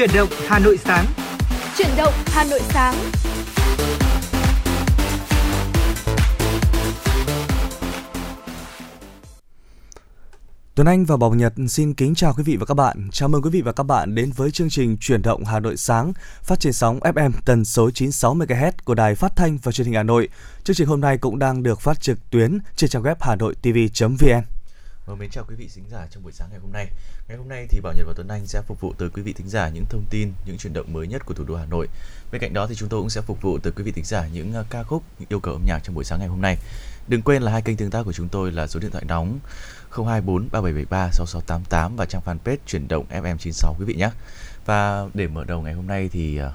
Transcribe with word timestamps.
Chuyển 0.00 0.10
động 0.14 0.28
Hà 0.46 0.58
Nội 0.58 0.78
sáng. 0.84 1.06
Chuyển 1.78 1.88
động 1.96 2.12
Hà 2.26 2.44
Nội 2.44 2.60
sáng. 2.68 2.94
Tuấn 10.74 10.86
Anh 10.86 11.04
và 11.04 11.16
Bảo 11.16 11.34
Nhật 11.34 11.52
xin 11.68 11.94
kính 11.94 12.14
chào 12.14 12.34
quý 12.36 12.42
vị 12.42 12.56
và 12.56 12.66
các 12.66 12.74
bạn. 12.74 13.08
Chào 13.12 13.28
mừng 13.28 13.42
quý 13.42 13.50
vị 13.50 13.62
và 13.62 13.72
các 13.72 13.82
bạn 13.82 14.14
đến 14.14 14.30
với 14.36 14.50
chương 14.50 14.70
trình 14.70 14.96
Chuyển 15.00 15.22
động 15.22 15.44
Hà 15.44 15.60
Nội 15.60 15.76
sáng, 15.76 16.12
phát 16.42 16.60
trên 16.60 16.72
sóng 16.72 17.00
FM 17.00 17.30
tần 17.44 17.64
số 17.64 17.90
96 17.90 18.34
MHz 18.34 18.72
của 18.84 18.94
Đài 18.94 19.14
Phát 19.14 19.32
thanh 19.36 19.58
và 19.62 19.72
Truyền 19.72 19.86
hình 19.86 19.94
Hà 19.94 20.02
Nội. 20.02 20.28
Chương 20.64 20.76
trình 20.76 20.88
hôm 20.88 21.00
nay 21.00 21.18
cũng 21.18 21.38
đang 21.38 21.62
được 21.62 21.80
phát 21.80 22.00
trực 22.00 22.30
tuyến 22.30 22.58
trên 22.76 22.90
trang 22.90 23.02
web 23.02 23.14
hanoitv.vn. 23.20 24.59
Vâng, 25.10 25.18
mến 25.18 25.30
chào 25.30 25.44
quý 25.48 25.54
vị 25.54 25.68
thính 25.74 25.84
giả 25.90 26.06
trong 26.10 26.22
buổi 26.22 26.32
sáng 26.32 26.48
ngày 26.50 26.58
hôm 26.60 26.72
nay. 26.72 26.86
Ngày 27.28 27.38
hôm 27.38 27.48
nay 27.48 27.66
thì 27.70 27.80
Bảo 27.80 27.92
Nhật 27.96 28.06
và 28.06 28.12
Tuấn 28.16 28.28
Anh 28.28 28.46
sẽ 28.46 28.62
phục 28.66 28.80
vụ 28.80 28.92
tới 28.98 29.08
quý 29.10 29.22
vị 29.22 29.32
thính 29.32 29.48
giả 29.48 29.68
những 29.68 29.84
thông 29.88 30.04
tin, 30.10 30.32
những 30.46 30.58
chuyển 30.58 30.72
động 30.72 30.92
mới 30.92 31.06
nhất 31.06 31.26
của 31.26 31.34
thủ 31.34 31.44
đô 31.44 31.56
Hà 31.56 31.66
Nội. 31.66 31.88
Bên 32.32 32.40
cạnh 32.40 32.54
đó 32.54 32.66
thì 32.66 32.74
chúng 32.74 32.88
tôi 32.88 33.00
cũng 33.00 33.10
sẽ 33.10 33.20
phục 33.20 33.42
vụ 33.42 33.58
tới 33.58 33.72
quý 33.76 33.84
vị 33.84 33.92
thính 33.92 34.04
giả 34.04 34.26
những 34.32 34.54
à, 34.54 34.64
ca 34.70 34.82
khúc, 34.82 35.02
những 35.18 35.28
yêu 35.28 35.40
cầu 35.40 35.54
âm 35.54 35.62
nhạc 35.66 35.78
trong 35.82 35.94
buổi 35.94 36.04
sáng 36.04 36.18
ngày 36.18 36.28
hôm 36.28 36.40
nay. 36.40 36.58
Đừng 37.08 37.22
quên 37.22 37.42
là 37.42 37.52
hai 37.52 37.62
kênh 37.62 37.76
tương 37.76 37.90
tác 37.90 38.02
của 38.02 38.12
chúng 38.12 38.28
tôi 38.28 38.52
là 38.52 38.66
số 38.66 38.80
điện 38.80 38.90
thoại 38.90 39.04
nóng 39.08 39.38
024 39.90 40.48
3773 40.52 41.10
6688 41.12 41.96
và 41.96 42.06
trang 42.06 42.22
fanpage 42.24 42.56
chuyển 42.66 42.88
động 42.88 43.06
FM96 43.10 43.74
quý 43.78 43.84
vị 43.84 43.94
nhé. 43.94 44.10
Và 44.66 45.06
để 45.14 45.28
mở 45.28 45.44
đầu 45.44 45.62
ngày 45.62 45.74
hôm 45.74 45.86
nay 45.86 46.08
thì 46.12 46.38
à, 46.38 46.52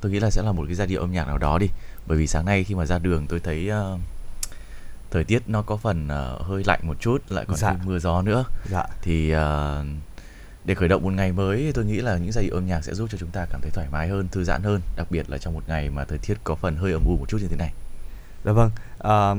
tôi 0.00 0.12
nghĩ 0.12 0.20
là 0.20 0.30
sẽ 0.30 0.42
là 0.42 0.52
một 0.52 0.64
cái 0.66 0.74
giai 0.74 0.86
điệu 0.86 1.00
âm 1.00 1.12
nhạc 1.12 1.26
nào 1.26 1.38
đó 1.38 1.58
đi. 1.58 1.66
Bởi 2.06 2.18
vì 2.18 2.26
sáng 2.26 2.44
nay 2.44 2.64
khi 2.64 2.74
mà 2.74 2.86
ra 2.86 2.98
đường 2.98 3.26
tôi 3.26 3.40
thấy 3.40 3.70
uh, 3.70 4.00
thời 5.10 5.24
tiết 5.24 5.42
nó 5.46 5.62
có 5.62 5.76
phần 5.76 6.04
uh, 6.06 6.42
hơi 6.42 6.62
lạnh 6.66 6.80
một 6.82 6.96
chút 7.00 7.22
lại 7.28 7.44
còn 7.48 7.56
Dạ. 7.56 7.74
mưa 7.84 7.98
gió 7.98 8.22
nữa 8.22 8.44
Dạ. 8.70 8.84
thì 9.02 9.34
uh, 9.34 9.38
để 10.64 10.74
khởi 10.74 10.88
động 10.88 11.02
một 11.02 11.12
ngày 11.12 11.32
mới 11.32 11.70
tôi 11.74 11.84
nghĩ 11.84 11.96
là 12.00 12.16
những 12.18 12.32
giai 12.32 12.44
điệu 12.44 12.54
âm 12.54 12.66
nhạc 12.66 12.84
sẽ 12.84 12.94
giúp 12.94 13.08
cho 13.12 13.18
chúng 13.18 13.30
ta 13.30 13.46
cảm 13.50 13.60
thấy 13.60 13.70
thoải 13.74 13.86
mái 13.92 14.08
hơn 14.08 14.28
thư 14.28 14.44
giãn 14.44 14.62
hơn 14.62 14.80
đặc 14.96 15.06
biệt 15.10 15.30
là 15.30 15.38
trong 15.38 15.54
một 15.54 15.62
ngày 15.68 15.90
mà 15.90 16.04
thời 16.04 16.18
tiết 16.18 16.34
có 16.44 16.54
phần 16.54 16.76
hơi 16.76 16.92
ẩm 16.92 17.02
u 17.06 17.16
một 17.16 17.28
chút 17.28 17.38
như 17.40 17.48
thế 17.48 17.56
này 17.56 17.72
Dạ 18.44 18.52
vâng. 18.52 18.70
À, 18.98 19.34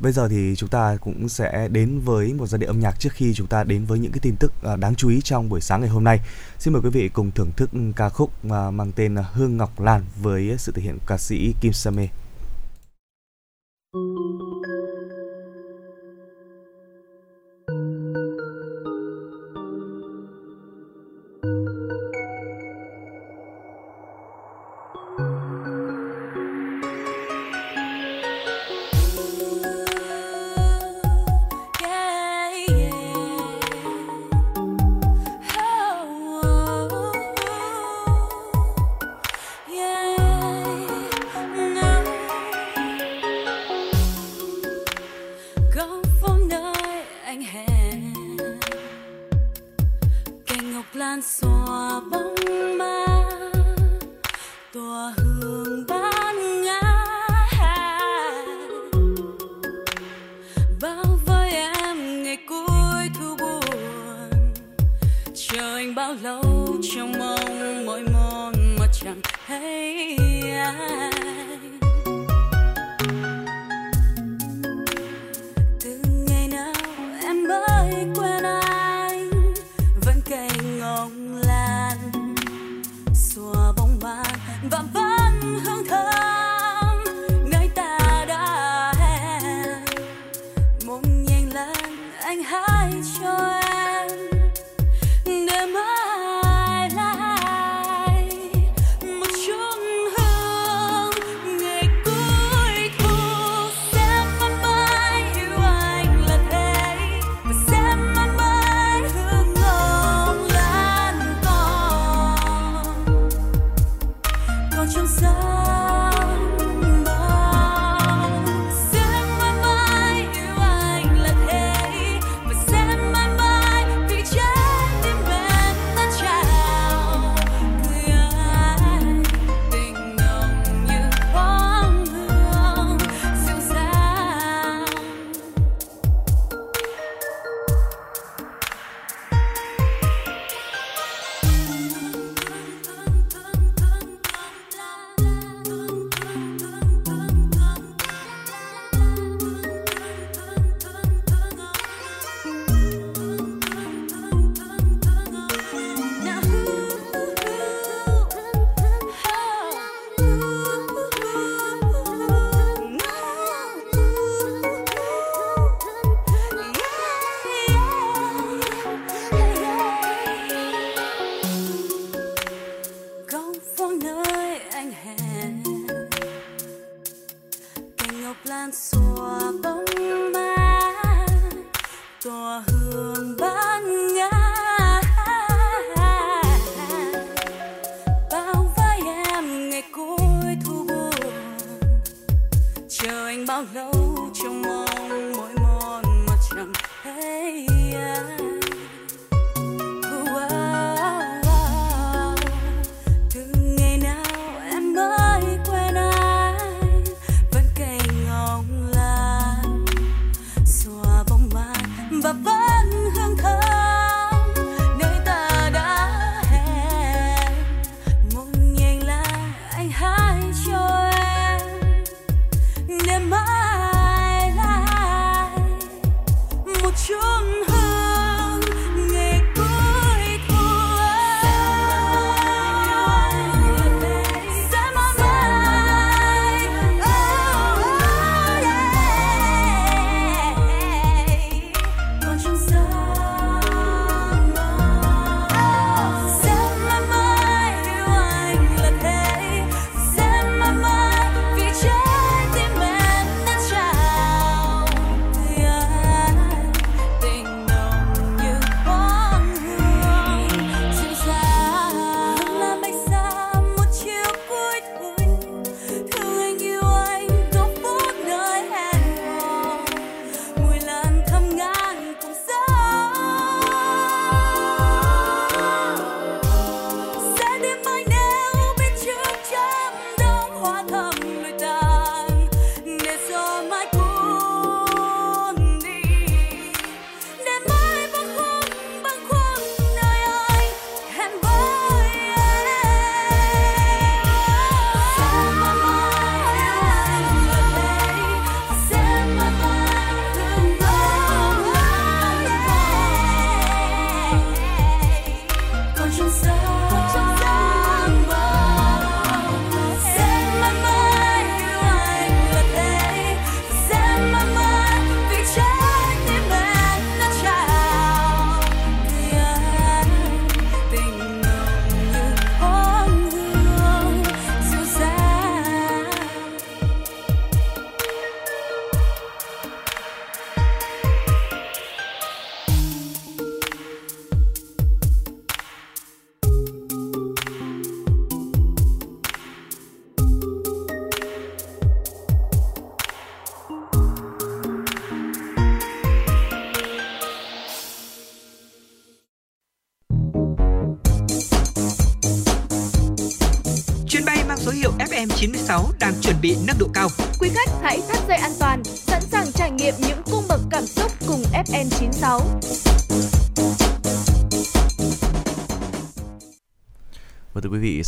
bây 0.00 0.12
giờ 0.12 0.28
thì 0.28 0.54
chúng 0.56 0.68
ta 0.68 0.96
cũng 1.00 1.28
sẽ 1.28 1.68
đến 1.72 2.00
với 2.00 2.32
một 2.32 2.46
giai 2.46 2.58
điệu 2.58 2.70
âm 2.70 2.80
nhạc 2.80 3.00
trước 3.00 3.12
khi 3.12 3.34
chúng 3.34 3.46
ta 3.46 3.64
đến 3.64 3.84
với 3.84 3.98
những 3.98 4.12
cái 4.12 4.20
tin 4.22 4.36
tức 4.36 4.52
đáng 4.78 4.94
chú 4.94 5.08
ý 5.08 5.20
trong 5.20 5.48
buổi 5.48 5.60
sáng 5.60 5.80
ngày 5.80 5.90
hôm 5.90 6.04
nay. 6.04 6.18
Xin 6.58 6.72
mời 6.72 6.82
quý 6.82 6.90
vị 6.90 7.08
cùng 7.08 7.30
thưởng 7.30 7.50
thức 7.56 7.70
ca 7.96 8.08
khúc 8.08 8.44
mang 8.44 8.92
tên 8.96 9.16
Hương 9.32 9.56
Ngọc 9.56 9.80
Lan 9.80 10.04
với 10.22 10.54
sự 10.58 10.72
thể 10.72 10.82
hiện 10.82 10.98
ca 11.06 11.18
sĩ 11.18 11.54
Kim 11.60 11.72
Same. 11.72 12.08
góc 13.92 14.77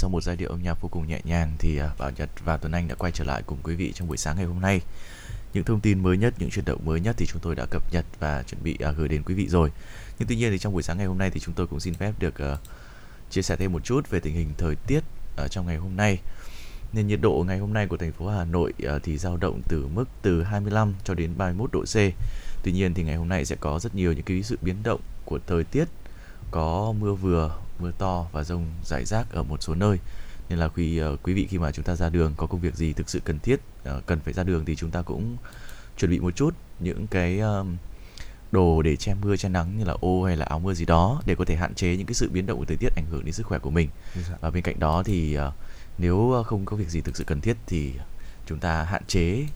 sau 0.01 0.11
một 0.11 0.23
giai 0.23 0.37
điệu 0.37 0.49
âm 0.49 0.63
nhạc 0.63 0.81
vô 0.81 0.89
cùng 0.89 1.07
nhẹ 1.09 1.21
nhàng 1.25 1.53
thì 1.59 1.79
à, 1.79 1.91
Bảo 1.99 2.11
Nhật 2.11 2.31
và 2.45 2.57
Tuấn 2.57 2.73
Anh 2.73 2.89
đã 2.89 2.95
quay 2.95 3.13
trở 3.13 3.25
lại 3.25 3.43
cùng 3.47 3.59
quý 3.63 3.75
vị 3.75 3.93
trong 3.93 4.09
buổi 4.09 4.17
sáng 4.17 4.37
ngày 4.37 4.45
hôm 4.45 4.61
nay. 4.61 4.81
Những 5.53 5.65
thông 5.65 5.81
tin 5.81 6.03
mới 6.03 6.17
nhất, 6.17 6.35
những 6.39 6.51
chuyển 6.51 6.65
động 6.65 6.81
mới 6.85 7.01
nhất 7.01 7.15
thì 7.19 7.27
chúng 7.27 7.41
tôi 7.43 7.55
đã 7.55 7.67
cập 7.71 7.83
nhật 7.93 8.05
và 8.21 8.43
chuẩn 8.43 8.63
bị 8.63 8.77
à, 8.81 8.91
gửi 8.91 9.09
đến 9.09 9.23
quý 9.23 9.35
vị 9.35 9.49
rồi. 9.49 9.71
Nhưng 10.19 10.29
tuy 10.29 10.37
nhiên 10.37 10.51
thì 10.51 10.59
trong 10.59 10.73
buổi 10.73 10.83
sáng 10.83 10.99
ngày 10.99 11.07
hôm 11.07 11.19
nay 11.19 11.31
thì 11.31 11.41
chúng 11.41 11.55
tôi 11.55 11.67
cũng 11.67 11.81
xin 11.81 11.95
phép 11.95 12.13
được 12.19 12.39
à, 12.39 12.57
chia 13.31 13.43
sẻ 13.43 13.57
thêm 13.57 13.73
một 13.73 13.85
chút 13.85 14.11
về 14.11 14.21
tình 14.21 14.35
hình 14.35 14.49
thời 14.59 14.75
tiết 14.75 15.01
ở 15.37 15.49
trong 15.49 15.67
ngày 15.67 15.77
hôm 15.77 15.97
nay. 15.97 16.19
Nền 16.93 17.07
nhiệt 17.07 17.21
độ 17.21 17.45
ngày 17.47 17.59
hôm 17.59 17.73
nay 17.73 17.87
của 17.87 17.97
thành 17.97 18.13
phố 18.13 18.29
Hà 18.29 18.45
Nội 18.45 18.73
thì 19.03 19.19
dao 19.19 19.37
động 19.37 19.61
từ 19.69 19.87
mức 19.95 20.05
từ 20.23 20.43
25 20.43 20.95
cho 21.05 21.15
đến 21.15 21.31
31 21.37 21.71
độ 21.73 21.85
C. 21.85 21.97
Tuy 22.63 22.73
nhiên 22.73 22.95
thì 22.95 23.03
ngày 23.03 23.17
hôm 23.17 23.29
nay 23.29 23.45
sẽ 23.45 23.57
có 23.61 23.79
rất 23.79 23.95
nhiều 23.95 24.13
những 24.13 24.25
cái 24.25 24.43
sự 24.43 24.59
biến 24.63 24.77
động 24.83 25.01
của 25.25 25.39
thời 25.47 25.65
tiết 25.65 25.85
có 26.51 26.95
mưa 27.01 27.15
vừa, 27.15 27.57
mưa 27.79 27.91
to 27.99 28.27
và 28.33 28.45
rông 28.45 28.67
rải 28.85 29.05
rác 29.05 29.33
ở 29.33 29.43
một 29.43 29.63
số 29.63 29.75
nơi. 29.75 29.99
Nên 30.49 30.59
là 30.59 30.69
khi 30.69 31.03
uh, 31.03 31.23
quý 31.23 31.35
vị 31.35 31.47
khi 31.51 31.59
mà 31.59 31.73
chúng 31.73 31.85
ta 31.85 31.97
ra 31.97 32.09
đường 32.09 32.35
có 32.37 32.47
công 32.47 32.61
việc 32.61 32.75
gì 32.75 32.93
thực 32.93 33.11
sự 33.11 33.21
cần 33.25 33.39
thiết 33.39 33.61
uh, 33.97 34.07
cần 34.07 34.21
phải 34.21 34.33
ra 34.35 34.43
đường 34.43 34.65
thì 34.65 34.77
chúng 34.77 34.91
ta 34.91 35.03
cũng 35.03 35.37
chuẩn 35.99 36.11
bị 36.11 36.19
một 36.19 36.37
chút 36.37 36.55
những 36.79 37.07
cái 37.07 37.41
uh, 37.61 37.67
đồ 38.53 38.83
để 38.83 38.97
che 38.97 39.15
mưa 39.15 39.37
che 39.37 39.49
nắng 39.49 39.79
như 39.79 39.85
là 39.85 39.95
ô 40.01 40.25
hay 40.25 40.37
là 40.37 40.45
áo 40.45 40.59
mưa 40.59 40.75
gì 40.75 40.85
đó 40.85 41.23
để 41.27 41.35
có 41.35 41.45
thể 41.45 41.57
hạn 41.57 41.75
chế 41.75 41.97
những 41.97 42.07
cái 42.07 42.15
sự 42.15 42.31
biến 42.33 42.47
động 42.47 42.59
của 42.59 42.65
thời 42.65 42.77
tiết 42.77 42.89
ảnh 42.97 43.07
hưởng 43.11 43.25
đến 43.25 43.33
sức 43.33 43.47
khỏe 43.47 43.59
của 43.59 43.71
mình. 43.71 43.89
Và 44.41 44.51
bên 44.51 44.63
cạnh 44.63 44.79
đó 44.79 45.03
thì 45.03 45.37
nếu 45.99 46.43
không 46.47 46.65
có 46.65 46.77
việc 46.77 46.89
gì 46.89 47.01
thực 47.01 47.17
sự 47.17 47.25
cần 47.25 47.41
thiết 47.41 47.57
thì 47.67 47.93
chúng 48.47 48.59
ta 48.59 48.83
hạn 48.83 49.03
chế 49.07 49.47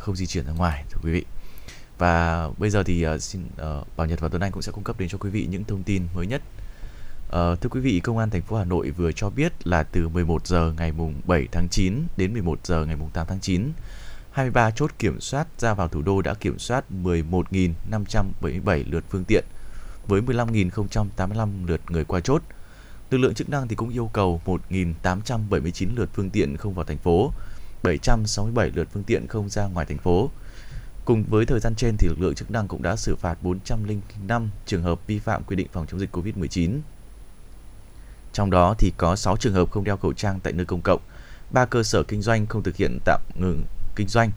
không 0.00 0.16
di 0.16 0.26
chuyển 0.26 0.46
ra 0.46 0.52
ngoài 0.52 0.84
thưa 0.90 0.98
quý 1.02 1.12
vị 1.12 1.24
và 1.98 2.48
bây 2.58 2.70
giờ 2.70 2.82
thì 2.82 3.06
uh, 3.06 3.22
xin 3.22 3.42
uh, 3.46 3.96
Bảo 3.96 4.06
Nhật 4.06 4.20
và 4.20 4.28
Tuấn 4.28 4.42
Anh 4.42 4.52
cũng 4.52 4.62
sẽ 4.62 4.72
cung 4.72 4.84
cấp 4.84 4.96
đến 4.98 5.08
cho 5.08 5.18
quý 5.18 5.30
vị 5.30 5.46
những 5.50 5.64
thông 5.64 5.82
tin 5.82 6.02
mới 6.14 6.26
nhất 6.26 6.42
Uh, 7.28 7.60
thưa 7.60 7.68
quý 7.70 7.80
vị, 7.80 8.00
Công 8.00 8.18
an 8.18 8.30
thành 8.30 8.42
phố 8.42 8.56
Hà 8.56 8.64
Nội 8.64 8.90
vừa 8.90 9.12
cho 9.12 9.30
biết 9.30 9.66
là 9.66 9.82
từ 9.82 10.08
11 10.08 10.46
giờ 10.46 10.72
ngày 10.76 10.92
mùng 10.92 11.14
7 11.26 11.48
tháng 11.52 11.68
9 11.68 12.02
đến 12.16 12.32
11 12.32 12.66
giờ 12.66 12.84
ngày 12.86 12.96
mùng 12.96 13.10
8 13.10 13.26
tháng 13.26 13.40
9, 13.40 13.72
23 14.30 14.70
chốt 14.70 14.90
kiểm 14.98 15.20
soát 15.20 15.46
ra 15.58 15.74
vào 15.74 15.88
thủ 15.88 16.02
đô 16.02 16.22
đã 16.22 16.34
kiểm 16.34 16.58
soát 16.58 16.84
11.577 17.02 18.84
lượt 18.90 19.04
phương 19.08 19.24
tiện 19.24 19.44
với 20.06 20.20
15.085 20.20 21.66
lượt 21.66 21.80
người 21.90 22.04
qua 22.04 22.20
chốt. 22.20 22.42
Lực 23.10 23.18
lượng 23.18 23.34
chức 23.34 23.48
năng 23.48 23.68
thì 23.68 23.76
cũng 23.76 23.88
yêu 23.88 24.10
cầu 24.12 24.40
1.879 24.46 25.88
lượt 25.96 26.10
phương 26.12 26.30
tiện 26.30 26.56
không 26.56 26.74
vào 26.74 26.84
thành 26.84 26.98
phố, 26.98 27.32
767 27.82 28.70
lượt 28.74 28.88
phương 28.92 29.04
tiện 29.04 29.26
không 29.26 29.48
ra 29.48 29.66
ngoài 29.66 29.86
thành 29.86 29.98
phố. 29.98 30.30
Cùng 31.04 31.24
với 31.24 31.46
thời 31.46 31.60
gian 31.60 31.74
trên 31.74 31.96
thì 31.96 32.08
lực 32.08 32.20
lượng 32.20 32.34
chức 32.34 32.50
năng 32.50 32.68
cũng 32.68 32.82
đã 32.82 32.96
xử 32.96 33.16
phạt 33.16 33.42
405 33.42 34.50
trường 34.66 34.82
hợp 34.82 35.06
vi 35.06 35.18
phạm 35.18 35.44
quy 35.44 35.56
định 35.56 35.66
phòng 35.72 35.86
chống 35.86 36.00
dịch 36.00 36.16
COVID-19. 36.16 36.78
Trong 38.32 38.50
đó 38.50 38.74
thì 38.78 38.92
có 38.96 39.16
6 39.16 39.36
trường 39.36 39.54
hợp 39.54 39.70
không 39.70 39.84
đeo 39.84 39.96
khẩu 39.96 40.12
trang 40.12 40.40
tại 40.40 40.52
nơi 40.52 40.66
công 40.66 40.82
cộng, 40.82 41.00
3 41.50 41.64
cơ 41.64 41.82
sở 41.82 42.02
kinh 42.02 42.22
doanh 42.22 42.46
không 42.46 42.62
thực 42.62 42.76
hiện 42.76 42.98
tạm 43.04 43.20
ngừng 43.34 43.64
kinh 43.96 44.08
doanh, 44.08 44.30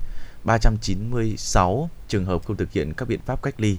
396 0.43 1.89
trường 2.07 2.25
hợp 2.25 2.45
không 2.45 2.57
thực 2.57 2.71
hiện 2.71 2.93
các 2.93 3.07
biện 3.07 3.19
pháp 3.25 3.41
cách 3.41 3.55
ly, 3.57 3.77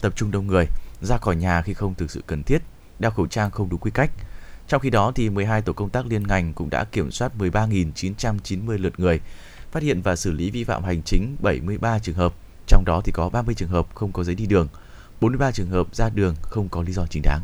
tập 0.00 0.12
trung 0.16 0.30
đông 0.30 0.46
người, 0.46 0.64
ra 1.02 1.16
khỏi 1.16 1.36
nhà 1.36 1.62
khi 1.62 1.74
không 1.74 1.94
thực 1.94 2.10
sự 2.10 2.22
cần 2.26 2.42
thiết, 2.42 2.58
đeo 2.98 3.10
khẩu 3.10 3.26
trang 3.26 3.50
không 3.50 3.68
đúng 3.68 3.80
quy 3.80 3.90
cách. 3.90 4.10
Trong 4.68 4.80
khi 4.80 4.90
đó 4.90 5.12
thì 5.14 5.30
12 5.30 5.62
tổ 5.62 5.72
công 5.72 5.90
tác 5.90 6.06
liên 6.06 6.26
ngành 6.26 6.54
cũng 6.54 6.70
đã 6.70 6.84
kiểm 6.84 7.10
soát 7.10 7.32
13.990 7.38 8.78
lượt 8.78 9.00
người, 9.00 9.20
phát 9.72 9.82
hiện 9.82 10.02
và 10.02 10.16
xử 10.16 10.30
lý 10.30 10.50
vi 10.50 10.64
phạm 10.64 10.84
hành 10.84 11.02
chính 11.02 11.36
73 11.40 11.98
trường 11.98 12.14
hợp, 12.14 12.34
trong 12.66 12.84
đó 12.86 13.00
thì 13.04 13.12
có 13.12 13.28
30 13.28 13.54
trường 13.54 13.68
hợp 13.68 13.86
không 13.94 14.12
có 14.12 14.24
giấy 14.24 14.34
đi 14.34 14.46
đường, 14.46 14.68
43 15.20 15.52
trường 15.52 15.70
hợp 15.70 15.94
ra 15.94 16.08
đường 16.08 16.34
không 16.42 16.68
có 16.68 16.82
lý 16.82 16.92
do 16.92 17.06
chính 17.06 17.22
đáng. 17.22 17.40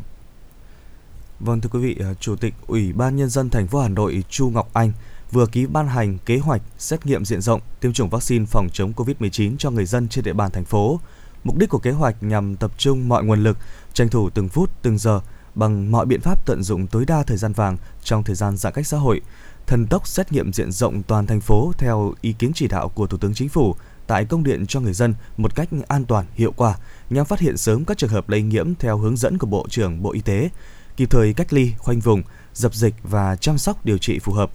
Vâng 1.39 1.61
thưa 1.61 1.69
quý 1.69 1.79
vị, 1.79 1.97
à, 1.99 2.13
Chủ 2.19 2.35
tịch 2.35 2.53
Ủy 2.67 2.93
ban 2.93 3.15
nhân 3.15 3.29
dân 3.29 3.49
thành 3.49 3.67
phố 3.67 3.79
Hà 3.79 3.89
Nội 3.89 4.23
Chu 4.29 4.49
Ngọc 4.49 4.69
Anh 4.73 4.91
vừa 5.31 5.45
ký 5.45 5.65
ban 5.65 5.87
hành 5.87 6.17
kế 6.25 6.37
hoạch 6.37 6.61
xét 6.77 7.05
nghiệm 7.05 7.25
diện 7.25 7.41
rộng 7.41 7.61
tiêm 7.79 7.93
chủng 7.93 8.09
vaccine 8.09 8.45
phòng 8.45 8.67
chống 8.73 8.93
COVID-19 8.93 9.55
cho 9.57 9.71
người 9.71 9.85
dân 9.85 10.07
trên 10.07 10.25
địa 10.25 10.33
bàn 10.33 10.51
thành 10.51 10.65
phố. 10.65 10.99
Mục 11.43 11.57
đích 11.57 11.69
của 11.69 11.79
kế 11.79 11.91
hoạch 11.91 12.23
nhằm 12.23 12.55
tập 12.55 12.71
trung 12.77 13.09
mọi 13.09 13.23
nguồn 13.23 13.43
lực, 13.43 13.57
tranh 13.93 14.09
thủ 14.09 14.29
từng 14.29 14.49
phút, 14.49 14.69
từng 14.81 14.97
giờ 14.97 15.21
bằng 15.55 15.91
mọi 15.91 16.05
biện 16.05 16.21
pháp 16.21 16.45
tận 16.45 16.63
dụng 16.63 16.87
tối 16.87 17.05
đa 17.05 17.23
thời 17.23 17.37
gian 17.37 17.53
vàng 17.53 17.77
trong 18.03 18.23
thời 18.23 18.35
gian 18.35 18.57
giãn 18.57 18.73
cách 18.73 18.87
xã 18.87 18.97
hội, 18.97 19.21
thần 19.67 19.87
tốc 19.87 20.07
xét 20.07 20.31
nghiệm 20.31 20.53
diện 20.53 20.71
rộng 20.71 21.03
toàn 21.03 21.27
thành 21.27 21.41
phố 21.41 21.71
theo 21.77 22.13
ý 22.21 22.33
kiến 22.33 22.51
chỉ 22.55 22.67
đạo 22.67 22.89
của 22.89 23.07
Thủ 23.07 23.17
tướng 23.17 23.33
Chính 23.33 23.49
phủ 23.49 23.75
tại 24.07 24.25
công 24.25 24.43
điện 24.43 24.65
cho 24.65 24.79
người 24.79 24.93
dân 24.93 25.13
một 25.37 25.55
cách 25.55 25.69
an 25.87 26.05
toàn, 26.05 26.25
hiệu 26.33 26.53
quả 26.57 26.75
nhằm 27.09 27.25
phát 27.25 27.39
hiện 27.39 27.57
sớm 27.57 27.85
các 27.85 27.97
trường 27.97 28.09
hợp 28.09 28.29
lây 28.29 28.41
nhiễm 28.41 28.75
theo 28.75 28.97
hướng 28.97 29.17
dẫn 29.17 29.37
của 29.37 29.47
Bộ 29.47 29.65
trưởng 29.69 30.03
Bộ 30.03 30.11
Y 30.11 30.21
tế, 30.21 30.49
kịp 30.97 31.09
thời 31.09 31.33
cách 31.33 31.53
ly, 31.53 31.71
khoanh 31.77 31.99
vùng, 31.99 32.23
dập 32.53 32.73
dịch 32.73 32.93
và 33.03 33.35
chăm 33.35 33.57
sóc 33.57 33.85
điều 33.85 33.97
trị 33.97 34.19
phù 34.19 34.33
hợp. 34.33 34.51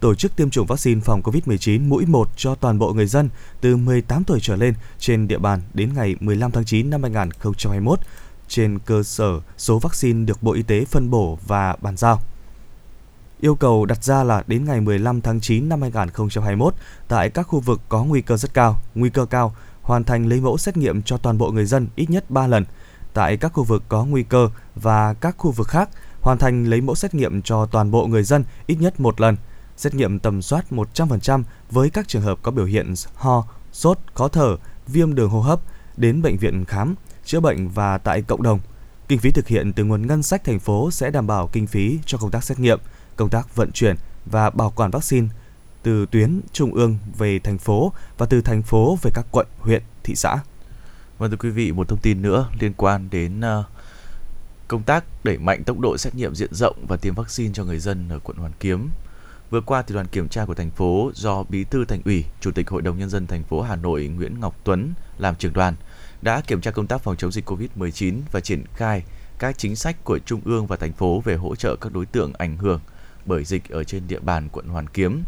Tổ 0.00 0.14
chức 0.14 0.36
tiêm 0.36 0.50
chủng 0.50 0.66
vaccine 0.66 1.00
phòng 1.00 1.22
COVID-19 1.22 1.88
mũi 1.88 2.06
1 2.06 2.28
cho 2.36 2.54
toàn 2.54 2.78
bộ 2.78 2.92
người 2.92 3.06
dân 3.06 3.28
từ 3.60 3.76
18 3.76 4.24
tuổi 4.24 4.38
trở 4.42 4.56
lên 4.56 4.74
trên 4.98 5.28
địa 5.28 5.38
bàn 5.38 5.60
đến 5.74 5.94
ngày 5.94 6.16
15 6.20 6.50
tháng 6.50 6.64
9 6.64 6.90
năm 6.90 7.02
2021 7.02 7.98
trên 8.48 8.78
cơ 8.78 9.02
sở 9.02 9.40
số 9.58 9.78
vaccine 9.78 10.24
được 10.24 10.42
Bộ 10.42 10.52
Y 10.52 10.62
tế 10.62 10.84
phân 10.84 11.10
bổ 11.10 11.38
và 11.46 11.76
bàn 11.80 11.96
giao. 11.96 12.20
Yêu 13.40 13.54
cầu 13.54 13.84
đặt 13.84 14.04
ra 14.04 14.24
là 14.24 14.42
đến 14.46 14.64
ngày 14.64 14.80
15 14.80 15.20
tháng 15.20 15.40
9 15.40 15.68
năm 15.68 15.82
2021 15.82 16.74
tại 17.08 17.30
các 17.30 17.42
khu 17.42 17.60
vực 17.60 17.80
có 17.88 18.04
nguy 18.04 18.22
cơ 18.22 18.36
rất 18.36 18.54
cao, 18.54 18.80
nguy 18.94 19.10
cơ 19.10 19.26
cao, 19.26 19.54
hoàn 19.82 20.04
thành 20.04 20.26
lấy 20.26 20.40
mẫu 20.40 20.58
xét 20.58 20.76
nghiệm 20.76 21.02
cho 21.02 21.16
toàn 21.16 21.38
bộ 21.38 21.50
người 21.50 21.64
dân 21.66 21.88
ít 21.96 22.10
nhất 22.10 22.30
3 22.30 22.46
lần. 22.46 22.64
Tại 23.14 23.36
các 23.36 23.52
khu 23.52 23.64
vực 23.64 23.82
có 23.88 24.04
nguy 24.04 24.22
cơ 24.22 24.50
và 24.74 25.14
các 25.14 25.34
khu 25.38 25.50
vực 25.50 25.68
khác, 25.68 25.88
hoàn 26.20 26.38
thành 26.38 26.64
lấy 26.64 26.80
mẫu 26.80 26.94
xét 26.94 27.14
nghiệm 27.14 27.42
cho 27.42 27.66
toàn 27.66 27.90
bộ 27.90 28.06
người 28.06 28.22
dân 28.22 28.44
ít 28.66 28.76
nhất 28.80 29.00
một 29.00 29.20
lần. 29.20 29.36
Xét 29.76 29.94
nghiệm 29.94 30.18
tầm 30.18 30.42
soát 30.42 30.64
100% 30.70 31.42
với 31.70 31.90
các 31.90 32.08
trường 32.08 32.22
hợp 32.22 32.38
có 32.42 32.50
biểu 32.50 32.64
hiện 32.64 32.94
ho, 33.14 33.44
sốt, 33.72 33.98
khó 34.14 34.28
thở, 34.28 34.56
viêm 34.86 35.14
đường 35.14 35.30
hô 35.30 35.40
hấp 35.40 35.60
đến 35.96 36.22
bệnh 36.22 36.36
viện 36.36 36.64
khám, 36.64 36.94
chữa 37.24 37.40
bệnh 37.40 37.68
và 37.68 37.98
tại 37.98 38.22
cộng 38.22 38.42
đồng. 38.42 38.60
Kinh 39.08 39.18
phí 39.18 39.30
thực 39.30 39.48
hiện 39.48 39.72
từ 39.72 39.84
nguồn 39.84 40.06
ngân 40.06 40.22
sách 40.22 40.44
thành 40.44 40.58
phố 40.58 40.90
sẽ 40.90 41.10
đảm 41.10 41.26
bảo 41.26 41.48
kinh 41.52 41.66
phí 41.66 41.98
cho 42.06 42.18
công 42.18 42.30
tác 42.30 42.44
xét 42.44 42.60
nghiệm, 42.60 42.78
công 43.16 43.28
tác 43.28 43.56
vận 43.56 43.72
chuyển 43.72 43.96
và 44.26 44.50
bảo 44.50 44.72
quản 44.76 44.90
vaccine 44.90 45.28
từ 45.82 46.06
tuyến 46.06 46.40
trung 46.52 46.74
ương 46.74 46.98
về 47.18 47.38
thành 47.38 47.58
phố 47.58 47.92
và 48.18 48.26
từ 48.26 48.40
thành 48.40 48.62
phố 48.62 48.98
về 49.02 49.10
các 49.14 49.26
quận, 49.30 49.46
huyện, 49.58 49.82
thị 50.02 50.14
xã. 50.14 50.38
Vâng 51.18 51.30
thưa 51.30 51.36
quý 51.36 51.50
vị, 51.50 51.72
một 51.72 51.88
thông 51.88 51.98
tin 51.98 52.22
nữa 52.22 52.48
liên 52.60 52.72
quan 52.76 53.08
đến 53.10 53.40
uh, 53.40 53.64
công 54.68 54.82
tác 54.82 55.04
đẩy 55.24 55.38
mạnh 55.38 55.64
tốc 55.64 55.78
độ 55.78 55.98
xét 55.98 56.14
nghiệm 56.14 56.34
diện 56.34 56.54
rộng 56.54 56.76
và 56.88 56.96
tiêm 56.96 57.14
vaccine 57.14 57.54
cho 57.54 57.64
người 57.64 57.78
dân 57.78 58.08
ở 58.08 58.18
quận 58.18 58.36
Hoàn 58.36 58.52
Kiếm. 58.60 58.88
Vừa 59.50 59.60
qua 59.60 59.82
thì 59.82 59.94
đoàn 59.94 60.06
kiểm 60.06 60.28
tra 60.28 60.44
của 60.44 60.54
thành 60.54 60.70
phố 60.70 61.10
do 61.14 61.42
Bí 61.42 61.64
thư 61.64 61.84
Thành 61.84 62.02
ủy, 62.04 62.24
Chủ 62.40 62.50
tịch 62.50 62.70
Hội 62.70 62.82
đồng 62.82 62.98
nhân 62.98 63.10
dân 63.10 63.26
thành 63.26 63.44
phố 63.44 63.62
Hà 63.62 63.76
Nội 63.76 64.06
Nguyễn 64.06 64.40
Ngọc 64.40 64.56
Tuấn 64.64 64.92
làm 65.18 65.34
trưởng 65.36 65.52
đoàn 65.52 65.74
đã 66.22 66.40
kiểm 66.46 66.60
tra 66.60 66.70
công 66.70 66.86
tác 66.86 67.02
phòng 67.02 67.16
chống 67.16 67.32
dịch 67.32 67.50
COVID-19 67.50 68.20
và 68.32 68.40
triển 68.40 68.64
khai 68.74 69.02
các 69.38 69.58
chính 69.58 69.76
sách 69.76 70.04
của 70.04 70.18
trung 70.18 70.40
ương 70.44 70.66
và 70.66 70.76
thành 70.76 70.92
phố 70.92 71.20
về 71.20 71.36
hỗ 71.36 71.56
trợ 71.56 71.76
các 71.76 71.92
đối 71.92 72.06
tượng 72.06 72.32
ảnh 72.38 72.56
hưởng 72.56 72.80
bởi 73.30 73.44
dịch 73.44 73.68
ở 73.68 73.84
trên 73.84 74.02
địa 74.08 74.18
bàn 74.18 74.48
quận 74.52 74.68
Hoàn 74.68 74.86
Kiếm. 74.86 75.22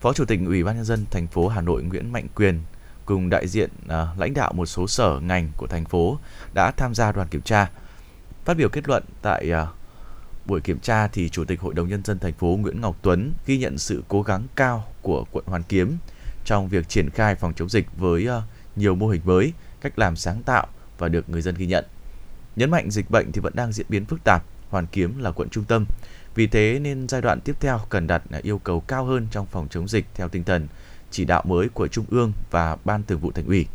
Phó 0.00 0.12
Chủ 0.12 0.24
tịch 0.24 0.40
Ủy 0.46 0.64
ban 0.64 0.76
nhân 0.76 0.84
dân 0.84 1.04
thành 1.10 1.26
phố 1.26 1.48
Hà 1.48 1.60
Nội 1.60 1.82
Nguyễn 1.82 2.12
Mạnh 2.12 2.26
Quyền 2.34 2.60
cùng 3.04 3.30
đại 3.30 3.48
diện 3.48 3.70
à, 3.88 4.08
lãnh 4.18 4.34
đạo 4.34 4.52
một 4.52 4.66
số 4.66 4.86
sở 4.86 5.20
ngành 5.20 5.50
của 5.56 5.66
thành 5.66 5.84
phố 5.84 6.18
đã 6.54 6.70
tham 6.70 6.94
gia 6.94 7.12
đoàn 7.12 7.28
kiểm 7.28 7.42
tra. 7.42 7.70
Phát 8.44 8.56
biểu 8.56 8.68
kết 8.68 8.88
luận 8.88 9.04
tại 9.22 9.50
à, 9.50 9.66
buổi 10.46 10.60
kiểm 10.60 10.78
tra 10.78 11.08
thì 11.08 11.28
Chủ 11.28 11.44
tịch 11.44 11.60
Hội 11.60 11.74
đồng 11.74 11.88
nhân 11.88 12.04
dân 12.04 12.18
thành 12.18 12.32
phố 12.32 12.46
Nguyễn 12.46 12.80
Ngọc 12.80 12.96
Tuấn 13.02 13.32
ghi 13.46 13.58
nhận 13.58 13.78
sự 13.78 14.02
cố 14.08 14.22
gắng 14.22 14.46
cao 14.56 14.84
của 15.02 15.24
quận 15.32 15.44
Hoàn 15.46 15.62
Kiếm 15.62 15.96
trong 16.44 16.68
việc 16.68 16.88
triển 16.88 17.10
khai 17.10 17.34
phòng 17.34 17.54
chống 17.54 17.68
dịch 17.68 17.86
với 17.96 18.28
à, 18.28 18.42
nhiều 18.76 18.94
mô 18.94 19.08
hình 19.08 19.22
mới, 19.24 19.52
cách 19.80 19.98
làm 19.98 20.16
sáng 20.16 20.42
tạo 20.42 20.66
và 20.98 21.08
được 21.08 21.28
người 21.28 21.42
dân 21.42 21.54
ghi 21.54 21.66
nhận. 21.66 21.84
Nhấn 22.56 22.70
mạnh 22.70 22.90
dịch 22.90 23.10
bệnh 23.10 23.32
thì 23.32 23.40
vẫn 23.40 23.52
đang 23.56 23.72
diễn 23.72 23.86
biến 23.88 24.04
phức 24.04 24.24
tạp, 24.24 24.44
Hoàn 24.70 24.86
Kiếm 24.86 25.18
là 25.18 25.30
quận 25.30 25.48
trung 25.48 25.64
tâm. 25.64 25.86
Vì 26.34 26.46
thế 26.46 26.78
nên 26.82 27.08
giai 27.08 27.20
đoạn 27.20 27.40
tiếp 27.40 27.56
theo 27.60 27.80
cần 27.88 28.06
đặt 28.06 28.22
yêu 28.42 28.58
cầu 28.58 28.80
cao 28.80 29.04
hơn 29.04 29.26
trong 29.30 29.46
phòng 29.46 29.68
chống 29.70 29.88
dịch 29.88 30.06
theo 30.14 30.28
tinh 30.28 30.44
thần 30.44 30.68
chỉ 31.10 31.24
đạo 31.24 31.42
mới 31.46 31.68
của 31.68 31.88
Trung 31.88 32.04
ương 32.10 32.32
và 32.50 32.76
Ban 32.84 33.02
Thường 33.02 33.20
vụ 33.20 33.32
Thành 33.32 33.46
ủy. 33.46 33.66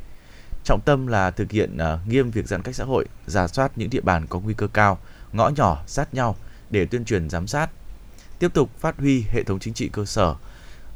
Trọng 0.64 0.82
tâm 0.86 1.08
là 1.08 1.32
thực 1.32 1.52
hiện 1.52 1.78
à, 1.78 2.00
nghiêm 2.08 2.32
việc 2.32 2.48
giãn 2.48 2.62
cách 2.62 2.76
xã 2.76 2.84
hội, 2.84 3.06
giả 3.28 3.48
soát 3.48 3.72
những 3.76 3.90
địa 3.90 4.02
bàn 4.02 4.26
có 4.30 4.40
nguy 4.40 4.54
cơ 4.54 4.68
cao, 4.68 4.98
ngõ 5.34 5.50
nhỏ 5.50 5.84
sát 5.88 6.14
nhau 6.14 6.36
để 6.70 6.86
tuyên 6.86 7.06
truyền 7.06 7.30
giám 7.30 7.48
sát. 7.48 7.70
Tiếp 8.40 8.54
tục 8.54 8.70
phát 8.80 8.98
huy 8.98 9.26
hệ 9.30 9.44
thống 9.44 9.60
chính 9.60 9.74
trị 9.74 9.90
cơ 9.94 10.06
sở 10.06 10.36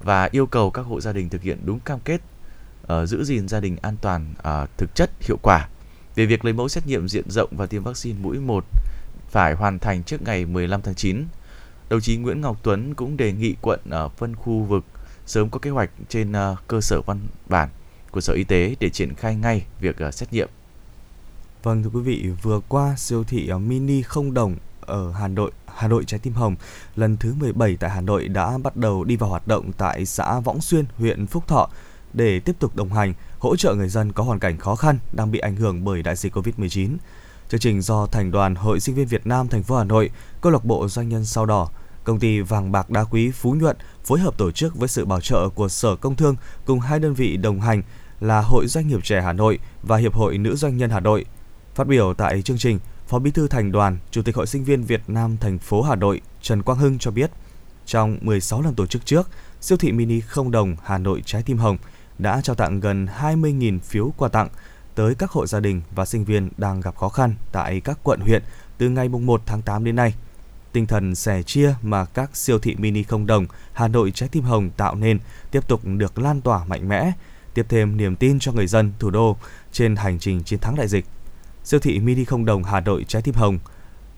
và 0.04 0.30
yêu 0.32 0.46
cầu 0.46 0.72
các 0.72 0.82
hộ 0.82 1.02
gia 1.02 1.14
đình 1.14 1.30
thực 1.30 1.42
hiện 1.42 1.60
đúng 1.66 1.80
cam 1.80 2.00
kết 2.00 2.22
uh, 2.84 3.10
giữ 3.10 3.24
gìn 3.24 3.48
gia 3.48 3.60
đình 3.60 3.78
an 3.82 3.96
toàn 4.02 4.34
uh, 4.40 4.70
thực 4.78 4.96
chất 4.96 5.10
hiệu 5.22 5.38
quả. 5.42 5.68
Về 6.16 6.26
việc 6.26 6.46
lấy 6.46 6.54
mẫu 6.54 6.70
xét 6.70 6.88
nghiệm 6.88 7.08
diện 7.08 7.30
rộng 7.30 7.50
và 7.52 7.66
tiêm 7.66 7.84
vaccine 7.84 8.20
mũi 8.22 8.40
1 8.40 8.66
phải 9.34 9.54
hoàn 9.54 9.80
thành 9.80 10.04
trước 10.04 10.22
ngày 10.22 10.46
15 10.46 10.82
tháng 10.82 10.96
9. 10.96 11.26
Đồng 11.90 12.02
chí 12.02 12.18
Nguyễn 12.18 12.42
Ngọc 12.42 12.58
Tuấn 12.64 12.94
cũng 12.94 13.18
đề 13.18 13.32
nghị 13.32 13.56
quận 13.62 13.80
ở 13.90 14.10
phân 14.10 14.36
khu 14.36 14.60
vực 14.60 14.86
sớm 15.26 15.50
có 15.50 15.60
kế 15.60 15.70
hoạch 15.70 15.90
trên 16.10 16.32
ờ, 16.32 16.56
cơ 16.68 16.82
sở 16.82 17.02
văn 17.02 17.20
bản 17.50 17.70
của 18.12 18.22
Sở 18.22 18.34
Y 18.34 18.44
tế 18.44 18.76
để 18.80 18.90
triển 18.90 19.14
khai 19.14 19.36
ngay 19.36 19.66
việc 19.80 19.98
ờ, 19.98 20.12
xét 20.12 20.34
nghiệm. 20.34 20.50
Vâng 21.64 21.84
thưa 21.84 21.90
quý 21.94 22.02
vị, 22.02 22.30
vừa 22.42 22.60
qua 22.68 22.96
siêu 22.98 23.24
thị 23.24 23.52
mini 23.54 24.02
không 24.02 24.34
đồng 24.34 24.56
ở 24.82 25.12
Hà 25.12 25.28
Nội, 25.28 25.52
Hà 25.76 25.88
Nội 25.88 26.04
Trái 26.08 26.20
Tim 26.20 26.34
Hồng 26.34 26.56
lần 26.96 27.18
thứ 27.18 27.34
17 27.34 27.78
tại 27.78 27.90
Hà 27.90 28.02
Nội 28.02 28.28
đã 28.28 28.58
bắt 28.58 28.78
đầu 28.78 29.04
đi 29.04 29.16
vào 29.16 29.30
hoạt 29.30 29.48
động 29.48 29.72
tại 29.78 30.06
xã 30.06 30.40
Võng 30.40 30.62
Xuyên, 30.62 30.86
huyện 30.98 31.28
Phúc 31.28 31.48
Thọ 31.48 31.70
để 32.14 32.40
tiếp 32.40 32.56
tục 32.60 32.76
đồng 32.76 32.94
hành, 32.94 33.14
hỗ 33.40 33.56
trợ 33.56 33.76
người 33.76 33.90
dân 33.90 34.12
có 34.12 34.24
hoàn 34.24 34.40
cảnh 34.40 34.58
khó 34.58 34.76
khăn 34.76 35.00
đang 35.14 35.32
bị 35.32 35.40
ảnh 35.40 35.56
hưởng 35.56 35.84
bởi 35.84 36.04
đại 36.04 36.16
dịch 36.16 36.36
Covid-19. 36.36 36.90
Chương 37.54 37.60
trình 37.60 37.82
do 37.82 38.06
Thành 38.06 38.32
đoàn 38.32 38.56
Hội 38.56 38.80
Sinh 38.80 38.96
viên 38.96 39.08
Việt 39.08 39.28
Nam 39.28 39.48
thành 39.48 39.64
phố 39.64 39.76
Hà 39.78 39.84
Nội, 39.84 40.10
câu 40.42 40.52
lạc 40.52 40.66
bộ 40.66 40.88
doanh 40.88 41.10
nhân 41.10 41.26
sao 41.26 41.46
đỏ, 41.46 41.70
công 42.04 42.20
ty 42.20 42.40
vàng 42.40 42.72
bạc 42.72 42.90
đá 42.90 43.04
quý 43.04 43.32
Phú 43.32 43.56
Nhuận 43.56 43.78
phối 44.04 44.20
hợp 44.20 44.38
tổ 44.38 44.52
chức 44.52 44.76
với 44.76 44.88
sự 44.88 45.06
bảo 45.06 45.22
trợ 45.22 45.50
của 45.50 45.70
Sở 45.70 45.96
Công 45.96 46.16
Thương 46.16 46.36
cùng 46.66 46.80
hai 46.80 47.00
đơn 47.00 47.14
vị 47.14 47.38
đồng 47.38 47.62
hành 47.62 47.82
là 48.20 48.42
Hội 48.42 48.68
Doanh 48.68 48.88
nghiệp 48.88 49.00
trẻ 49.04 49.22
Hà 49.22 49.34
Nội 49.34 49.60
và 49.84 49.98
Hiệp 49.98 50.14
hội 50.14 50.38
Nữ 50.38 50.56
Doanh 50.56 50.78
nhân 50.78 50.90
Hà 50.90 51.00
Nội. 51.00 51.26
Phát 51.76 51.88
biểu 51.88 52.14
tại 52.14 52.42
chương 52.42 52.58
trình, 52.58 52.80
Phó 53.08 53.20
Bí 53.20 53.32
thư 53.32 53.48
Thành 53.48 53.72
đoàn, 53.72 53.98
Chủ 54.12 54.22
tịch 54.22 54.36
Hội 54.36 54.48
Sinh 54.48 54.64
viên 54.64 54.84
Việt 54.84 55.02
Nam 55.08 55.38
thành 55.38 55.60
phố 55.60 55.82
Hà 55.82 55.96
Nội 55.96 56.22
Trần 56.42 56.64
Quang 56.64 56.78
Hưng 56.78 57.00
cho 57.00 57.12
biết, 57.12 57.32
trong 57.86 58.18
16 58.22 58.62
lần 58.62 58.76
tổ 58.76 58.86
chức 58.86 59.06
trước, 59.06 59.30
siêu 59.62 59.78
thị 59.78 59.92
mini 59.92 60.20
không 60.20 60.52
đồng 60.52 60.76
Hà 60.84 60.98
Nội 60.98 61.22
Trái 61.26 61.44
Tim 61.44 61.58
Hồng 61.58 61.78
đã 62.18 62.42
trao 62.42 62.56
tặng 62.56 62.80
gần 62.80 63.08
20.000 63.20 63.80
phiếu 63.80 64.14
quà 64.18 64.30
tặng 64.30 64.50
tới 64.96 65.16
các 65.16 65.32
hộ 65.32 65.48
gia 65.48 65.60
đình 65.60 65.82
và 65.96 66.06
sinh 66.06 66.26
viên 66.26 66.50
đang 66.58 66.82
gặp 66.82 66.96
khó 66.96 67.10
khăn 67.10 67.36
tại 67.52 67.80
các 67.80 68.00
quận 68.04 68.20
huyện 68.20 68.44
từ 68.78 68.90
ngày 68.90 69.10
1 69.10 69.42
tháng 69.46 69.62
8 69.62 69.84
đến 69.84 69.96
nay. 69.96 70.14
Tinh 70.72 70.88
thần 70.88 71.16
sẻ 71.16 71.44
chia 71.44 71.74
mà 71.82 72.06
các 72.06 72.36
siêu 72.36 72.60
thị 72.60 72.76
mini 72.76 73.04
không 73.04 73.26
đồng 73.26 73.46
Hà 73.74 73.88
Nội 73.88 74.12
Trái 74.12 74.30
Tim 74.30 74.44
Hồng 74.44 74.70
tạo 74.70 74.96
nên 74.96 75.20
tiếp 75.52 75.68
tục 75.68 75.82
được 75.86 76.20
lan 76.20 76.42
tỏa 76.42 76.66
mạnh 76.66 76.90
mẽ, 76.90 77.12
tiếp 77.54 77.66
thêm 77.70 77.98
niềm 77.98 78.16
tin 78.16 78.40
cho 78.40 78.52
người 78.52 78.68
dân 78.68 78.94
thủ 79.00 79.10
đô 79.10 79.38
trên 79.72 79.96
hành 79.96 80.20
trình 80.20 80.44
chiến 80.44 80.60
thắng 80.60 80.76
đại 80.76 80.88
dịch. 80.88 81.06
Siêu 81.64 81.80
thị 81.80 82.00
mini 82.00 82.26
không 82.26 82.46
đồng 82.46 82.64
Hà 82.64 82.80
Nội 82.80 83.06
Trái 83.08 83.22
Tim 83.22 83.36
Hồng 83.36 83.60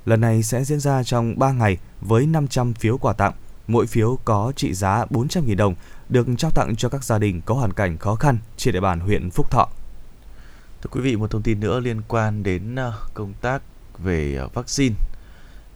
lần 0.05 0.22
này 0.22 0.44
sẽ 0.44 0.63
diễn 0.63 0.79
ra 0.79 1.03
trong 1.03 1.39
3 1.39 1.51
ngày 1.51 1.77
với 2.01 2.25
500 2.25 2.74
phiếu 2.74 2.98
quà 2.98 3.13
tặng. 3.13 3.34
Mỗi 3.67 3.88
phiếu 3.88 4.20
có 4.25 4.53
trị 4.55 4.74
giá 4.74 5.05
400.000 5.05 5.55
đồng 5.55 5.75
được 6.10 6.27
trao 6.38 6.51
tặng 6.51 6.75
cho 6.75 6.89
các 6.89 7.03
gia 7.03 7.17
đình 7.17 7.41
có 7.41 7.55
hoàn 7.55 7.74
cảnh 7.74 7.98
khó 7.98 8.15
khăn 8.15 8.38
trên 8.58 8.74
địa 8.74 8.79
bàn 8.79 9.00
huyện 9.00 9.29
Phúc 9.29 9.51
Thọ. 9.51 9.70
Thưa 10.85 10.89
quý 10.91 11.01
vị, 11.01 11.15
một 11.15 11.31
thông 11.31 11.41
tin 11.41 11.59
nữa 11.59 11.79
liên 11.79 12.01
quan 12.07 12.43
đến 12.43 12.75
ờ, 12.75 12.93
công 13.13 13.33
tác 13.41 13.61
về 13.97 14.35
ờ, 14.35 14.47
vaccine. 14.53 14.95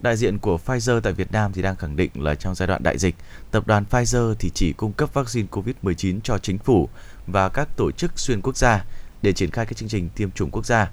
Đại 0.02 0.18
diện 0.18 0.40
của 0.40 0.60
Pfizer 0.66 1.00
tại 1.00 1.14
Việt 1.14 1.32
Nam 1.32 1.52
thì 1.54 1.62
đang 1.62 1.76
khẳng 1.76 1.96
định 1.96 2.12
là 2.14 2.36
trong 2.36 2.56
giai 2.56 2.68
đoạn 2.68 2.84
đại 2.84 2.98
dịch, 2.98 3.16
tập 3.52 3.68
đoàn 3.68 3.86
Pfizer 3.90 4.34
thì 4.40 4.52
chỉ 4.54 4.74
cung 4.74 4.94
cấp 4.94 5.14
vaccine 5.14 5.48
COVID-19 5.52 6.20
cho 6.24 6.38
chính 6.38 6.58
phủ 6.58 6.90
và 7.28 7.50
các 7.50 7.70
tổ 7.78 7.92
chức 7.92 8.20
xuyên 8.20 8.42
quốc 8.42 8.58
gia 8.58 8.86
để 9.22 9.34
triển 9.34 9.52
khai 9.52 9.66
các 9.66 9.78
chương 9.78 9.90
trình 9.90 10.10
tiêm 10.16 10.32
chủng 10.32 10.52
quốc 10.52 10.66
gia. 10.66 10.92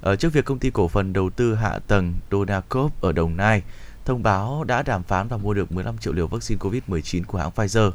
Ở 0.00 0.16
trước 0.16 0.32
việc 0.32 0.44
công 0.44 0.58
ty 0.58 0.70
cổ 0.70 0.88
phần 0.88 1.12
đầu 1.12 1.30
tư 1.30 1.54
hạ 1.54 1.78
tầng 1.86 2.14
Donacop 2.30 3.00
ở 3.00 3.12
Đồng 3.12 3.36
Nai 3.36 3.62
thông 4.04 4.22
báo 4.22 4.64
đã 4.64 4.82
đàm 4.82 5.02
phán 5.02 5.28
và 5.28 5.36
mua 5.36 5.54
được 5.54 5.72
15 5.72 5.98
triệu 5.98 6.12
liều 6.12 6.26
vaccine 6.26 6.58
COVID-19 6.58 7.22
của 7.26 7.38
hãng 7.38 7.50
Pfizer. 7.54 7.90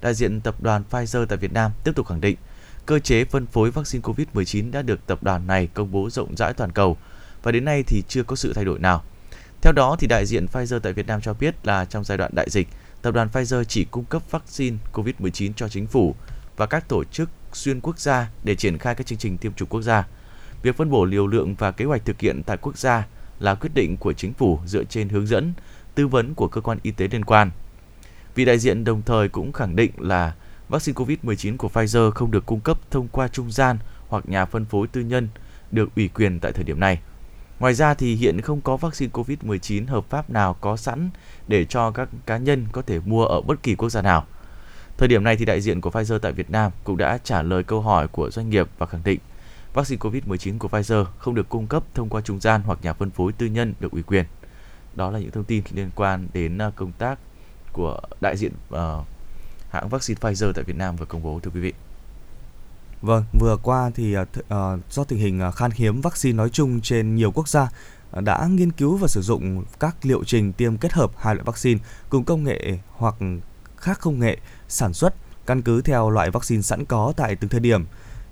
Đại 0.00 0.14
diện 0.14 0.40
tập 0.40 0.54
đoàn 0.60 0.82
Pfizer 0.90 1.26
tại 1.26 1.38
Việt 1.38 1.52
Nam 1.52 1.70
tiếp 1.84 1.92
tục 1.94 2.06
khẳng 2.06 2.20
định 2.20 2.36
cơ 2.86 2.98
chế 2.98 3.24
phân 3.24 3.46
phối 3.46 3.70
vaccine 3.70 4.02
COVID-19 4.02 4.70
đã 4.70 4.82
được 4.82 5.06
tập 5.06 5.22
đoàn 5.22 5.46
này 5.46 5.68
công 5.74 5.92
bố 5.92 6.10
rộng 6.10 6.36
rãi 6.36 6.54
toàn 6.54 6.72
cầu 6.72 6.96
và 7.42 7.52
đến 7.52 7.64
nay 7.64 7.82
thì 7.86 8.02
chưa 8.08 8.22
có 8.22 8.36
sự 8.36 8.52
thay 8.52 8.64
đổi 8.64 8.78
nào. 8.78 9.04
Theo 9.62 9.72
đó 9.72 9.96
thì 9.98 10.06
đại 10.06 10.26
diện 10.26 10.46
Pfizer 10.52 10.78
tại 10.78 10.92
Việt 10.92 11.06
Nam 11.06 11.20
cho 11.20 11.34
biết 11.34 11.66
là 11.66 11.84
trong 11.84 12.04
giai 12.04 12.18
đoạn 12.18 12.30
đại 12.34 12.46
dịch, 12.50 12.68
tập 13.02 13.14
đoàn 13.14 13.28
Pfizer 13.32 13.64
chỉ 13.64 13.84
cung 13.84 14.04
cấp 14.04 14.22
vaccine 14.30 14.76
COVID-19 14.92 15.52
cho 15.56 15.68
chính 15.68 15.86
phủ 15.86 16.14
và 16.56 16.66
các 16.66 16.88
tổ 16.88 17.04
chức 17.04 17.30
xuyên 17.52 17.80
quốc 17.80 17.98
gia 17.98 18.30
để 18.44 18.54
triển 18.54 18.78
khai 18.78 18.94
các 18.94 19.06
chương 19.06 19.18
trình 19.18 19.38
tiêm 19.38 19.52
chủng 19.52 19.68
quốc 19.68 19.82
gia. 19.82 20.06
Việc 20.62 20.76
phân 20.76 20.90
bổ 20.90 21.04
liều 21.04 21.26
lượng 21.26 21.54
và 21.54 21.70
kế 21.70 21.84
hoạch 21.84 22.04
thực 22.04 22.20
hiện 22.20 22.42
tại 22.46 22.56
quốc 22.56 22.78
gia 22.78 23.06
là 23.38 23.54
quyết 23.54 23.70
định 23.74 23.96
của 23.96 24.12
chính 24.12 24.32
phủ 24.32 24.58
dựa 24.66 24.84
trên 24.84 25.08
hướng 25.08 25.26
dẫn, 25.26 25.52
tư 25.94 26.06
vấn 26.06 26.34
của 26.34 26.48
cơ 26.48 26.60
quan 26.60 26.78
y 26.82 26.90
tế 26.90 27.08
liên 27.10 27.24
quan. 27.24 27.50
Vị 28.34 28.44
đại 28.44 28.58
diện 28.58 28.84
đồng 28.84 29.02
thời 29.02 29.28
cũng 29.28 29.52
khẳng 29.52 29.76
định 29.76 29.90
là 29.98 30.32
vaccine 30.72 30.94
COVID-19 30.94 31.56
của 31.56 31.68
Pfizer 31.68 32.10
không 32.10 32.30
được 32.30 32.46
cung 32.46 32.60
cấp 32.60 32.78
thông 32.90 33.08
qua 33.08 33.28
trung 33.28 33.50
gian 33.50 33.78
hoặc 34.08 34.28
nhà 34.28 34.44
phân 34.44 34.64
phối 34.64 34.86
tư 34.86 35.00
nhân 35.00 35.28
được 35.70 35.88
ủy 35.96 36.08
quyền 36.08 36.40
tại 36.40 36.52
thời 36.52 36.64
điểm 36.64 36.80
này. 36.80 37.00
Ngoài 37.60 37.74
ra 37.74 37.94
thì 37.94 38.14
hiện 38.14 38.40
không 38.40 38.60
có 38.60 38.76
vaccine 38.76 39.12
COVID-19 39.12 39.86
hợp 39.86 40.04
pháp 40.10 40.30
nào 40.30 40.56
có 40.60 40.76
sẵn 40.76 41.10
để 41.48 41.64
cho 41.64 41.90
các 41.90 42.08
cá 42.26 42.36
nhân 42.36 42.66
có 42.72 42.82
thể 42.82 43.00
mua 43.04 43.24
ở 43.24 43.40
bất 43.40 43.62
kỳ 43.62 43.74
quốc 43.74 43.88
gia 43.88 44.02
nào. 44.02 44.26
Thời 44.98 45.08
điểm 45.08 45.24
này 45.24 45.36
thì 45.36 45.44
đại 45.44 45.60
diện 45.60 45.80
của 45.80 45.90
Pfizer 45.90 46.18
tại 46.18 46.32
Việt 46.32 46.50
Nam 46.50 46.72
cũng 46.84 46.96
đã 46.96 47.18
trả 47.24 47.42
lời 47.42 47.62
câu 47.62 47.80
hỏi 47.80 48.08
của 48.08 48.30
doanh 48.30 48.50
nghiệp 48.50 48.68
và 48.78 48.86
khẳng 48.86 49.04
định 49.04 49.20
vaccine 49.74 49.98
COVID-19 49.98 50.58
của 50.58 50.68
Pfizer 50.68 51.04
không 51.18 51.34
được 51.34 51.48
cung 51.48 51.66
cấp 51.66 51.82
thông 51.94 52.08
qua 52.08 52.20
trung 52.20 52.40
gian 52.40 52.62
hoặc 52.62 52.78
nhà 52.82 52.92
phân 52.92 53.10
phối 53.10 53.32
tư 53.32 53.46
nhân 53.46 53.74
được 53.80 53.92
ủy 53.92 54.02
quyền. 54.02 54.24
Đó 54.94 55.10
là 55.10 55.18
những 55.18 55.30
thông 55.30 55.44
tin 55.44 55.62
liên 55.72 55.90
quan 55.94 56.28
đến 56.32 56.58
à, 56.58 56.70
công 56.76 56.92
tác 56.92 57.18
của 57.72 58.00
đại 58.20 58.36
diện 58.36 58.52
uh, 58.74 58.78
hãng 59.72 59.88
vaccine 59.88 60.18
Pfizer 60.20 60.52
tại 60.52 60.64
Việt 60.64 60.76
Nam 60.76 60.96
vừa 60.96 61.06
công 61.06 61.22
bố 61.22 61.40
thưa 61.42 61.50
quý 61.54 61.60
vị. 61.60 61.72
Vâng, 63.02 63.24
vừa 63.40 63.56
qua 63.62 63.90
thì 63.94 64.16
uh, 64.18 64.26
do 64.90 65.04
tình 65.04 65.18
hình 65.18 65.40
ờ, 65.40 65.50
khan 65.50 65.70
hiếm 65.74 66.00
vaccine 66.00 66.36
nói 66.36 66.50
chung 66.50 66.80
trên 66.80 67.14
nhiều 67.14 67.30
quốc 67.30 67.48
gia 67.48 67.68
đã 68.20 68.46
nghiên 68.50 68.72
cứu 68.72 68.96
và 68.96 69.08
sử 69.08 69.22
dụng 69.22 69.64
các 69.80 69.96
liệu 70.02 70.24
trình 70.24 70.52
tiêm 70.52 70.76
kết 70.76 70.92
hợp 70.92 71.10
hai 71.16 71.34
loại 71.34 71.44
vaccine 71.44 71.80
cùng 72.08 72.24
công 72.24 72.44
nghệ 72.44 72.78
hoặc 72.90 73.14
khác 73.76 73.98
công 74.02 74.20
nghệ 74.20 74.38
sản 74.68 74.92
xuất 74.92 75.14
căn 75.46 75.62
cứ 75.62 75.82
theo 75.82 76.10
loại 76.10 76.30
vaccine 76.30 76.62
sẵn 76.62 76.84
có 76.84 77.12
tại 77.16 77.36
từng 77.36 77.48
thời 77.48 77.60
điểm 77.60 77.84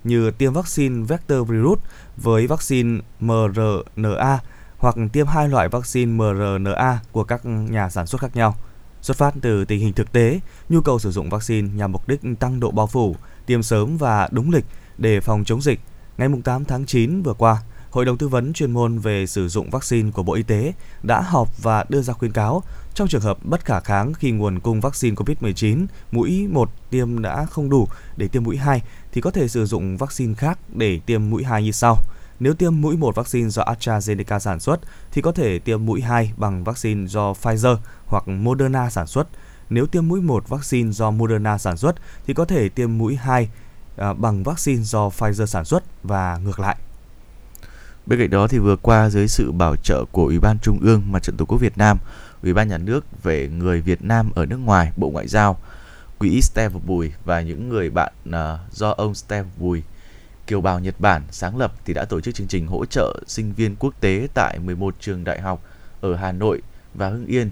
như 0.03 0.31
tiêm 0.31 0.53
vaccine 0.53 1.05
vector 1.05 1.47
virus 1.47 1.79
với 2.17 2.47
vaccine 2.47 3.01
mRNA 3.19 4.39
hoặc 4.77 4.95
tiêm 5.13 5.27
hai 5.27 5.49
loại 5.49 5.69
vaccine 5.69 6.11
mRNA 6.11 6.99
của 7.11 7.23
các 7.23 7.45
nhà 7.45 7.89
sản 7.89 8.07
xuất 8.07 8.21
khác 8.21 8.35
nhau. 8.35 8.55
Xuất 9.01 9.17
phát 9.17 9.33
từ 9.41 9.65
tình 9.65 9.79
hình 9.79 9.93
thực 9.93 10.11
tế, 10.11 10.39
nhu 10.69 10.81
cầu 10.81 10.99
sử 10.99 11.11
dụng 11.11 11.29
vaccine 11.29 11.69
nhằm 11.75 11.91
mục 11.91 12.07
đích 12.07 12.21
tăng 12.39 12.59
độ 12.59 12.71
bao 12.71 12.87
phủ, 12.87 13.15
tiêm 13.45 13.63
sớm 13.63 13.97
và 13.97 14.29
đúng 14.31 14.51
lịch 14.51 14.65
để 14.97 15.19
phòng 15.19 15.43
chống 15.45 15.61
dịch. 15.61 15.79
Ngày 16.17 16.29
8 16.43 16.65
tháng 16.65 16.85
9 16.85 17.21
vừa 17.21 17.33
qua, 17.33 17.61
Hội 17.91 18.05
đồng 18.05 18.17
tư 18.17 18.27
vấn 18.27 18.53
chuyên 18.53 18.71
môn 18.71 18.99
về 18.99 19.27
sử 19.27 19.47
dụng 19.47 19.69
vaccine 19.69 20.11
của 20.11 20.23
Bộ 20.23 20.33
Y 20.33 20.43
tế 20.43 20.73
đã 21.03 21.21
họp 21.21 21.63
và 21.63 21.85
đưa 21.89 22.01
ra 22.01 22.13
khuyến 22.13 22.31
cáo 22.31 22.63
trong 22.93 23.07
trường 23.07 23.21
hợp 23.21 23.45
bất 23.45 23.65
khả 23.65 23.79
kháng 23.79 24.13
khi 24.13 24.31
nguồn 24.31 24.59
cung 24.59 24.81
vaccine 24.81 25.15
COVID-19 25.15 25.85
mũi 26.11 26.47
1 26.51 26.69
tiêm 26.89 27.21
đã 27.21 27.45
không 27.45 27.69
đủ 27.69 27.87
để 28.17 28.27
tiêm 28.27 28.43
mũi 28.43 28.57
2 28.57 28.81
thì 29.11 29.21
có 29.21 29.31
thể 29.31 29.47
sử 29.47 29.65
dụng 29.65 29.97
vaccine 29.97 30.33
khác 30.33 30.59
để 30.73 30.99
tiêm 31.05 31.29
mũi 31.29 31.43
2 31.43 31.63
như 31.63 31.71
sau. 31.71 31.97
Nếu 32.41 32.53
tiêm 32.53 32.81
mũi 32.81 32.97
1 32.97 33.15
vaccine 33.15 33.49
do 33.49 33.63
AstraZeneca 33.63 34.39
sản 34.39 34.59
xuất 34.59 34.79
thì 35.11 35.21
có 35.21 35.31
thể 35.31 35.59
tiêm 35.59 35.85
mũi 35.85 36.01
2 36.01 36.33
bằng 36.37 36.63
vaccine 36.63 37.07
do 37.07 37.33
Pfizer 37.33 37.77
hoặc 38.05 38.27
Moderna 38.27 38.89
sản 38.89 39.07
xuất. 39.07 39.27
Nếu 39.69 39.85
tiêm 39.85 40.07
mũi 40.07 40.21
1 40.21 40.49
vaccine 40.49 40.91
do 40.91 41.11
Moderna 41.11 41.57
sản 41.57 41.77
xuất 41.77 41.95
thì 42.25 42.33
có 42.33 42.45
thể 42.45 42.69
tiêm 42.69 42.97
mũi 42.97 43.15
2 43.15 43.49
à, 43.97 44.13
bằng 44.13 44.43
vaccine 44.43 44.83
do 44.83 45.09
Pfizer 45.09 45.45
sản 45.45 45.65
xuất 45.65 45.83
và 46.03 46.37
ngược 46.43 46.59
lại. 46.59 46.75
Bên 48.05 48.19
cạnh 48.19 48.29
đó 48.29 48.47
thì 48.47 48.57
vừa 48.57 48.75
qua 48.75 49.09
dưới 49.09 49.27
sự 49.27 49.51
bảo 49.51 49.75
trợ 49.75 50.05
của 50.11 50.25
Ủy 50.25 50.39
ban 50.39 50.59
Trung 50.59 50.79
ương 50.81 51.01
Mặt 51.05 51.23
trận 51.23 51.37
Tổ 51.37 51.45
quốc 51.45 51.57
Việt 51.57 51.77
Nam, 51.77 51.97
Ủy 52.43 52.53
ban 52.53 52.67
Nhà 52.67 52.77
nước 52.77 53.23
về 53.23 53.47
người 53.47 53.81
Việt 53.81 54.03
Nam 54.03 54.31
ở 54.35 54.45
nước 54.45 54.59
ngoài, 54.59 54.91
Bộ 54.97 55.09
Ngoại 55.09 55.27
giao, 55.27 55.57
Quỹ 56.19 56.41
Steve 56.41 56.79
Bùi 56.85 57.11
và 57.25 57.41
những 57.41 57.69
người 57.69 57.89
bạn 57.89 58.13
uh, 58.29 58.73
do 58.73 58.89
ông 58.89 59.15
Steve 59.15 59.49
Bùi 59.57 59.83
kiều 60.51 60.61
bào 60.61 60.79
Nhật 60.79 60.95
Bản 60.99 61.21
sáng 61.31 61.57
lập 61.57 61.73
thì 61.85 61.93
đã 61.93 62.05
tổ 62.05 62.21
chức 62.21 62.35
chương 62.35 62.47
trình 62.47 62.67
hỗ 62.67 62.85
trợ 62.85 63.19
sinh 63.27 63.53
viên 63.53 63.75
quốc 63.75 63.93
tế 63.99 64.27
tại 64.33 64.59
11 64.59 64.95
trường 64.99 65.23
đại 65.23 65.41
học 65.41 65.63
ở 66.01 66.15
Hà 66.15 66.31
Nội 66.31 66.61
và 66.93 67.09
Hưng 67.09 67.25
Yên 67.25 67.51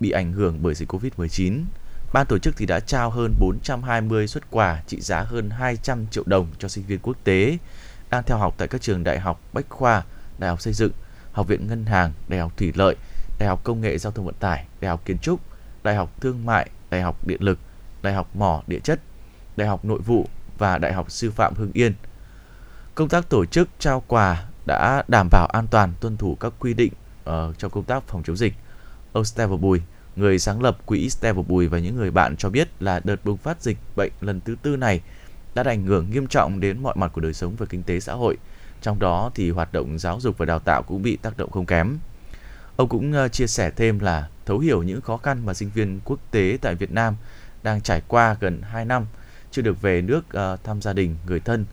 bị 0.00 0.10
ảnh 0.10 0.32
hưởng 0.32 0.58
bởi 0.62 0.74
dịch 0.74 0.92
Covid-19. 0.92 1.64
Ban 2.12 2.26
tổ 2.26 2.38
chức 2.38 2.56
thì 2.56 2.66
đã 2.66 2.80
trao 2.80 3.10
hơn 3.10 3.34
420 3.40 4.26
xuất 4.28 4.50
quà 4.50 4.82
trị 4.86 5.00
giá 5.00 5.22
hơn 5.22 5.50
200 5.50 6.06
triệu 6.10 6.24
đồng 6.26 6.46
cho 6.58 6.68
sinh 6.68 6.84
viên 6.84 6.98
quốc 6.98 7.16
tế 7.24 7.58
đang 8.10 8.22
theo 8.26 8.38
học 8.38 8.54
tại 8.58 8.68
các 8.68 8.82
trường 8.82 9.04
đại 9.04 9.20
học 9.20 9.40
Bách 9.52 9.68
Khoa, 9.68 10.04
Đại 10.38 10.50
học 10.50 10.60
Xây 10.60 10.72
dựng, 10.72 10.92
Học 11.32 11.46
viện 11.46 11.66
Ngân 11.66 11.86
hàng, 11.86 12.12
Đại 12.28 12.40
học 12.40 12.52
Thủy 12.56 12.72
lợi, 12.74 12.96
Đại 13.38 13.48
học 13.48 13.60
Công 13.64 13.80
nghệ 13.80 13.98
Giao 13.98 14.12
thông 14.12 14.26
Vận 14.26 14.34
tải, 14.34 14.64
Đại 14.80 14.88
học 14.88 15.02
Kiến 15.04 15.18
trúc, 15.18 15.40
Đại 15.82 15.94
học 15.94 16.20
Thương 16.20 16.46
mại, 16.46 16.70
Đại 16.90 17.02
học 17.02 17.26
Điện 17.26 17.42
lực, 17.42 17.58
Đại 18.02 18.14
học 18.14 18.36
Mỏ 18.36 18.62
Địa 18.66 18.80
chất, 18.80 19.00
Đại 19.56 19.68
học 19.68 19.84
Nội 19.84 19.98
vụ 19.98 20.26
và 20.58 20.78
Đại 20.78 20.92
học 20.92 21.10
Sư 21.10 21.30
phạm 21.30 21.54
Hưng 21.54 21.72
Yên. 21.72 21.94
Công 22.98 23.08
tác 23.08 23.28
tổ 23.28 23.44
chức 23.44 23.68
trao 23.78 24.02
quà 24.06 24.44
đã 24.66 25.02
đảm 25.08 25.28
bảo 25.30 25.46
an 25.46 25.66
toàn 25.70 25.92
tuân 26.00 26.16
thủ 26.16 26.36
các 26.40 26.52
quy 26.58 26.74
định 26.74 26.92
uh, 27.30 27.58
trong 27.58 27.70
công 27.70 27.84
tác 27.84 28.02
phòng 28.06 28.22
chống 28.22 28.36
dịch. 28.36 28.54
Ông 29.12 29.24
Steve 29.24 29.56
Bùi, 29.56 29.82
người 30.16 30.38
sáng 30.38 30.62
lập 30.62 30.78
quỹ 30.86 31.10
Steve 31.10 31.42
Bùi 31.42 31.66
và 31.66 31.78
những 31.78 31.96
người 31.96 32.10
bạn 32.10 32.36
cho 32.36 32.50
biết 32.50 32.68
là 32.80 33.00
đợt 33.04 33.24
bùng 33.24 33.36
phát 33.36 33.62
dịch 33.62 33.76
bệnh 33.96 34.12
lần 34.20 34.40
thứ 34.40 34.56
tư 34.62 34.76
này 34.76 35.00
đã 35.54 35.62
ảnh 35.66 35.86
hưởng 35.86 36.10
nghiêm 36.10 36.26
trọng 36.26 36.60
đến 36.60 36.82
mọi 36.82 36.94
mặt 36.96 37.10
của 37.12 37.20
đời 37.20 37.34
sống 37.34 37.54
và 37.58 37.66
kinh 37.66 37.82
tế 37.82 38.00
xã 38.00 38.12
hội. 38.12 38.36
Trong 38.82 38.98
đó 38.98 39.30
thì 39.34 39.50
hoạt 39.50 39.72
động 39.72 39.98
giáo 39.98 40.20
dục 40.20 40.38
và 40.38 40.46
đào 40.46 40.58
tạo 40.58 40.82
cũng 40.82 41.02
bị 41.02 41.16
tác 41.16 41.36
động 41.36 41.50
không 41.50 41.66
kém. 41.66 41.98
Ông 42.76 42.88
cũng 42.88 43.12
uh, 43.24 43.32
chia 43.32 43.46
sẻ 43.46 43.70
thêm 43.70 43.98
là 43.98 44.28
thấu 44.46 44.58
hiểu 44.58 44.82
những 44.82 45.00
khó 45.00 45.16
khăn 45.16 45.46
mà 45.46 45.54
sinh 45.54 45.70
viên 45.74 46.00
quốc 46.04 46.18
tế 46.30 46.58
tại 46.60 46.74
Việt 46.74 46.92
Nam 46.92 47.16
đang 47.62 47.80
trải 47.80 48.02
qua 48.08 48.36
gần 48.40 48.62
2 48.62 48.84
năm 48.84 49.06
chưa 49.50 49.62
được 49.62 49.82
về 49.82 50.02
nước 50.02 50.24
uh, 50.26 50.64
thăm 50.64 50.82
gia 50.82 50.92
đình, 50.92 51.16
người 51.26 51.40
thân. 51.40 51.64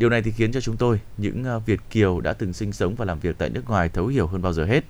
Điều 0.00 0.10
này 0.10 0.22
thì 0.22 0.30
khiến 0.30 0.52
cho 0.52 0.60
chúng 0.60 0.76
tôi, 0.76 1.00
những 1.16 1.44
ờ, 1.44 1.58
Việt 1.58 1.80
kiều 1.90 2.20
đã 2.20 2.32
từng 2.32 2.52
sinh 2.52 2.72
sống 2.72 2.94
và 2.94 3.04
làm 3.04 3.20
việc 3.20 3.38
tại 3.38 3.50
nước 3.50 3.68
ngoài 3.68 3.88
thấu 3.88 4.06
hiểu 4.06 4.26
hơn 4.26 4.42
bao 4.42 4.52
giờ 4.52 4.64
hết. 4.64 4.84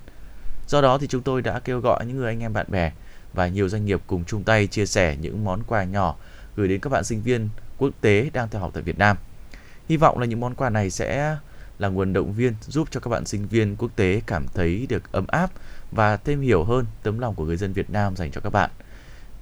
Do 0.69 0.81
đó 0.81 0.99
thì 0.99 1.07
chúng 1.07 1.23
tôi 1.23 1.43
đã 1.43 1.61
kêu 1.61 1.81
gọi 1.81 2.07
những 2.07 2.17
người 2.17 2.27
anh 2.27 2.41
em 2.41 2.53
bạn 2.53 2.67
bè 2.69 2.93
và 3.33 3.49
nhiều 3.49 3.69
doanh 3.69 3.85
nghiệp 3.85 4.01
cùng 4.07 4.25
chung 4.25 4.45
tay 4.45 4.67
chia 4.67 4.87
sẻ 4.87 5.17
những 5.21 5.45
món 5.45 5.63
quà 5.67 5.85
nhỏ 5.85 6.17
gửi 6.57 6.69
đến 6.69 6.81
các 6.81 6.91
bạn 6.91 7.05
sinh 7.05 7.23
viên 7.23 7.49
quốc 7.79 7.91
tế 8.01 8.31
đang 8.33 8.49
theo 8.49 8.61
học 8.61 8.71
tại 8.75 8.83
Việt 8.83 8.99
Nam. 8.99 9.17
Hy 9.89 9.97
vọng 9.97 10.19
là 10.19 10.27
những 10.27 10.41
món 10.41 10.55
quà 10.55 10.71
này 10.71 10.91
sẽ 10.91 11.37
là 11.79 11.89
nguồn 11.89 12.13
động 12.13 12.33
viên 12.33 12.55
giúp 12.61 12.89
cho 12.91 13.01
các 13.01 13.09
bạn 13.09 13.27
sinh 13.27 13.47
viên 13.49 13.77
quốc 13.77 13.91
tế 13.97 14.23
cảm 14.27 14.47
thấy 14.55 14.87
được 14.89 15.13
ấm 15.13 15.27
áp 15.27 15.51
và 15.93 16.17
thêm 16.17 16.41
hiểu 16.41 16.65
hơn 16.65 16.87
tấm 17.03 17.19
lòng 17.19 17.35
của 17.35 17.45
người 17.45 17.57
dân 17.57 17.73
Việt 17.73 17.91
Nam 17.91 18.17
dành 18.17 18.31
cho 18.31 18.41
các 18.41 18.51
bạn. 18.51 18.71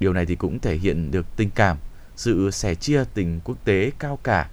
Điều 0.00 0.12
này 0.12 0.26
thì 0.26 0.36
cũng 0.36 0.58
thể 0.58 0.76
hiện 0.76 1.10
được 1.10 1.26
tình 1.36 1.50
cảm, 1.50 1.76
sự 2.16 2.50
sẻ 2.50 2.74
chia 2.74 3.04
tình 3.14 3.40
quốc 3.44 3.56
tế 3.64 3.90
cao 3.98 4.18
cả 4.22 4.48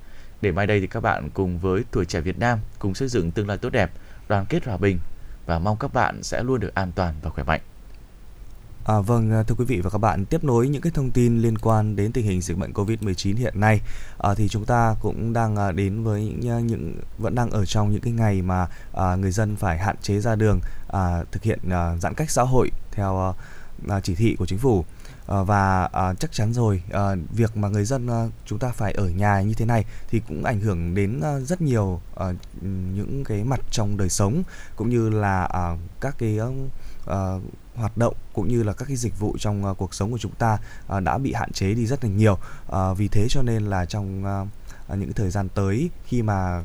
để 0.45 0.51
mai 0.51 0.67
đây 0.67 0.79
thì 0.79 0.88
các 0.88 0.99
bạn 0.99 1.29
cùng 1.34 1.60
với 1.60 1.84
tuổi 1.91 2.05
trẻ 2.05 2.21
Việt 2.21 2.39
Nam 2.39 2.60
cùng 2.79 2.95
xây 2.95 3.08
dựng 3.08 3.31
tương 3.31 3.47
lai 3.47 3.58
tốt 3.58 3.69
đẹp, 3.69 3.91
đoàn 4.27 4.45
kết 4.49 4.65
hòa 4.65 4.77
bình 4.77 4.99
và 5.45 5.60
mong 5.60 5.77
các 5.77 5.93
bạn 5.93 6.23
sẽ 6.23 6.43
luôn 6.43 6.60
được 6.60 6.75
an 6.75 6.91
toàn 6.95 7.13
và 7.21 7.29
khỏe 7.29 7.43
mạnh. 7.43 7.62
À, 8.86 8.99
vâng 8.99 9.43
thưa 9.47 9.55
quý 9.58 9.65
vị 9.65 9.81
và 9.84 9.89
các 9.89 9.97
bạn 9.97 10.25
tiếp 10.25 10.43
nối 10.43 10.67
những 10.67 10.81
cái 10.81 10.91
thông 10.95 11.12
tin 11.12 11.41
liên 11.41 11.58
quan 11.58 11.95
đến 11.95 12.12
tình 12.12 12.25
hình 12.25 12.41
dịch 12.41 12.58
bệnh 12.58 12.73
Covid-19 12.73 13.36
hiện 13.36 13.60
nay 13.60 13.81
à, 14.17 14.34
thì 14.36 14.47
chúng 14.47 14.65
ta 14.65 14.95
cũng 15.01 15.34
đang 15.34 15.55
à, 15.55 15.71
đến 15.71 16.03
với 16.03 16.25
những 16.25 16.51
à, 16.51 16.60
những 16.60 16.95
vẫn 17.17 17.36
đang 17.36 17.49
ở 17.49 17.65
trong 17.65 17.91
những 17.91 18.01
cái 18.01 18.13
ngày 18.13 18.41
mà 18.41 18.67
à, 18.93 19.15
người 19.15 19.31
dân 19.31 19.55
phải 19.55 19.77
hạn 19.77 19.95
chế 20.01 20.19
ra 20.19 20.36
đường 20.36 20.60
à, 20.88 21.23
thực 21.31 21.43
hiện 21.43 21.60
à, 21.69 21.95
giãn 21.97 22.13
cách 22.13 22.29
xã 22.29 22.43
hội 22.43 22.71
theo 22.91 23.19
à, 23.19 23.34
à 23.89 23.99
chỉ 23.99 24.15
thị 24.15 24.36
của 24.39 24.45
chính 24.45 24.60
phủ 24.60 24.86
Ờ, 25.26 25.44
và 25.44 25.90
à, 25.94 26.14
chắc 26.14 26.32
chắn 26.32 26.54
rồi 26.54 26.82
à, 26.92 27.16
việc 27.32 27.58
mà 27.58 27.68
người 27.68 27.86
dân 27.86 28.08
à, 28.08 28.28
chúng 28.46 28.60
ta 28.60 28.70
phải 28.70 28.94
ở 28.94 29.10
nhà 29.10 29.42
như 29.42 29.54
thế 29.54 29.66
này 29.66 29.86
thì 30.08 30.22
cũng 30.28 30.44
ảnh 30.44 30.60
hưởng 30.60 30.96
đến 30.96 31.22
à, 31.22 31.40
rất 31.40 31.62
nhiều 31.62 32.02
à, 32.16 32.26
những 32.94 33.24
cái 33.26 33.44
mặt 33.44 33.60
trong 33.72 33.98
đời 33.98 34.10
sống 34.10 34.44
cũng 34.76 34.90
như 34.90 35.10
là 35.10 35.44
à, 35.44 35.78
các 36.02 36.16
cái 36.18 36.40
uh, 36.40 37.42
hoạt 37.76 37.98
động 37.98 38.16
cũng 38.34 38.48
như 38.48 38.64
là 38.64 38.74
các 38.74 38.86
cái 38.88 38.98
dịch 38.98 39.20
vụ 39.20 39.36
trong 39.40 39.66
uh, 39.72 39.78
cuộc 39.78 39.94
sống 39.94 40.12
của 40.12 40.18
chúng 40.18 40.36
ta 40.36 40.58
uh, 40.98 41.04
đã 41.04 41.18
bị 41.18 41.34
hạn 41.34 41.52
chế 41.52 41.74
đi 41.74 41.86
rất 41.86 42.04
là 42.04 42.10
nhiều. 42.10 42.38
Uh, 42.68 42.98
vì 42.98 43.08
thế 43.08 43.28
cho 43.30 43.42
nên 43.42 43.66
là 43.66 43.86
trong 43.86 44.24
uh, 44.26 44.98
những 44.98 45.14
thời 45.14 45.30
gian 45.30 45.50
tới 45.50 45.90
khi 46.06 46.22
mà 46.22 46.64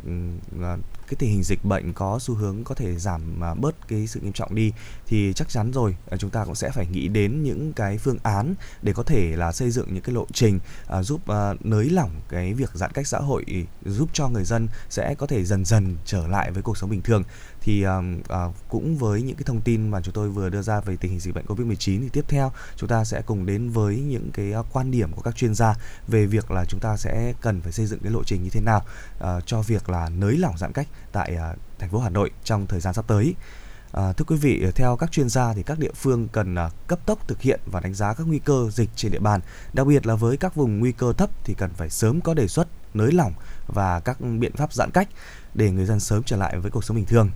uh, 0.57 0.81
cái 1.11 1.17
tình 1.19 1.31
hình 1.31 1.43
dịch 1.43 1.65
bệnh 1.65 1.93
có 1.93 2.19
xu 2.21 2.35
hướng 2.35 2.65
có 2.65 2.75
thể 2.75 2.97
giảm 2.97 3.45
à, 3.45 3.55
bớt 3.55 3.89
cái 3.89 4.07
sự 4.07 4.21
nghiêm 4.21 4.33
trọng 4.33 4.55
đi, 4.55 4.73
thì 5.07 5.33
chắc 5.33 5.49
chắn 5.49 5.71
rồi 5.71 5.97
à, 6.11 6.17
chúng 6.17 6.31
ta 6.31 6.45
cũng 6.45 6.55
sẽ 6.55 6.71
phải 6.71 6.87
nghĩ 6.87 7.09
đến 7.09 7.43
những 7.43 7.73
cái 7.73 7.99
phương 7.99 8.19
án 8.23 8.55
để 8.83 8.93
có 8.93 9.03
thể 9.03 9.37
là 9.37 9.53
xây 9.53 9.71
dựng 9.71 9.95
những 9.95 10.03
cái 10.03 10.15
lộ 10.15 10.27
trình 10.33 10.59
à, 10.89 11.03
giúp 11.03 11.21
nới 11.61 11.91
lỏng 11.91 12.11
cái 12.29 12.55
việc 12.55 12.71
giãn 12.75 12.93
cách 12.93 13.07
xã 13.07 13.19
hội, 13.19 13.67
giúp 13.85 14.09
cho 14.13 14.29
người 14.29 14.45
dân 14.45 14.69
sẽ 14.91 15.15
có 15.15 15.27
thể 15.27 15.45
dần 15.45 15.65
dần 15.65 15.97
trở 16.05 16.27
lại 16.27 16.51
với 16.51 16.63
cuộc 16.63 16.79
sống 16.79 16.91
bình 16.91 17.03
thường 17.03 17.23
thì 17.61 17.87
uh, 17.87 17.91
uh, 18.49 18.55
cũng 18.69 18.97
với 18.97 19.23
những 19.23 19.37
cái 19.37 19.45
thông 19.47 19.61
tin 19.61 19.89
mà 19.89 20.01
chúng 20.01 20.15
tôi 20.15 20.29
vừa 20.29 20.49
đưa 20.49 20.63
ra 20.63 20.81
về 20.81 20.97
tình 20.97 21.11
hình 21.11 21.21
dịch 21.21 21.35
bệnh 21.35 21.47
Covid-19 21.47 22.01
thì 22.01 22.09
tiếp 22.13 22.25
theo 22.29 22.53
chúng 22.77 22.89
ta 22.89 23.05
sẽ 23.05 23.23
cùng 23.27 23.47
đến 23.47 23.71
với 23.71 23.97
những 23.97 24.31
cái 24.33 24.53
ờ, 24.53 24.65
quan 24.73 24.91
điểm 24.91 25.13
của 25.13 25.23
các 25.23 25.37
chuyên 25.37 25.55
gia 25.55 25.75
về 26.09 26.27
việc 26.27 26.51
là 26.51 26.65
chúng 26.65 26.81
ta 26.81 26.97
sẽ 26.97 27.33
cần 27.41 27.61
phải 27.61 27.73
xây 27.73 27.87
dựng 27.87 28.01
cái 28.03 28.13
lộ 28.13 28.25
trình 28.25 28.43
như 28.43 28.51
thế 28.51 28.61
nào 28.61 28.85
uh, 29.19 29.47
cho 29.47 29.63
việc 29.63 29.89
là 29.89 30.09
nới 30.09 30.37
lỏng 30.37 30.59
giãn 30.59 30.73
cách 30.73 30.89
tại 31.13 31.37
uh, 31.37 31.59
thành 31.79 31.91
phố 31.91 31.99
Hà 31.99 32.11
Nội 32.11 32.31
trong 32.45 32.67
thời 32.67 32.81
gian 32.81 32.95
sắp 32.95 33.05
tới. 33.09 33.35
À, 33.93 34.13
thưa 34.13 34.25
quý 34.25 34.37
vị, 34.37 34.67
theo 34.75 34.97
các 34.97 35.13
chuyên 35.13 35.29
gia 35.29 35.55
thì 35.55 35.63
các 35.63 35.79
địa 35.79 35.93
phương 35.95 36.29
cần 36.29 36.55
à, 36.55 36.71
cấp 36.87 36.99
tốc 37.07 37.29
thực 37.29 37.41
hiện 37.41 37.61
và 37.67 37.81
đánh 37.81 37.95
giá 37.95 38.15
các 38.15 38.27
nguy 38.27 38.39
cơ 38.39 38.69
dịch 38.71 38.91
trên 38.97 39.13
địa 39.13 39.19
bàn, 39.19 39.41
đặc 39.73 39.87
biệt 39.87 40.07
là 40.07 40.15
với 40.15 40.37
các 40.37 40.55
vùng 40.55 40.79
nguy 40.79 40.93
cơ 40.93 41.13
thấp 41.13 41.31
thì 41.45 41.55
cần 41.55 41.71
phải 41.75 41.91
sớm 41.91 42.21
có 42.21 42.35
đề 42.35 42.49
xuất 42.49 42.69
nới 42.95 43.13
lỏng 43.13 43.33
và 43.67 44.01
các 44.01 44.21
biện 44.21 44.53
pháp 44.53 44.73
giãn 44.73 44.91
cách 44.91 45.09
để 45.55 45.71
người 45.71 45.87
dân 45.87 46.01
sớm 46.01 46.23
trở 46.23 46.37
lại 46.37 46.59
với 46.59 46.71
cuộc 46.71 46.85
sống 46.85 46.97
bình 46.97 47.07
thường. 47.07 47.31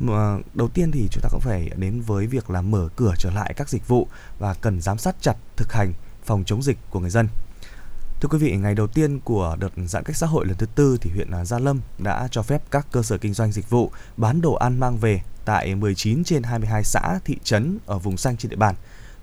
Mà 0.00 0.38
đầu 0.54 0.68
tiên 0.68 0.90
thì 0.90 1.08
chúng 1.10 1.22
ta 1.22 1.28
cũng 1.32 1.40
phải 1.40 1.70
đến 1.76 2.00
với 2.00 2.26
việc 2.26 2.50
là 2.50 2.62
mở 2.62 2.88
cửa 2.96 3.14
trở 3.18 3.30
lại 3.30 3.54
các 3.56 3.68
dịch 3.68 3.88
vụ 3.88 4.08
và 4.38 4.54
cần 4.54 4.80
giám 4.80 4.98
sát 4.98 5.16
chặt 5.20 5.36
thực 5.56 5.72
hành 5.72 5.92
phòng 6.24 6.44
chống 6.44 6.62
dịch 6.62 6.78
của 6.90 7.00
người 7.00 7.10
dân. 7.10 7.28
Thưa 8.20 8.28
quý 8.28 8.38
vị, 8.38 8.56
ngày 8.56 8.74
đầu 8.74 8.86
tiên 8.86 9.20
của 9.20 9.56
đợt 9.60 9.68
giãn 9.86 10.04
cách 10.04 10.16
xã 10.16 10.26
hội 10.26 10.46
lần 10.46 10.56
thứ 10.56 10.66
tư 10.66 10.98
thì 11.00 11.10
huyện 11.10 11.30
à, 11.30 11.44
Gia 11.44 11.58
Lâm 11.58 11.80
đã 11.98 12.28
cho 12.30 12.42
phép 12.42 12.62
các 12.70 12.86
cơ 12.92 13.02
sở 13.02 13.18
kinh 13.18 13.34
doanh 13.34 13.52
dịch 13.52 13.70
vụ 13.70 13.90
bán 14.16 14.40
đồ 14.40 14.54
ăn 14.54 14.80
mang 14.80 14.96
về 14.96 15.20
tại 15.44 15.74
19 15.74 16.24
trên 16.24 16.42
22 16.42 16.84
xã, 16.84 17.18
thị 17.24 17.38
trấn 17.44 17.78
ở 17.86 17.98
vùng 17.98 18.16
xanh 18.16 18.36
trên 18.36 18.50
địa 18.50 18.56
bàn. 18.56 18.74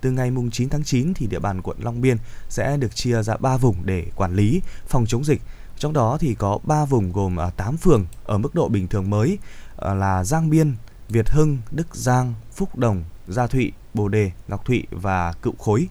Từ 0.01 0.11
ngày 0.11 0.31
mùng 0.31 0.51
9 0.51 0.69
tháng 0.69 0.83
9 0.83 1.13
thì 1.13 1.27
địa 1.27 1.39
bàn 1.39 1.61
quận 1.61 1.77
Long 1.83 2.01
Biên 2.01 2.17
sẽ 2.49 2.77
được 2.77 2.95
chia 2.95 3.23
ra 3.23 3.37
3 3.37 3.57
vùng 3.57 3.75
để 3.85 4.05
quản 4.15 4.35
lý 4.35 4.61
phòng 4.87 5.05
chống 5.05 5.23
dịch 5.25 5.41
trong 5.81 5.93
đó 5.93 6.17
thì 6.19 6.33
có 6.33 6.59
3 6.63 6.85
vùng 6.85 7.11
gồm 7.11 7.39
à, 7.39 7.49
8 7.49 7.77
phường 7.77 8.05
ở 8.25 8.37
mức 8.37 8.55
độ 8.55 8.67
bình 8.67 8.87
thường 8.87 9.09
mới 9.09 9.37
à, 9.77 9.93
là 9.93 10.23
Giang 10.23 10.49
Biên, 10.49 10.75
Việt 11.09 11.29
Hưng, 11.29 11.57
Đức 11.71 11.95
Giang, 11.95 12.33
Phúc 12.51 12.77
Đồng, 12.77 13.03
Gia 13.27 13.47
Thụy, 13.47 13.71
Bồ 13.93 14.07
Đề, 14.07 14.31
Ngọc 14.47 14.65
Thụy 14.65 14.83
và 14.91 15.33
Cựu 15.41 15.53
Khối. 15.59 15.87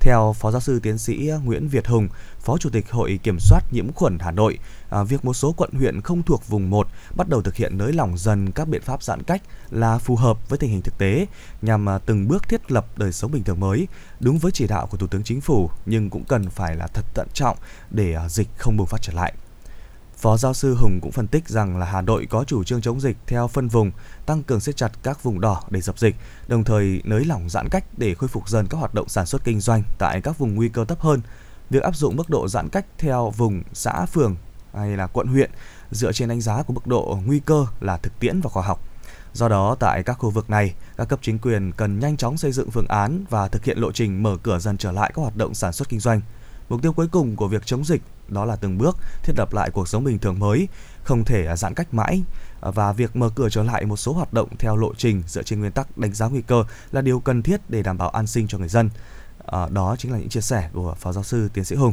Theo 0.00 0.32
Phó 0.32 0.50
Giáo 0.50 0.60
sư 0.60 0.80
Tiến 0.82 0.98
sĩ 0.98 1.30
Nguyễn 1.44 1.68
Việt 1.68 1.86
Hùng, 1.86 2.08
Phó 2.40 2.58
Chủ 2.58 2.70
tịch 2.70 2.90
Hội 2.90 3.20
Kiểm 3.22 3.36
soát 3.40 3.60
Nhiễm 3.72 3.92
khuẩn 3.92 4.18
Hà 4.18 4.30
Nội, 4.30 4.58
à, 4.90 5.02
việc 5.02 5.24
một 5.24 5.34
số 5.34 5.54
quận 5.56 5.70
huyện 5.72 6.00
không 6.00 6.22
thuộc 6.22 6.48
vùng 6.48 6.70
1 6.70 6.86
bắt 7.16 7.28
đầu 7.28 7.42
thực 7.42 7.54
hiện 7.54 7.78
nới 7.78 7.92
lỏng 7.92 8.18
dần 8.18 8.52
các 8.52 8.68
biện 8.68 8.82
pháp 8.82 9.02
giãn 9.02 9.22
cách 9.22 9.42
là 9.70 9.98
phù 9.98 10.16
hợp 10.16 10.48
với 10.48 10.58
tình 10.58 10.70
hình 10.70 10.82
thực 10.82 10.98
tế 10.98 11.26
nhằm 11.62 11.88
à, 11.88 11.98
từng 11.98 12.28
bước 12.28 12.48
thiết 12.48 12.72
lập 12.72 12.86
đời 12.96 13.12
sống 13.12 13.32
bình 13.32 13.44
thường 13.44 13.60
mới, 13.60 13.88
đúng 14.20 14.38
với 14.38 14.52
chỉ 14.52 14.66
đạo 14.66 14.86
của 14.86 14.96
Thủ 14.96 15.06
tướng 15.06 15.22
Chính 15.22 15.40
phủ 15.40 15.70
nhưng 15.86 16.10
cũng 16.10 16.24
cần 16.24 16.50
phải 16.50 16.76
là 16.76 16.86
thật 16.86 17.04
thận 17.14 17.28
trọng 17.34 17.56
để 17.90 18.14
à, 18.14 18.28
dịch 18.28 18.48
không 18.56 18.76
bùng 18.76 18.86
phát 18.86 19.02
trở 19.02 19.12
lại. 19.12 19.34
Phó 20.20 20.36
giáo 20.36 20.54
sư 20.54 20.74
Hùng 20.74 21.00
cũng 21.02 21.12
phân 21.12 21.26
tích 21.26 21.48
rằng 21.48 21.76
là 21.76 21.86
Hà 21.86 22.00
Nội 22.00 22.26
có 22.30 22.44
chủ 22.44 22.64
trương 22.64 22.80
chống 22.80 23.00
dịch 23.00 23.16
theo 23.26 23.48
phân 23.48 23.68
vùng, 23.68 23.90
tăng 24.26 24.42
cường 24.42 24.60
siết 24.60 24.76
chặt 24.76 24.92
các 25.02 25.22
vùng 25.22 25.40
đỏ 25.40 25.62
để 25.70 25.80
dập 25.80 25.98
dịch, 25.98 26.16
đồng 26.48 26.64
thời 26.64 27.02
nới 27.04 27.24
lỏng 27.24 27.48
giãn 27.48 27.68
cách 27.70 27.84
để 27.96 28.14
khôi 28.14 28.28
phục 28.28 28.48
dần 28.48 28.66
các 28.66 28.78
hoạt 28.78 28.94
động 28.94 29.08
sản 29.08 29.26
xuất 29.26 29.44
kinh 29.44 29.60
doanh 29.60 29.82
tại 29.98 30.20
các 30.20 30.38
vùng 30.38 30.54
nguy 30.54 30.68
cơ 30.68 30.84
thấp 30.84 31.00
hơn. 31.00 31.20
Việc 31.70 31.82
áp 31.82 31.96
dụng 31.96 32.16
mức 32.16 32.30
độ 32.30 32.48
giãn 32.48 32.68
cách 32.68 32.86
theo 32.98 33.30
vùng, 33.36 33.62
xã, 33.72 34.06
phường 34.06 34.36
hay 34.74 34.96
là 34.96 35.06
quận 35.06 35.26
huyện 35.26 35.50
dựa 35.90 36.12
trên 36.12 36.28
đánh 36.28 36.40
giá 36.40 36.62
của 36.62 36.72
mức 36.72 36.86
độ 36.86 37.18
nguy 37.26 37.40
cơ 37.40 37.66
là 37.80 37.96
thực 37.96 38.20
tiễn 38.20 38.40
và 38.40 38.50
khoa 38.50 38.62
học. 38.62 38.80
Do 39.32 39.48
đó, 39.48 39.76
tại 39.80 40.02
các 40.02 40.18
khu 40.18 40.30
vực 40.30 40.50
này, 40.50 40.74
các 40.96 41.08
cấp 41.08 41.18
chính 41.22 41.38
quyền 41.38 41.72
cần 41.72 41.98
nhanh 41.98 42.16
chóng 42.16 42.36
xây 42.36 42.52
dựng 42.52 42.70
phương 42.70 42.88
án 42.88 43.24
và 43.30 43.48
thực 43.48 43.64
hiện 43.64 43.78
lộ 43.78 43.92
trình 43.92 44.22
mở 44.22 44.36
cửa 44.42 44.58
dần 44.58 44.78
trở 44.78 44.92
lại 44.92 45.12
các 45.14 45.22
hoạt 45.22 45.36
động 45.36 45.54
sản 45.54 45.72
xuất 45.72 45.88
kinh 45.88 46.00
doanh. 46.00 46.20
Mục 46.68 46.82
tiêu 46.82 46.92
cuối 46.92 47.08
cùng 47.08 47.36
của 47.36 47.48
việc 47.48 47.66
chống 47.66 47.84
dịch 47.84 48.02
đó 48.30 48.44
là 48.44 48.56
từng 48.56 48.78
bước 48.78 48.96
thiết 49.22 49.32
lập 49.36 49.52
lại 49.52 49.70
cuộc 49.70 49.88
sống 49.88 50.04
bình 50.04 50.18
thường 50.18 50.38
mới, 50.38 50.68
không 51.02 51.24
thể 51.24 51.46
à, 51.46 51.56
giãn 51.56 51.74
cách 51.74 51.94
mãi 51.94 52.22
và 52.60 52.92
việc 52.92 53.16
mở 53.16 53.30
cửa 53.34 53.48
trở 53.48 53.62
lại 53.62 53.84
một 53.84 53.96
số 53.96 54.12
hoạt 54.12 54.32
động 54.32 54.48
theo 54.58 54.76
lộ 54.76 54.94
trình 54.94 55.22
dựa 55.26 55.42
trên 55.42 55.60
nguyên 55.60 55.72
tắc 55.72 55.98
đánh 55.98 56.14
giá 56.14 56.28
nguy 56.28 56.42
cơ 56.42 56.64
là 56.92 57.00
điều 57.00 57.20
cần 57.20 57.42
thiết 57.42 57.60
để 57.68 57.82
đảm 57.82 57.98
bảo 57.98 58.08
an 58.08 58.26
sinh 58.26 58.48
cho 58.48 58.58
người 58.58 58.68
dân. 58.68 58.90
À, 59.46 59.68
đó 59.68 59.96
chính 59.98 60.12
là 60.12 60.18
những 60.18 60.28
chia 60.28 60.40
sẻ 60.40 60.68
của 60.72 60.94
phó 60.94 61.12
giáo 61.12 61.24
sư 61.24 61.48
tiến 61.54 61.64
sĩ 61.64 61.76
Hùng. 61.76 61.92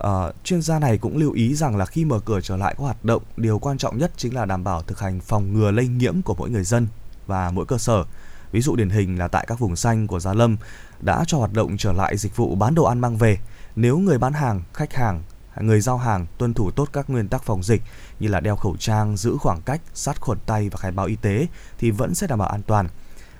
À, 0.00 0.32
chuyên 0.44 0.62
gia 0.62 0.78
này 0.78 0.98
cũng 0.98 1.16
lưu 1.16 1.32
ý 1.32 1.54
rằng 1.54 1.76
là 1.76 1.86
khi 1.86 2.04
mở 2.04 2.20
cửa 2.20 2.40
trở 2.40 2.56
lại 2.56 2.74
các 2.78 2.82
hoạt 2.82 3.04
động, 3.04 3.22
điều 3.36 3.58
quan 3.58 3.78
trọng 3.78 3.98
nhất 3.98 4.12
chính 4.16 4.34
là 4.34 4.44
đảm 4.44 4.64
bảo 4.64 4.82
thực 4.82 5.00
hành 5.00 5.20
phòng 5.20 5.52
ngừa 5.52 5.70
lây 5.70 5.88
nhiễm 5.88 6.22
của 6.22 6.34
mỗi 6.34 6.50
người 6.50 6.64
dân 6.64 6.86
và 7.26 7.50
mỗi 7.50 7.66
cơ 7.66 7.78
sở. 7.78 8.04
Ví 8.52 8.60
dụ 8.60 8.76
điển 8.76 8.90
hình 8.90 9.18
là 9.18 9.28
tại 9.28 9.44
các 9.48 9.58
vùng 9.58 9.76
xanh 9.76 10.06
của 10.06 10.20
Gia 10.20 10.32
Lâm 10.32 10.56
đã 11.00 11.24
cho 11.26 11.38
hoạt 11.38 11.52
động 11.52 11.76
trở 11.76 11.92
lại 11.92 12.16
dịch 12.16 12.36
vụ 12.36 12.54
bán 12.54 12.74
đồ 12.74 12.84
ăn 12.84 13.00
mang 13.00 13.16
về. 13.16 13.38
Nếu 13.76 13.98
người 13.98 14.18
bán 14.18 14.32
hàng, 14.32 14.62
khách 14.74 14.94
hàng 14.94 15.22
người 15.62 15.80
giao 15.80 15.98
hàng 15.98 16.26
tuân 16.38 16.54
thủ 16.54 16.70
tốt 16.70 16.88
các 16.92 17.10
nguyên 17.10 17.28
tắc 17.28 17.42
phòng 17.42 17.62
dịch 17.62 17.82
như 18.20 18.28
là 18.28 18.40
đeo 18.40 18.56
khẩu 18.56 18.76
trang, 18.76 19.16
giữ 19.16 19.36
khoảng 19.36 19.62
cách, 19.62 19.80
sát 19.94 20.20
khuẩn 20.20 20.38
tay 20.46 20.68
và 20.68 20.78
khai 20.78 20.90
báo 20.90 21.06
y 21.06 21.16
tế 21.16 21.46
thì 21.78 21.90
vẫn 21.90 22.14
sẽ 22.14 22.26
đảm 22.26 22.38
bảo 22.38 22.48
an 22.48 22.62
toàn. 22.62 22.88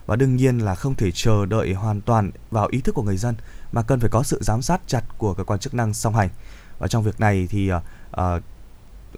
Và 0.06 0.16
đương 0.16 0.36
nhiên 0.36 0.58
là 0.58 0.74
không 0.74 0.94
thể 0.94 1.10
chờ 1.14 1.46
đợi 1.46 1.74
hoàn 1.74 2.00
toàn 2.00 2.30
vào 2.50 2.68
ý 2.70 2.80
thức 2.80 2.94
của 2.94 3.02
người 3.02 3.16
dân 3.16 3.34
mà 3.72 3.82
cần 3.82 4.00
phải 4.00 4.10
có 4.10 4.22
sự 4.22 4.38
giám 4.42 4.62
sát 4.62 4.80
chặt 4.86 5.04
của 5.18 5.34
cơ 5.34 5.44
quan 5.44 5.58
chức 5.58 5.74
năng 5.74 5.94
song 5.94 6.14
hành. 6.14 6.28
Và 6.78 6.88
trong 6.88 7.02
việc 7.02 7.20
này 7.20 7.46
thì 7.50 7.72
uh, 7.72 7.82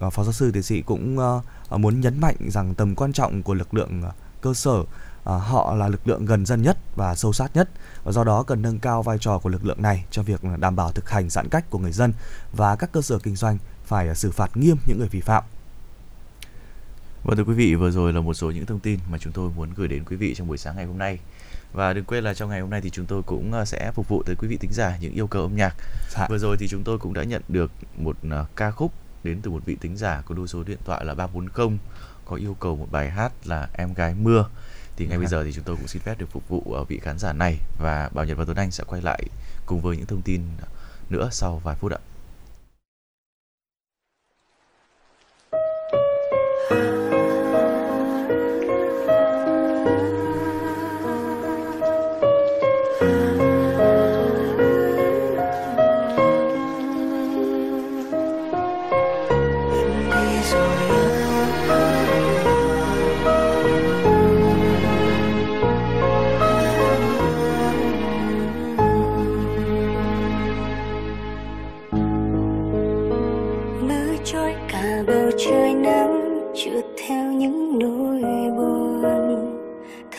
uh, 0.05 0.13
phó 0.13 0.23
giáo 0.23 0.33
sư 0.33 0.51
tiến 0.51 0.63
sĩ 0.63 0.81
cũng 0.81 1.17
uh, 1.19 1.79
muốn 1.79 2.01
nhấn 2.01 2.19
mạnh 2.19 2.35
rằng 2.47 2.75
tầm 2.75 2.95
quan 2.95 3.13
trọng 3.13 3.43
của 3.43 3.53
lực 3.53 3.73
lượng 3.73 4.01
uh, 4.07 4.13
cơ 4.41 4.53
sở 4.53 4.83
À, 5.29 5.37
họ 5.37 5.75
là 5.75 5.87
lực 5.87 6.07
lượng 6.07 6.25
gần 6.25 6.45
dân 6.45 6.61
nhất 6.61 6.77
và 6.95 7.15
sâu 7.15 7.33
sát 7.33 7.55
nhất 7.55 7.69
và 8.03 8.11
do 8.11 8.23
đó 8.23 8.43
cần 8.43 8.61
nâng 8.61 8.79
cao 8.79 9.03
vai 9.03 9.17
trò 9.17 9.39
của 9.39 9.49
lực 9.49 9.65
lượng 9.65 9.81
này 9.81 10.05
cho 10.11 10.23
việc 10.23 10.41
đảm 10.59 10.75
bảo 10.75 10.91
thực 10.91 11.09
hành 11.09 11.29
giãn 11.29 11.49
cách 11.49 11.69
của 11.69 11.79
người 11.79 11.91
dân 11.91 12.13
và 12.53 12.75
các 12.75 12.91
cơ 12.91 13.01
sở 13.01 13.19
kinh 13.19 13.35
doanh 13.35 13.57
phải 13.85 14.15
xử 14.15 14.31
phạt 14.31 14.57
nghiêm 14.57 14.77
những 14.87 14.99
người 14.99 15.07
vi 15.07 15.21
phạm. 15.21 15.43
Vâng 17.23 17.37
thưa 17.37 17.43
quý 17.43 17.53
vị, 17.53 17.75
vừa 17.75 17.91
rồi 17.91 18.13
là 18.13 18.21
một 18.21 18.33
số 18.33 18.51
những 18.51 18.65
thông 18.65 18.79
tin 18.79 18.99
mà 19.09 19.17
chúng 19.17 19.33
tôi 19.33 19.49
muốn 19.55 19.69
gửi 19.75 19.87
đến 19.87 20.03
quý 20.05 20.15
vị 20.15 20.35
trong 20.35 20.47
buổi 20.47 20.57
sáng 20.57 20.75
ngày 20.75 20.85
hôm 20.85 20.97
nay. 20.97 21.19
Và 21.73 21.93
đừng 21.93 22.05
quên 22.05 22.23
là 22.23 22.33
trong 22.33 22.49
ngày 22.49 22.61
hôm 22.61 22.69
nay 22.69 22.81
thì 22.81 22.89
chúng 22.89 23.05
tôi 23.05 23.23
cũng 23.23 23.53
à, 23.53 23.65
sẽ 23.65 23.91
phục 23.91 24.07
vụ 24.07 24.23
tới 24.25 24.35
quý 24.35 24.47
vị 24.47 24.57
thính 24.57 24.73
giả 24.73 24.97
những 25.01 25.13
yêu 25.13 25.27
cầu 25.27 25.41
âm 25.41 25.55
nhạc. 25.55 25.75
Dạ. 26.09 26.27
Vừa 26.29 26.37
rồi 26.37 26.57
thì 26.59 26.67
chúng 26.67 26.83
tôi 26.83 26.97
cũng 26.97 27.13
đã 27.13 27.23
nhận 27.23 27.41
được 27.47 27.71
một 27.97 28.17
ca 28.55 28.71
khúc 28.71 28.93
đến 29.23 29.39
từ 29.41 29.51
một 29.51 29.65
vị 29.65 29.77
thính 29.81 29.97
giả 29.97 30.21
có 30.25 30.35
đuôi 30.35 30.47
số 30.47 30.63
điện 30.63 30.79
thoại 30.85 31.05
là 31.05 31.13
340 31.13 31.77
có 32.25 32.35
yêu 32.35 32.55
cầu 32.59 32.75
một 32.75 32.87
bài 32.91 33.09
hát 33.09 33.31
là 33.45 33.69
Em 33.73 33.93
gái 33.93 34.15
mưa 34.15 34.45
thì 34.99 35.07
ngay 35.07 35.17
bây 35.17 35.27
giờ 35.27 35.43
thì 35.43 35.51
chúng 35.53 35.63
tôi 35.63 35.75
cũng 35.75 35.87
xin 35.87 36.01
phép 36.01 36.19
được 36.19 36.31
phục 36.31 36.49
vụ 36.49 36.63
ờ, 36.73 36.83
vị 36.83 36.99
khán 36.99 37.19
giả 37.19 37.33
này 37.33 37.57
và 37.77 38.09
Bảo 38.13 38.25
Nhật 38.25 38.37
và 38.37 38.45
Tuấn 38.45 38.57
Anh 38.57 38.71
sẽ 38.71 38.83
quay 38.87 39.01
lại 39.01 39.23
cùng 39.65 39.81
với 39.81 39.97
những 39.97 40.05
thông 40.05 40.21
tin 40.21 40.41
nữa 41.09 41.29
sau 41.31 41.61
vài 41.63 41.75
phút 41.75 41.91
ạ. 41.91 41.99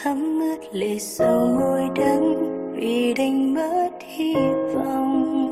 thấm 0.03 0.41
ướt 0.41 0.59
lệ 0.73 0.99
sầu 0.99 1.47
môi 1.47 1.81
đắng 1.97 2.35
vì 2.77 3.15
đành 3.15 3.55
mất 3.55 3.91
hy 4.01 4.35
vọng. 4.75 5.51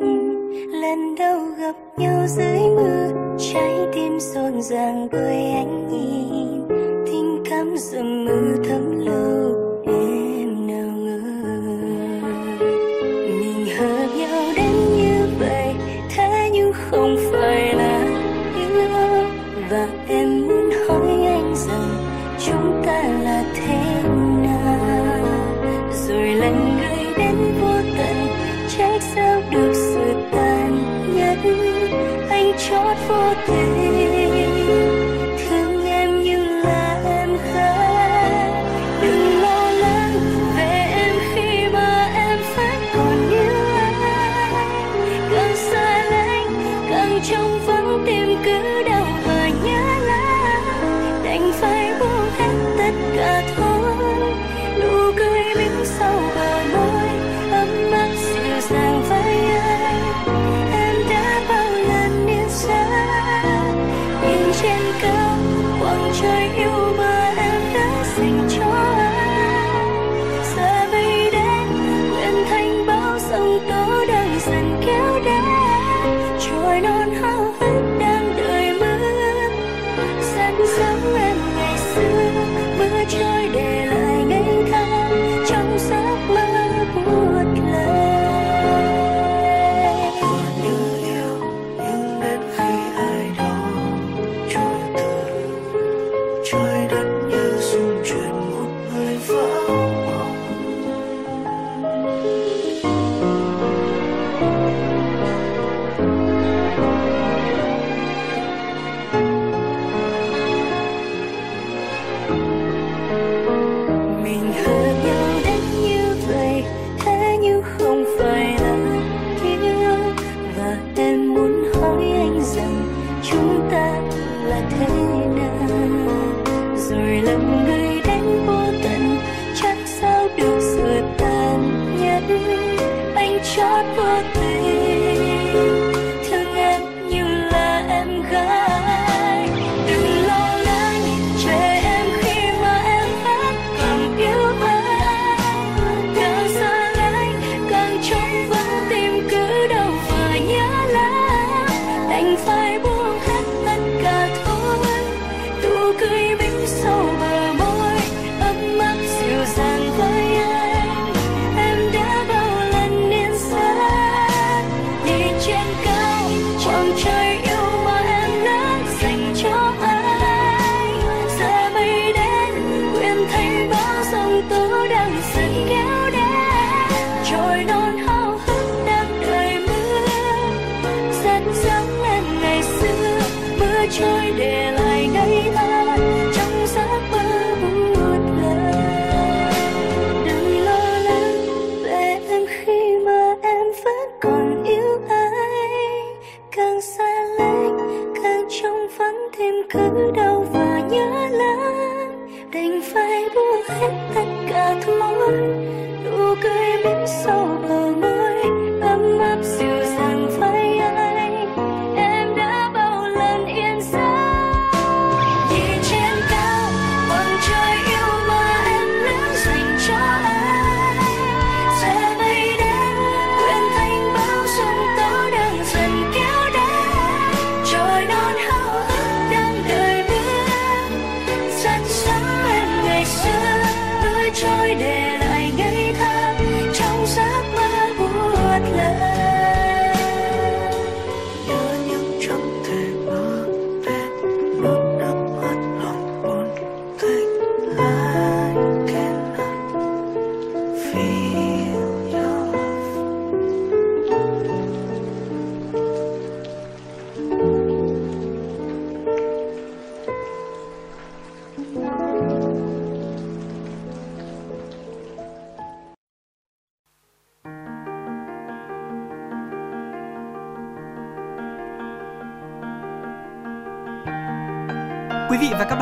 Lần 0.73 1.15
đầu 1.19 1.41
gặp 1.59 1.75
nhau 1.97 2.27
dưới 2.27 2.59
mưa, 2.59 3.09
trái 3.39 3.75
tim 3.95 4.21
rộn 4.21 4.63
ràng 4.63 5.09
bởi 5.13 5.53
ánh 5.53 5.89
nhìn. 5.91 6.69
Tình 7.07 7.43
cảm 7.51 7.77
dầm 7.79 8.25
mưa 8.25 8.65
thấm 8.69 8.99
lâu. 8.99 9.48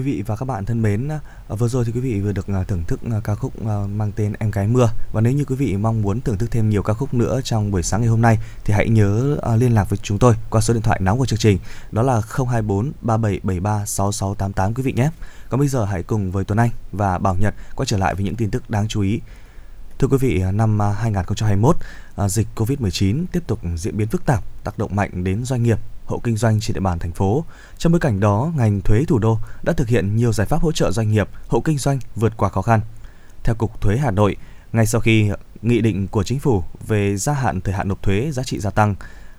Quý 0.00 0.06
vị 0.06 0.22
và 0.26 0.36
các 0.36 0.46
bạn 0.46 0.64
thân 0.64 0.82
mến, 0.82 1.08
à, 1.08 1.20
vừa 1.48 1.68
rồi 1.68 1.84
thì 1.84 1.92
quý 1.92 2.00
vị 2.00 2.20
vừa 2.20 2.32
được 2.32 2.48
à, 2.48 2.64
thưởng 2.68 2.84
thức 2.86 3.00
à, 3.10 3.20
ca 3.24 3.34
khúc 3.34 3.62
mang 3.64 4.12
tên 4.16 4.32
Em 4.38 4.50
gái 4.50 4.66
mưa 4.66 4.90
và 5.12 5.20
nếu 5.20 5.32
như 5.32 5.44
quý 5.44 5.56
vị 5.56 5.76
mong 5.76 6.02
muốn 6.02 6.20
thưởng 6.20 6.38
thức 6.38 6.50
thêm 6.50 6.68
nhiều 6.68 6.82
ca 6.82 6.92
khúc 6.92 7.14
nữa 7.14 7.40
trong 7.44 7.70
buổi 7.70 7.82
sáng 7.82 8.00
ngày 8.00 8.08
hôm 8.08 8.22
nay 8.22 8.38
thì 8.64 8.74
hãy 8.74 8.88
nhớ 8.88 9.36
liên 9.56 9.74
lạc 9.74 9.90
với 9.90 9.98
chúng 10.02 10.18
tôi 10.18 10.34
qua 10.50 10.60
số 10.60 10.74
điện 10.74 10.82
thoại 10.82 11.00
nóng 11.02 11.18
của 11.18 11.26
chương 11.26 11.38
trình 11.38 11.58
đó 11.90 12.02
là 12.02 12.20
024 12.36 12.92
3773 13.00 13.86
6688 13.86 14.74
quý 14.74 14.82
vị 14.82 14.92
nhé. 14.92 15.10
Còn 15.48 15.60
bây 15.60 15.68
giờ 15.68 15.84
hãy 15.84 16.02
cùng 16.02 16.30
với 16.30 16.44
Tuấn 16.44 16.58
Anh 16.58 16.70
và 16.92 17.18
Bảo 17.18 17.36
Nhật 17.40 17.54
quay 17.76 17.86
trở 17.86 17.96
lại 17.96 18.14
với 18.14 18.24
những 18.24 18.36
tin 18.36 18.50
tức 18.50 18.70
đáng 18.70 18.88
chú 18.88 19.00
ý. 19.00 19.20
Thưa 20.00 20.08
quý 20.08 20.16
vị, 20.20 20.42
năm 20.52 20.82
à, 20.82 20.92
2021, 20.92 21.76
à, 22.16 22.28
dịch 22.28 22.46
Covid-19 22.56 23.24
tiếp 23.32 23.42
tục 23.46 23.60
diễn 23.76 23.96
biến 23.96 24.08
phức 24.08 24.26
tạp, 24.26 24.44
tác 24.64 24.78
động 24.78 24.96
mạnh 24.96 25.24
đến 25.24 25.44
doanh 25.44 25.62
nghiệp, 25.62 25.78
hộ 26.04 26.20
kinh 26.24 26.36
doanh 26.36 26.60
trên 26.60 26.74
địa 26.74 26.80
bàn 26.80 26.98
thành 26.98 27.12
phố. 27.12 27.44
Trong 27.78 27.92
bối 27.92 28.00
cảnh 28.00 28.20
đó, 28.20 28.52
ngành 28.56 28.80
thuế 28.80 29.04
thủ 29.08 29.18
đô 29.18 29.38
đã 29.62 29.72
thực 29.72 29.88
hiện 29.88 30.16
nhiều 30.16 30.32
giải 30.32 30.46
pháp 30.46 30.62
hỗ 30.62 30.72
trợ 30.72 30.90
doanh 30.92 31.10
nghiệp, 31.10 31.28
hộ 31.48 31.60
kinh 31.60 31.78
doanh 31.78 31.98
vượt 32.16 32.32
qua 32.36 32.48
khó 32.48 32.62
khăn. 32.62 32.80
Theo 33.44 33.54
Cục 33.54 33.80
Thuế 33.80 33.96
Hà 33.96 34.10
Nội, 34.10 34.36
ngay 34.72 34.86
sau 34.86 35.00
khi 35.00 35.30
nghị 35.62 35.80
định 35.80 36.08
của 36.08 36.22
chính 36.22 36.38
phủ 36.38 36.62
về 36.86 37.16
gia 37.16 37.32
hạn 37.32 37.60
thời 37.60 37.74
hạn 37.74 37.88
nộp 37.88 38.02
thuế 38.02 38.30
giá 38.32 38.42
trị 38.42 38.58
gia 38.58 38.70
tăng, 38.70 38.94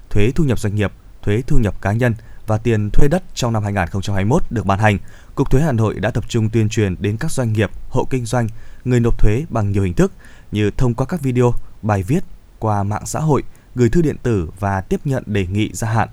thuế 0.10 0.32
thu 0.36 0.44
nhập 0.44 0.60
doanh 0.60 0.76
nghiệp, 0.76 0.92
thuế 1.22 1.42
thu 1.48 1.58
nhập 1.58 1.82
cá 1.82 1.92
nhân 1.92 2.14
và 2.52 2.58
tiền 2.58 2.90
thuê 2.90 3.08
đất 3.08 3.24
trong 3.34 3.54
năm 3.54 3.64
2021 3.64 4.44
được 4.50 4.66
ban 4.66 4.80
hành, 4.80 4.98
Cục 5.36 5.52
Thuế 5.52 5.62
Hà 5.62 5.72
Nội 5.72 6.00
đã 6.00 6.12
tập 6.12 6.24
trung 6.28 6.50
tuyên 6.50 6.70
truyền 6.70 6.96
đến 7.00 7.18
các 7.18 7.32
doanh 7.32 7.54
nghiệp, 7.54 7.72
hộ 7.90 8.08
kinh 8.10 8.26
doanh, 8.26 8.48
người 8.86 9.00
nộp 9.00 9.20
thuế 9.20 9.46
bằng 9.50 9.72
nhiều 9.72 9.84
hình 9.84 9.94
thức 9.94 10.12
như 10.52 10.72
thông 10.78 10.94
qua 10.94 11.06
các 11.06 11.22
video, 11.22 11.54
bài 11.82 12.04
viết, 12.04 12.24
qua 12.60 12.84
mạng 12.84 13.06
xã 13.06 13.20
hội, 13.20 13.44
gửi 13.76 13.90
thư 13.90 14.02
điện 14.02 14.16
tử 14.24 14.50
và 14.60 14.82
tiếp 14.82 15.00
nhận 15.06 15.24
đề 15.26 15.48
nghị 15.48 15.70
gia 15.74 15.88
hạn. 15.88 16.10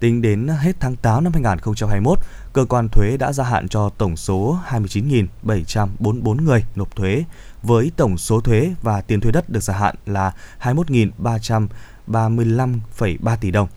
Tính 0.00 0.22
đến 0.22 0.48
hết 0.48 0.76
tháng 0.80 0.96
8 0.96 1.24
năm 1.24 1.32
2021, 1.32 2.18
cơ 2.52 2.64
quan 2.64 2.88
thuế 2.88 3.16
đã 3.16 3.32
gia 3.32 3.44
hạn 3.44 3.68
cho 3.68 3.90
tổng 3.98 4.16
số 4.16 4.58
29.744 4.68 6.44
người 6.44 6.64
nộp 6.74 6.96
thuế, 6.96 7.24
với 7.62 7.90
tổng 7.96 8.18
số 8.18 8.40
thuế 8.40 8.74
và 8.82 9.00
tiền 9.00 9.20
thuê 9.20 9.32
đất 9.32 9.50
được 9.50 9.62
gia 9.62 9.74
hạn 9.74 9.94
là 10.06 10.32
21.335,3 10.60 13.36
tỷ 13.40 13.50
đồng. 13.50 13.68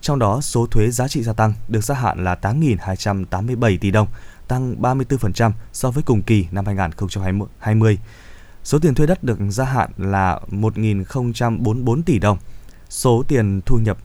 Trong 0.00 0.18
đó, 0.18 0.40
số 0.40 0.66
thuế 0.66 0.90
giá 0.90 1.08
trị 1.08 1.22
gia 1.22 1.32
tăng 1.32 1.52
được 1.68 1.84
gia 1.84 1.94
hạn 1.94 2.24
là 2.24 2.36
8.287 2.42 3.78
tỷ 3.80 3.90
đồng, 3.90 4.08
tăng 4.48 4.82
34% 4.82 5.52
so 5.72 5.90
với 5.90 6.02
cùng 6.02 6.22
kỳ 6.22 6.46
năm 6.50 6.66
2020. 6.66 7.98
Số 8.64 8.78
tiền 8.78 8.94
thuê 8.94 9.06
đất 9.06 9.24
được 9.24 9.38
gia 9.48 9.64
hạn 9.64 9.90
là 9.96 10.40
1.044 10.50 12.02
tỷ 12.02 12.18
đồng. 12.18 12.38
Số 12.90 13.24
tiền 13.28 13.60
thu 13.66 13.78
nhập 13.78 13.98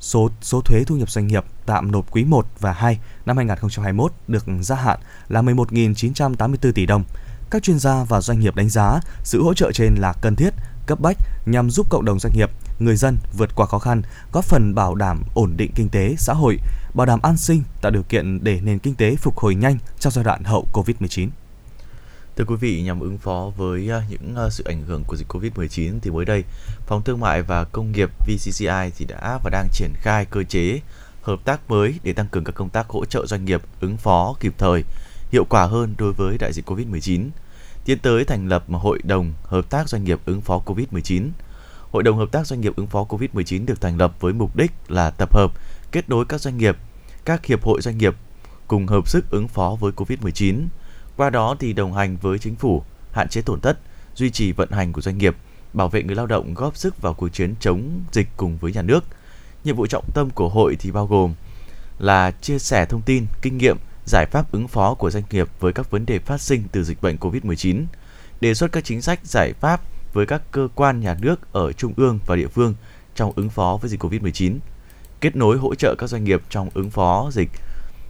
số 0.00 0.30
số 0.42 0.60
thuế 0.60 0.84
thu 0.84 0.96
nhập 0.96 1.10
doanh 1.10 1.26
nghiệp 1.26 1.44
tạm 1.66 1.92
nộp 1.92 2.10
quý 2.10 2.24
1 2.24 2.46
và 2.60 2.72
2 2.72 2.98
năm 3.26 3.36
2021 3.36 4.12
được 4.28 4.44
gia 4.60 4.76
hạn 4.76 4.98
là 5.28 5.42
11.984 5.42 6.72
tỷ 6.72 6.86
đồng. 6.86 7.04
Các 7.50 7.62
chuyên 7.62 7.78
gia 7.78 8.04
và 8.04 8.20
doanh 8.20 8.40
nghiệp 8.40 8.56
đánh 8.56 8.68
giá 8.68 9.00
sự 9.24 9.42
hỗ 9.42 9.54
trợ 9.54 9.72
trên 9.72 9.94
là 9.94 10.12
cần 10.20 10.36
thiết, 10.36 10.54
cấp 10.86 11.00
bách 11.00 11.16
nhằm 11.46 11.70
giúp 11.70 11.90
cộng 11.90 12.04
đồng 12.04 12.18
doanh 12.18 12.32
nghiệp, 12.36 12.50
người 12.78 12.96
dân 12.96 13.16
vượt 13.36 13.54
qua 13.54 13.66
khó 13.66 13.78
khăn, 13.78 14.02
góp 14.32 14.44
phần 14.44 14.74
bảo 14.74 14.94
đảm 14.94 15.22
ổn 15.34 15.54
định 15.56 15.70
kinh 15.74 15.88
tế, 15.88 16.14
xã 16.18 16.32
hội, 16.32 16.58
bảo 16.94 17.06
đảm 17.06 17.20
an 17.22 17.36
sinh, 17.36 17.62
tạo 17.80 17.92
điều 17.92 18.02
kiện 18.02 18.44
để 18.44 18.60
nền 18.60 18.78
kinh 18.78 18.94
tế 18.94 19.16
phục 19.16 19.38
hồi 19.38 19.54
nhanh 19.54 19.78
trong 19.98 20.12
giai 20.12 20.24
đoạn 20.24 20.44
hậu 20.44 20.66
Covid-19. 20.72 21.28
Thưa 22.36 22.44
quý 22.44 22.56
vị, 22.56 22.82
nhằm 22.82 23.00
ứng 23.00 23.18
phó 23.18 23.52
với 23.56 23.90
à, 23.90 24.02
những 24.10 24.36
à, 24.36 24.50
sự 24.50 24.64
ảnh 24.66 24.82
hưởng 24.82 25.04
của 25.06 25.16
dịch 25.16 25.28
Covid-19 25.28 25.98
thì 26.02 26.10
mới 26.10 26.24
đây, 26.24 26.44
Phòng 26.86 27.02
Thương 27.02 27.20
mại 27.20 27.42
và 27.42 27.64
Công 27.64 27.92
nghiệp 27.92 28.10
VCCI 28.26 28.90
thì 28.98 29.04
đã 29.04 29.38
và 29.44 29.50
đang 29.50 29.68
triển 29.72 29.92
khai 29.94 30.24
cơ 30.24 30.42
chế 30.42 30.80
hợp 31.22 31.40
tác 31.44 31.70
mới 31.70 31.94
để 32.02 32.12
tăng 32.12 32.28
cường 32.28 32.44
các 32.44 32.54
công 32.54 32.70
tác 32.70 32.88
hỗ 32.88 33.04
trợ 33.04 33.26
doanh 33.26 33.44
nghiệp 33.44 33.62
ứng 33.80 33.96
phó 33.96 34.34
kịp 34.40 34.54
thời, 34.58 34.84
hiệu 35.32 35.44
quả 35.44 35.64
hơn 35.64 35.94
đối 35.98 36.12
với 36.12 36.38
đại 36.38 36.52
dịch 36.52 36.70
Covid-19, 36.70 37.28
tiến 37.84 37.98
tới 37.98 38.24
thành 38.24 38.48
lập 38.48 38.64
Hội 38.68 39.00
đồng 39.04 39.32
Hợp 39.42 39.70
tác 39.70 39.88
Doanh 39.88 40.04
nghiệp 40.04 40.20
ứng 40.24 40.40
phó 40.40 40.60
Covid-19. 40.66 41.28
Hội 41.90 42.02
đồng 42.02 42.16
Hợp 42.16 42.32
tác 42.32 42.46
Doanh 42.46 42.60
nghiệp 42.60 42.76
ứng 42.76 42.86
phó 42.86 43.04
Covid-19 43.08 43.66
được 43.66 43.80
thành 43.80 43.96
lập 43.96 44.12
với 44.20 44.32
mục 44.32 44.56
đích 44.56 44.72
là 44.88 45.10
tập 45.10 45.34
hợp, 45.34 45.52
kết 45.92 46.08
nối 46.08 46.24
các 46.24 46.40
doanh 46.40 46.58
nghiệp, 46.58 46.76
các 47.24 47.46
hiệp 47.46 47.64
hội 47.64 47.80
doanh 47.80 47.98
nghiệp 47.98 48.14
cùng 48.66 48.86
hợp 48.86 49.08
sức 49.08 49.30
ứng 49.30 49.48
phó 49.48 49.76
với 49.80 49.92
Covid-19, 49.92 50.66
qua 51.16 51.30
đó 51.30 51.56
thì 51.60 51.72
đồng 51.72 51.92
hành 51.92 52.16
với 52.16 52.38
chính 52.38 52.56
phủ, 52.56 52.82
hạn 53.12 53.28
chế 53.28 53.42
tổn 53.42 53.60
thất, 53.60 53.78
duy 54.14 54.30
trì 54.30 54.52
vận 54.52 54.70
hành 54.70 54.92
của 54.92 55.00
doanh 55.00 55.18
nghiệp, 55.18 55.36
bảo 55.72 55.88
vệ 55.88 56.02
người 56.02 56.16
lao 56.16 56.26
động 56.26 56.54
góp 56.54 56.76
sức 56.76 57.02
vào 57.02 57.14
cuộc 57.14 57.28
chiến 57.28 57.54
chống 57.60 58.00
dịch 58.12 58.28
cùng 58.36 58.56
với 58.56 58.72
nhà 58.72 58.82
nước. 58.82 59.04
Nhiệm 59.64 59.76
vụ 59.76 59.86
trọng 59.86 60.10
tâm 60.14 60.30
của 60.30 60.48
hội 60.48 60.76
thì 60.80 60.90
bao 60.90 61.06
gồm 61.06 61.34
là 61.98 62.30
chia 62.30 62.58
sẻ 62.58 62.86
thông 62.86 63.02
tin, 63.02 63.26
kinh 63.42 63.58
nghiệm, 63.58 63.76
giải 64.06 64.26
pháp 64.26 64.52
ứng 64.52 64.68
phó 64.68 64.94
của 64.94 65.10
doanh 65.10 65.24
nghiệp 65.30 65.48
với 65.60 65.72
các 65.72 65.90
vấn 65.90 66.06
đề 66.06 66.18
phát 66.18 66.40
sinh 66.40 66.62
từ 66.72 66.84
dịch 66.84 67.02
bệnh 67.02 67.16
COVID-19, 67.16 67.84
đề 68.40 68.54
xuất 68.54 68.72
các 68.72 68.84
chính 68.84 69.02
sách 69.02 69.20
giải 69.24 69.52
pháp 69.52 69.80
với 70.12 70.26
các 70.26 70.42
cơ 70.50 70.68
quan 70.74 71.00
nhà 71.00 71.16
nước 71.20 71.52
ở 71.52 71.72
trung 71.72 71.92
ương 71.96 72.18
và 72.26 72.36
địa 72.36 72.48
phương 72.48 72.74
trong 73.14 73.32
ứng 73.36 73.50
phó 73.50 73.78
với 73.80 73.90
dịch 73.90 74.04
COVID-19, 74.04 74.58
kết 75.20 75.36
nối 75.36 75.58
hỗ 75.58 75.74
trợ 75.74 75.94
các 75.98 76.06
doanh 76.06 76.24
nghiệp 76.24 76.42
trong 76.50 76.70
ứng 76.74 76.90
phó 76.90 77.28
dịch 77.32 77.50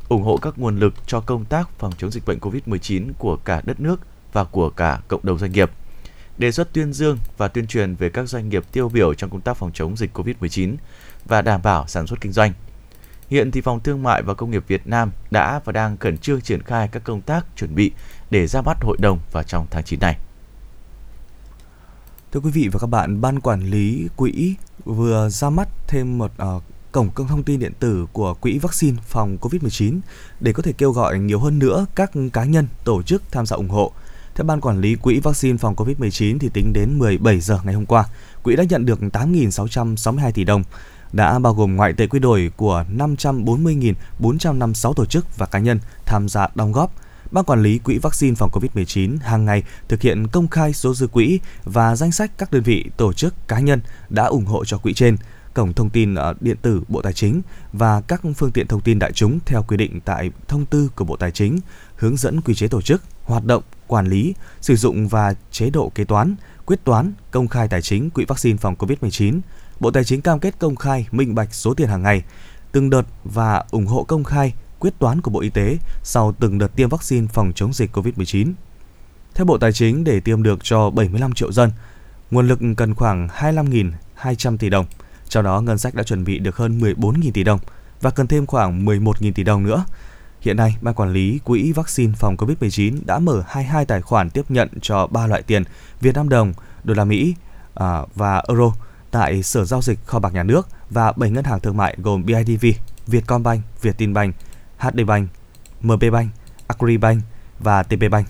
ủng 0.09 0.23
hộ 0.23 0.37
các 0.37 0.59
nguồn 0.59 0.79
lực 0.79 0.95
cho 1.07 1.21
công 1.21 1.45
tác 1.45 1.71
phòng 1.79 1.93
chống 1.99 2.11
dịch 2.11 2.27
bệnh 2.27 2.39
COVID-19 2.39 3.13
của 3.19 3.37
cả 3.37 3.63
đất 3.65 3.81
nước 3.81 4.01
và 4.33 4.45
của 4.45 4.71
cả 4.71 5.01
cộng 5.09 5.21
đồng 5.23 5.39
doanh 5.39 5.53
nghiệp. 5.53 5.71
Đề 6.39 6.53
xuất 6.53 6.73
tuyên 6.73 6.93
dương 6.93 7.19
và 7.37 7.49
tuyên 7.49 7.67
truyền 7.67 7.95
về 7.95 8.09
các 8.09 8.29
doanh 8.29 8.49
nghiệp 8.49 8.65
tiêu 8.73 8.89
biểu 8.89 9.15
trong 9.15 9.31
công 9.31 9.41
tác 9.41 9.57
phòng 9.57 9.71
chống 9.75 9.97
dịch 9.97 10.19
COVID-19 10.19 10.77
và 11.25 11.43
đảm 11.43 11.61
bảo 11.63 11.87
sản 11.87 12.07
xuất 12.07 12.21
kinh 12.21 12.33
doanh. 12.33 12.53
Hiện 13.31 13.51
thì 13.51 13.61
Phòng 13.61 13.81
Thương 13.81 14.03
mại 14.03 14.23
và 14.23 14.35
Công 14.35 14.51
nghiệp 14.51 14.65
Việt 14.69 14.87
Nam 14.87 15.11
đã 15.31 15.61
và 15.65 15.73
đang 15.73 15.97
khẩn 15.97 16.19
trương 16.19 16.41
triển 16.41 16.63
khai 16.63 16.89
các 16.93 17.05
công 17.05 17.21
tác 17.21 17.47
chuẩn 17.57 17.75
bị 17.75 17.93
để 18.31 18.47
ra 18.47 18.63
mắt 18.63 18.79
hội 18.81 18.97
đồng 19.01 19.19
vào 19.33 19.43
trong 19.43 19.67
tháng 19.71 19.85
9 19.85 20.01
này. 20.01 20.17
Thưa 22.33 22.41
quý 22.41 22.51
vị 22.51 22.69
và 22.73 22.79
các 22.79 22.87
bạn, 22.87 23.21
Ban 23.21 23.41
Quản 23.41 23.61
lý 23.61 24.09
Quỹ 24.17 24.55
vừa 24.85 25.29
ra 25.29 25.51
mắt 25.51 25.69
thêm 25.87 26.19
một 26.19 26.33
uh, 26.57 26.63
cổng 26.93 27.11
công 27.11 27.29
thông 27.29 27.43
tin 27.43 27.61
điện 27.61 27.73
tử 27.81 28.07
của 28.13 28.35
Quỹ 28.35 28.59
vaccine 28.59 28.97
phòng 29.07 29.37
COVID-19 29.41 30.01
để 30.41 30.53
có 30.53 30.63
thể 30.63 30.73
kêu 30.73 30.93
gọi 30.93 31.19
nhiều 31.19 31.39
hơn 31.39 31.59
nữa 31.59 31.87
các 31.95 32.11
cá 32.33 32.45
nhân, 32.45 32.67
tổ 32.85 33.03
chức 33.03 33.23
tham 33.31 33.47
gia 33.47 33.57
ủng 33.57 33.69
hộ. 33.69 33.93
Theo 34.35 34.45
Ban 34.45 34.61
Quản 34.61 34.81
lý 34.81 34.95
Quỹ 34.95 35.21
vaccine 35.21 35.59
phòng 35.59 35.75
COVID-19 35.75 36.39
thì 36.39 36.49
tính 36.49 36.73
đến 36.73 36.99
17 36.99 37.41
giờ 37.41 37.61
ngày 37.65 37.75
hôm 37.75 37.87
qua, 37.87 38.05
Quỹ 38.43 38.57
đã 38.57 38.65
nhận 38.65 38.87
được 38.87 39.01
8.662 39.01 40.33
tỷ 40.33 40.45
đồng, 40.45 40.63
đã 41.13 41.39
bao 41.39 41.55
gồm 41.55 41.77
ngoại 41.77 41.93
tệ 41.93 42.07
quy 42.07 42.19
đổi 42.19 42.53
của 42.57 42.85
540.456 42.97 44.93
tổ 44.93 45.05
chức 45.05 45.39
và 45.39 45.47
cá 45.47 45.59
nhân 45.59 45.81
tham 46.05 46.29
gia 46.29 46.49
đóng 46.55 46.73
góp. 46.73 46.95
Ban 47.31 47.45
quản 47.45 47.63
lý 47.63 47.79
quỹ 47.79 47.99
vaccine 47.99 48.35
phòng 48.35 48.51
COVID-19 48.51 49.19
hàng 49.21 49.45
ngày 49.45 49.63
thực 49.89 50.03
hiện 50.03 50.27
công 50.29 50.49
khai 50.49 50.73
số 50.73 50.95
dư 50.95 51.07
quỹ 51.07 51.41
và 51.65 51.97
danh 51.97 52.13
sách 52.13 52.31
các 52.39 52.51
đơn 52.51 52.63
vị, 52.63 52.85
tổ 52.97 53.13
chức, 53.13 53.35
cá 53.49 53.61
nhân 53.61 53.81
đã 54.09 54.25
ủng 54.25 54.45
hộ 54.45 54.65
cho 54.65 54.79
quỹ 54.79 54.95
trên, 54.95 55.17
cổng 55.55 55.73
thông 55.73 55.91
tin 55.91 56.15
ờ, 56.15 56.35
điện 56.41 56.57
tử 56.63 56.83
Bộ 56.89 57.03
Tài 57.03 57.13
chính 57.13 57.43
và 57.73 58.01
các 58.01 58.21
phương 58.37 58.53
tiện 58.53 58.67
thông 58.67 58.81
tin 58.81 58.99
đại 58.99 59.13
chúng 59.13 59.39
theo 59.47 59.63
quy 59.69 59.77
định 59.77 60.01
tại 60.05 60.31
thông 60.49 60.67
tư 60.67 60.91
của 60.97 61.05
Bộ 61.05 61.17
Tài 61.17 61.31
chính, 61.31 61.59
hướng 61.97 62.17
dẫn 62.17 62.41
quy 62.41 62.55
chế 62.55 62.69
tổ 62.69 62.83
chức, 62.83 63.03
hoạt 63.23 63.45
động, 63.45 63.63
quản 63.87 64.07
lý, 64.07 64.35
sử 64.61 64.77
dụng 64.77 65.09
và 65.09 65.35
chế 65.51 65.71
độ 65.71 65.93
kế 65.95 66.05
toán, 66.05 66.35
quyết 66.67 66.85
toán, 66.85 67.13
công 67.31 67.49
khai 67.49 67.69
tài 67.69 67.83
chính 67.83 68.11
quỹ 68.11 68.25
vaccine 68.25 68.57
phòng 68.57 68.75
COVID-19. 68.79 69.41
Bộ 69.81 69.91
Tài 69.91 70.05
chính 70.05 70.21
cam 70.21 70.41
kết 70.41 70.59
công 70.59 70.77
khai, 70.77 71.07
minh 71.11 71.35
bạch 71.35 71.55
số 71.55 71.75
tiền 71.75 71.89
hàng 71.89 72.03
ngày, 72.03 72.23
từng 72.73 72.91
đợt 72.91 73.03
và 73.25 73.65
ủng 73.71 73.87
hộ 73.87 74.05
công 74.05 74.25
khai 74.25 74.53
quyết 74.79 74.99
toán 74.99 75.21
của 75.21 75.31
Bộ 75.31 75.41
Y 75.41 75.51
tế 75.51 75.79
sau 76.03 76.35
từng 76.41 76.59
đợt 76.59 76.77
tiêm 76.77 76.89
vaccine 76.89 77.27
phòng 77.27 77.53
chống 77.55 77.73
dịch 77.73 77.97
COVID-19. 77.97 78.53
Theo 79.35 79.45
Bộ 79.45 79.59
Tài 79.59 79.73
chính, 79.73 80.05
để 80.05 80.21
tiêm 80.21 80.43
được 80.43 80.59
cho 80.63 80.91
75 80.91 81.33
triệu 81.33 81.53
dân, 81.53 81.71
nguồn 82.31 82.49
lực 82.49 82.59
cần 82.77 82.95
khoảng 82.95 83.29
25.200 83.29 84.57
tỷ 84.59 84.71
đồng. 84.71 84.87
Trong 85.29 85.45
đó, 85.45 85.61
ngân 85.61 85.79
sách 85.79 85.95
đã 85.95 86.03
chuẩn 86.03 86.25
bị 86.25 86.39
được 86.39 86.57
hơn 86.57 86.81
14.000 86.81 87.31
tỷ 87.33 87.45
đồng 87.45 87.61
và 88.01 88.11
cần 88.11 88.27
thêm 88.27 88.47
khoảng 88.47 88.87
11.000 88.87 89.33
tỷ 89.33 89.43
đồng 89.43 89.63
nữa. 89.63 89.85
Hiện 90.41 90.57
nay, 90.57 90.77
Ban 90.81 90.95
Quản 90.95 91.13
lý 91.13 91.39
Quỹ 91.45 91.73
Vaccine 91.73 92.13
phòng 92.17 92.37
COVID-19 92.37 92.99
đã 93.07 93.19
mở 93.19 93.43
22 93.47 93.85
tài 93.85 94.01
khoản 94.01 94.31
tiếp 94.31 94.51
nhận 94.51 94.69
cho 94.83 95.07
3 95.07 95.27
loại 95.27 95.43
tiền 95.43 95.63
Việt 96.01 96.15
Nam 96.15 96.29
đồng, 96.29 96.53
đô 96.85 96.95
la 96.95 97.05
Mỹ 97.05 97.35
à, 97.75 98.03
và 98.15 98.43
euro 98.49 98.73
tại 99.11 99.43
Sở 99.43 99.65
Giao 99.65 99.83
dịch 99.83 99.99
Kho 100.07 100.19
bạc 100.19 100.35
Nhà 100.35 100.43
nước 100.43 100.69
và 100.91 101.13
7 101.13 101.31
ngân 101.31 101.45
hàng 101.45 101.61
thương 101.61 101.77
mại 101.77 101.97
gồm 102.03 102.27
BIDV, 102.27 102.67
Vietcombank, 103.07 103.63
Vietinbank, 103.83 104.35
HD 104.79 105.01
Bank, 105.07 105.29
MB 105.81 106.05
Bank, 106.13 106.31
Agribank 106.67 107.23
và 107.59 107.83
TP 107.83 108.11
Bank. 108.11 108.27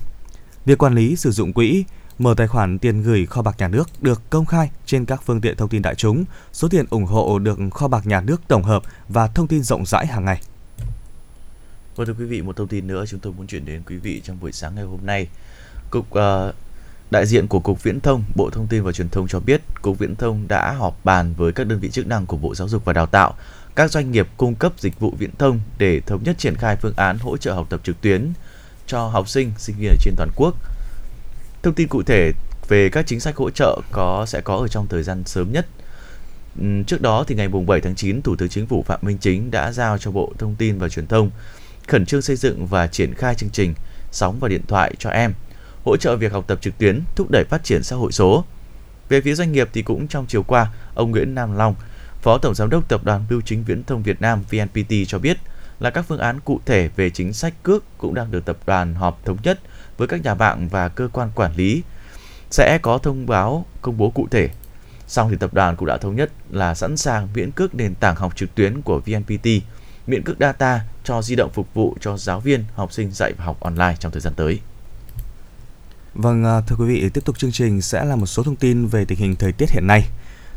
Việc 0.65 0.79
quản 0.79 0.95
lý 0.95 1.17
sử 1.17 1.31
dụng 1.31 1.53
quỹ 1.53 1.85
Mở 2.19 2.35
tài 2.37 2.47
khoản 2.47 2.79
tiền 2.79 3.03
gửi 3.03 3.27
kho 3.27 3.43
bạc 3.43 3.55
nhà 3.59 3.69
nước 3.69 3.89
được 4.01 4.23
công 4.31 4.47
khai 4.47 4.71
trên 4.87 5.05
các 5.05 5.23
phương 5.23 5.41
tiện 5.41 5.57
thông 5.57 5.69
tin 5.69 5.83
đại 5.83 5.95
chúng. 5.95 6.25
Số 6.53 6.69
tiền 6.69 6.87
ủng 6.91 7.05
hộ 7.05 7.39
được 7.39 7.59
kho 7.71 7.89
bạc 7.89 8.07
nhà 8.07 8.21
nước 8.21 8.41
tổng 8.49 8.63
hợp 8.63 8.83
và 9.09 9.27
thông 9.27 9.47
tin 9.47 9.63
rộng 9.63 9.87
rãi 9.87 10.07
hàng 10.07 10.25
ngày. 10.25 10.41
Vâng 11.97 12.07
thưa 12.07 12.15
quý 12.19 12.25
vị, 12.25 12.43
một 12.43 12.57
thông 12.57 12.69
tin 12.69 12.87
nữa 12.87 13.05
chúng 13.09 13.21
tôi 13.21 13.33
muốn 13.33 13.47
chuyển 13.47 13.65
đến 13.65 13.83
quý 13.87 13.97
vị 13.97 14.21
trong 14.25 14.41
buổi 14.41 14.53
sáng 14.53 14.75
ngày 14.75 14.85
hôm 14.85 15.01
nay. 15.03 15.27
Cục 15.91 16.07
uh, 16.11 16.55
đại 17.11 17.27
diện 17.27 17.49
của 17.49 17.61
Cục 17.61 17.83
Viễn 17.83 18.01
thông, 18.01 18.23
Bộ 18.37 18.51
Thông 18.51 18.67
tin 18.67 18.83
và 18.83 18.93
Truyền 18.93 19.09
thông 19.09 19.29
cho 19.29 19.41
biết, 19.41 19.61
Cục 19.83 19.99
Viễn 19.99 20.17
thông 20.17 20.49
đã 20.49 20.73
họp 20.73 21.05
bàn 21.05 21.35
với 21.37 21.53
các 21.53 21.67
đơn 21.67 21.81
vị 21.81 21.91
chức 21.91 22.07
năng 22.07 22.27
của 22.27 22.37
Bộ 22.37 22.55
Giáo 22.55 22.69
dục 22.69 22.85
và 22.85 22.93
Đào 22.93 23.07
tạo, 23.07 23.35
các 23.79 23.91
doanh 23.91 24.11
nghiệp 24.11 24.29
cung 24.37 24.55
cấp 24.55 24.73
dịch 24.79 25.01
vụ 25.01 25.15
viễn 25.19 25.31
thông 25.39 25.61
để 25.79 26.01
thống 26.01 26.23
nhất 26.23 26.39
triển 26.39 26.57
khai 26.57 26.77
phương 26.77 26.95
án 26.97 27.19
hỗ 27.19 27.37
trợ 27.37 27.53
học 27.53 27.67
tập 27.71 27.81
trực 27.85 28.01
tuyến 28.01 28.33
cho 28.87 29.07
học 29.07 29.29
sinh, 29.29 29.53
sinh 29.59 29.77
viên 29.79 29.91
ở 29.91 29.97
trên 30.01 30.15
toàn 30.17 30.31
quốc. 30.37 30.55
Thông 31.63 31.75
tin 31.75 31.89
cụ 31.89 32.03
thể 32.03 32.33
về 32.69 32.89
các 32.89 33.07
chính 33.07 33.21
sách 33.21 33.37
hỗ 33.37 33.51
trợ 33.51 33.81
có 33.93 34.27
sẽ 34.27 34.41
có 34.41 34.57
ở 34.57 34.69
trong 34.69 34.87
thời 34.87 35.03
gian 35.03 35.23
sớm 35.27 35.53
nhất. 35.53 35.67
Trước 36.87 37.01
đó 37.01 37.25
thì 37.27 37.35
ngày 37.35 37.49
7 37.49 37.81
tháng 37.81 37.95
9, 37.95 38.23
Thủ 38.23 38.37
tướng 38.37 38.49
Chính 38.49 38.67
phủ 38.67 38.83
Phạm 38.83 39.01
Minh 39.03 39.19
Chính 39.19 39.51
đã 39.51 39.73
giao 39.73 39.99
cho 39.99 40.11
Bộ 40.11 40.33
Thông 40.39 40.55
tin 40.55 40.79
và 40.79 40.89
Truyền 40.89 41.07
thông 41.07 41.31
khẩn 41.89 42.07
trương 42.07 42.23
xây 42.23 42.37
dựng 42.37 42.67
và 42.67 42.87
triển 42.87 43.15
khai 43.15 43.35
chương 43.35 43.51
trình 43.51 43.75
sóng 44.13 44.39
và 44.41 44.49
điện 44.49 44.63
thoại 44.69 44.95
cho 44.99 45.11
em, 45.11 45.35
hỗ 45.85 45.97
trợ 45.97 46.17
việc 46.17 46.33
học 46.33 46.45
tập 46.47 46.59
trực 46.61 46.79
tuyến, 46.79 47.01
thúc 47.17 47.31
đẩy 47.31 47.45
phát 47.45 47.65
triển 47.65 47.83
xã 47.83 47.97
hội 47.97 48.13
số. 48.13 48.45
Về 49.09 49.21
phía 49.21 49.35
doanh 49.35 49.53
nghiệp 49.53 49.69
thì 49.73 49.83
cũng 49.83 50.09
trong 50.09 50.27
chiều 50.29 50.43
qua, 50.43 50.73
ông 50.95 51.11
Nguyễn 51.11 51.35
Nam 51.35 51.57
Long, 51.57 51.75
Phó 52.29 52.39
Tổng 52.39 52.55
Giám 52.55 52.71
đốc 52.71 52.89
Tập 52.89 53.05
đoàn 53.05 53.25
Bưu 53.31 53.41
chính 53.41 53.65
Viễn 53.65 53.85
thông 53.85 54.03
Việt 54.03 54.21
Nam 54.21 54.43
VNPT 54.51 54.93
cho 55.07 55.19
biết 55.19 55.39
là 55.81 55.91
các 55.91 56.05
phương 56.09 56.19
án 56.19 56.41
cụ 56.41 56.61
thể 56.67 56.89
về 56.97 57.11
chính 57.11 57.33
sách 57.33 57.55
cước 57.63 57.85
cũng 57.99 58.15
đang 58.15 58.31
được 58.31 58.45
tập 58.45 58.57
đoàn 58.67 58.95
họp 58.95 59.25
thống 59.25 59.37
nhất 59.43 59.61
với 59.97 60.09
các 60.09 60.23
nhà 60.23 60.35
mạng 60.35 60.69
và 60.69 60.89
cơ 60.89 61.09
quan 61.13 61.31
quản 61.35 61.57
lý 61.57 61.83
sẽ 62.51 62.79
có 62.83 62.99
thông 62.99 63.27
báo 63.27 63.67
công 63.83 63.97
bố 63.97 64.11
cụ 64.11 64.29
thể. 64.31 64.49
Song 65.07 65.31
thì 65.31 65.37
tập 65.37 65.55
đoàn 65.55 65.77
cũng 65.77 65.87
đã 65.87 65.97
thống 65.97 66.17
nhất 66.17 66.31
là 66.51 66.75
sẵn 66.75 66.97
sàng 66.97 67.29
miễn 67.35 67.51
cước 67.51 67.75
nền 67.75 67.95
tảng 67.95 68.17
học 68.17 68.37
trực 68.37 68.55
tuyến 68.55 68.83
của 68.83 69.01
VNPT, 69.01 69.47
miễn 70.07 70.23
cước 70.23 70.37
data 70.41 70.81
cho 71.05 71.23
di 71.23 71.37
động 71.37 71.51
phục 71.55 71.75
vụ 71.75 71.97
cho 72.01 72.17
giáo 72.17 72.41
viên, 72.41 72.65
học 72.75 72.93
sinh 72.93 73.11
dạy 73.13 73.33
và 73.39 73.45
học 73.45 73.61
online 73.61 73.97
trong 74.01 74.13
thời 74.13 74.21
gian 74.21 74.35
tới. 74.35 74.61
Vâng, 76.15 76.45
à, 76.45 76.61
thưa 76.67 76.77
quý 76.77 76.85
vị, 76.87 77.09
tiếp 77.09 77.25
tục 77.25 77.39
chương 77.39 77.53
trình 77.53 77.83
sẽ 77.83 78.05
là 78.05 78.17
một 78.17 78.27
số 78.27 78.43
thông 78.43 78.57
tin 78.57 78.87
về 78.87 79.05
tình 79.05 79.19
hình 79.19 79.37
thời 79.37 79.53
tiết 79.53 79.71
hiện 79.71 79.87
nay. 79.87 80.09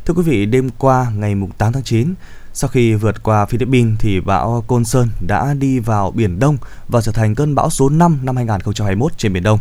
Thưa 0.06 0.14
quý 0.14 0.22
vị, 0.22 0.46
đêm 0.46 0.70
qua 0.78 1.12
ngày 1.16 1.34
8 1.58 1.72
tháng 1.72 1.82
9, 1.82 2.14
sau 2.52 2.68
khi 2.68 2.94
vượt 2.94 3.22
qua 3.22 3.46
Philippines 3.46 3.94
thì 3.98 4.20
bão 4.20 4.64
Côn 4.66 4.84
Sơn 4.84 5.08
đã 5.26 5.54
đi 5.54 5.78
vào 5.78 6.10
Biển 6.10 6.38
Đông 6.38 6.56
và 6.88 7.00
trở 7.00 7.12
thành 7.12 7.34
cơn 7.34 7.54
bão 7.54 7.70
số 7.70 7.88
5 7.88 8.18
năm 8.22 8.36
2021 8.36 9.18
trên 9.18 9.32
Biển 9.32 9.42
Đông. 9.42 9.58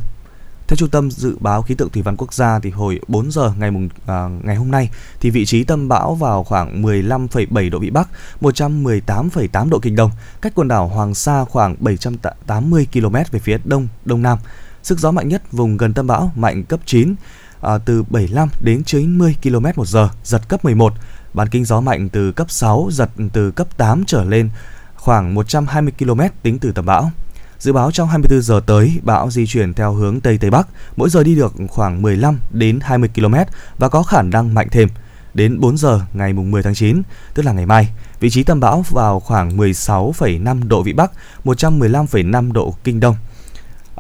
Theo 0.68 0.78
Trung 0.78 0.90
tâm 0.90 1.12
Dự 1.12 1.38
báo 1.40 1.62
Khí 1.62 1.76
tượng 1.76 1.90
Thủy 1.90 2.02
văn 2.02 2.18
Quốc 2.18 2.34
gia 2.34 2.60
thì 2.60 2.70
hồi 2.70 3.00
4 3.08 3.32
giờ 3.32 3.54
ngày 3.58 3.72
mùng, 3.72 3.90
à, 4.06 4.30
ngày 4.44 4.56
hôm 4.56 4.72
nay 4.72 4.90
thì 5.20 5.30
vị 5.30 5.46
trí 5.46 5.64
tâm 5.64 5.88
bão 5.88 6.16
vào 6.16 6.44
khoảng 6.44 6.82
15,7 6.84 7.70
độ 7.70 7.80
vĩ 7.80 7.90
Bắc, 7.90 8.10
118,8 8.42 9.70
độ 9.70 9.80
kinh 9.80 9.96
Đông, 9.96 10.12
cách 10.42 10.54
quần 10.56 10.68
đảo 10.68 10.88
Hoàng 10.88 11.14
Sa 11.14 11.46
khoảng 11.46 11.76
780 11.80 12.88
km 12.94 13.16
về 13.32 13.40
phía 13.40 13.58
đông 13.66 13.88
đông 14.06 14.22
nam. 14.22 14.38
Sức 14.84 15.00
gió 15.00 15.12
mạnh 15.12 15.28
nhất 15.28 15.52
vùng 15.52 15.78
gần 15.78 15.94
tâm 15.94 16.08
bão 16.08 16.32
mạnh 16.36 16.64
cấp 16.64 16.80
9 16.86 17.16
à, 17.62 17.78
từ 17.78 18.04
75 18.04 18.50
đến 18.60 18.84
90 18.84 19.36
km 19.44 19.66
một 19.76 19.88
giờ, 19.88 20.10
giật 20.24 20.50
cấp 20.50 20.66
11. 20.66 20.94
Bán 21.34 21.50
kính 21.50 21.66
gió 21.66 21.82
mạnh 21.82 22.10
từ 22.10 22.32
cấp 22.32 22.52
6, 22.52 22.90
giật 22.92 23.10
từ 23.34 23.52
cấp 23.52 23.68
8 23.78 24.04
trở 24.08 24.24
lên 24.24 24.50
khoảng 24.96 25.34
120 25.34 25.94
km 26.00 26.22
tính 26.44 26.60
từ 26.60 26.72
tâm 26.72 26.86
bão. 26.86 27.12
Dự 27.60 27.74
báo 27.74 27.92
trong 27.92 28.10
24 28.10 28.42
giờ 28.42 28.62
tới, 28.66 29.00
bão 29.04 29.32
di 29.32 29.48
chuyển 29.48 29.74
theo 29.74 29.94
hướng 29.94 30.22
Tây 30.22 30.38
Tây 30.38 30.50
Bắc, 30.50 30.68
mỗi 30.96 31.10
giờ 31.10 31.24
đi 31.24 31.36
được 31.36 31.54
khoảng 31.70 32.02
15 32.02 32.40
đến 32.52 32.80
20 32.82 33.10
km 33.16 33.36
và 33.78 33.90
có 33.90 34.04
khả 34.04 34.22
năng 34.22 34.54
mạnh 34.54 34.68
thêm. 34.72 34.90
Đến 35.34 35.60
4 35.60 35.78
giờ 35.78 36.02
ngày 36.14 36.34
10 36.34 36.64
tháng 36.64 36.76
9, 36.76 37.02
tức 37.34 37.44
là 37.44 37.52
ngày 37.52 37.66
mai, 37.66 37.90
vị 38.20 38.30
trí 38.30 38.44
tâm 38.44 38.60
bão 38.60 38.86
vào 38.90 39.20
khoảng 39.20 39.58
16,5 39.58 40.68
độ 40.68 40.84
vĩ 40.84 40.94
Bắc, 40.94 41.12
115,5 41.44 42.52
độ 42.52 42.76
kinh 42.84 43.00
Đông, 43.00 43.16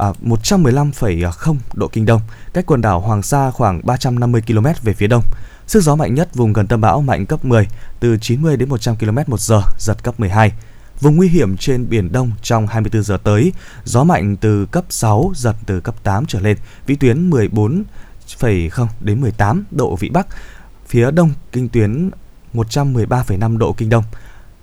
à, 0.01 0.13
115,0 0.21 1.55
độ 1.73 1.87
kinh 1.87 2.05
Đông, 2.05 2.21
cách 2.53 2.65
quần 2.65 2.81
đảo 2.81 2.99
Hoàng 2.99 3.21
Sa 3.21 3.51
khoảng 3.51 3.81
350 3.83 4.41
km 4.47 4.65
về 4.83 4.93
phía 4.93 5.07
đông. 5.07 5.23
Sức 5.67 5.83
gió 5.83 5.95
mạnh 5.95 6.13
nhất 6.13 6.35
vùng 6.35 6.53
gần 6.53 6.67
tâm 6.67 6.81
bão 6.81 7.01
mạnh 7.01 7.25
cấp 7.25 7.45
10, 7.45 7.67
từ 7.99 8.17
90 8.21 8.57
đến 8.57 8.69
100 8.69 8.95
km 8.95 9.17
một 9.27 9.39
giờ, 9.39 9.61
giật 9.79 10.03
cấp 10.03 10.19
12. 10.19 10.51
Vùng 11.01 11.15
nguy 11.15 11.27
hiểm 11.27 11.57
trên 11.57 11.89
Biển 11.89 12.11
Đông 12.11 12.31
trong 12.41 12.67
24 12.67 13.03
giờ 13.03 13.17
tới, 13.23 13.53
gió 13.83 14.03
mạnh 14.03 14.37
từ 14.37 14.65
cấp 14.65 14.85
6, 14.89 15.31
giật 15.35 15.55
từ 15.65 15.79
cấp 15.79 15.95
8 16.03 16.25
trở 16.25 16.39
lên, 16.39 16.57
vĩ 16.85 16.95
tuyến 16.95 17.29
14,0 17.29 18.87
đến 18.99 19.21
18 19.21 19.65
độ 19.71 19.95
vĩ 19.95 20.09
Bắc, 20.09 20.27
phía 20.87 21.11
đông 21.11 21.31
kinh 21.51 21.69
tuyến 21.69 22.09
113,5 22.53 23.57
độ 23.57 23.73
kinh 23.73 23.89
Đông. 23.89 24.03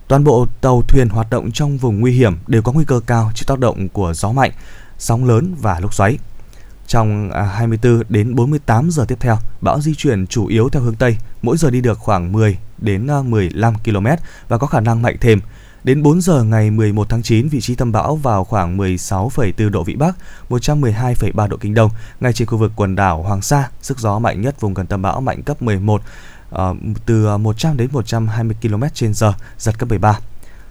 Toàn 0.08 0.24
bộ 0.24 0.46
tàu 0.60 0.82
thuyền 0.82 1.08
hoạt 1.08 1.30
động 1.30 1.50
trong 1.52 1.76
vùng 1.76 2.00
nguy 2.00 2.12
hiểm 2.12 2.36
đều 2.46 2.62
có 2.62 2.72
nguy 2.72 2.84
cơ 2.84 3.00
cao 3.06 3.30
chịu 3.34 3.44
tác 3.46 3.58
động 3.58 3.88
của 3.88 4.14
gió 4.14 4.32
mạnh, 4.32 4.52
sóng 4.98 5.24
lớn 5.24 5.54
và 5.60 5.80
lốc 5.80 5.94
xoáy. 5.94 6.18
Trong 6.86 7.30
à, 7.30 7.42
24 7.42 8.02
đến 8.08 8.34
48 8.34 8.90
giờ 8.90 9.04
tiếp 9.08 9.18
theo, 9.20 9.36
bão 9.60 9.80
di 9.80 9.94
chuyển 9.94 10.26
chủ 10.26 10.46
yếu 10.46 10.68
theo 10.68 10.82
hướng 10.82 10.94
Tây, 10.94 11.16
mỗi 11.42 11.56
giờ 11.56 11.70
đi 11.70 11.80
được 11.80 11.98
khoảng 11.98 12.32
10 12.32 12.58
đến 12.78 13.06
à, 13.06 13.22
15 13.22 13.74
km 13.84 14.06
và 14.48 14.58
có 14.58 14.66
khả 14.66 14.80
năng 14.80 15.02
mạnh 15.02 15.16
thêm. 15.20 15.40
Đến 15.84 16.02
4 16.02 16.20
giờ 16.20 16.42
ngày 16.42 16.70
11 16.70 17.08
tháng 17.08 17.22
9, 17.22 17.48
vị 17.48 17.60
trí 17.60 17.74
tâm 17.74 17.92
bão 17.92 18.16
vào 18.16 18.44
khoảng 18.44 18.78
16,4 18.78 19.70
độ 19.70 19.84
Vĩ 19.84 19.94
Bắc, 19.94 20.16
112,3 20.48 21.48
độ 21.48 21.56
Kinh 21.56 21.74
Đông, 21.74 21.90
ngay 22.20 22.32
trên 22.32 22.48
khu 22.48 22.58
vực 22.58 22.72
quần 22.76 22.96
đảo 22.96 23.22
Hoàng 23.22 23.42
Sa. 23.42 23.68
Sức 23.82 23.98
gió 23.98 24.18
mạnh 24.18 24.40
nhất 24.40 24.60
vùng 24.60 24.74
gần 24.74 24.86
tâm 24.86 25.02
bão 25.02 25.20
mạnh 25.20 25.42
cấp 25.42 25.62
11, 25.62 26.02
ờ, 26.50 26.74
từ 27.06 27.26
à, 27.26 27.36
100 27.36 27.76
đến 27.76 27.88
120 27.92 28.56
km 28.62 28.82
trên 28.94 29.14
giờ, 29.14 29.32
giật 29.58 29.78
cấp 29.78 29.88
13. 29.88 30.18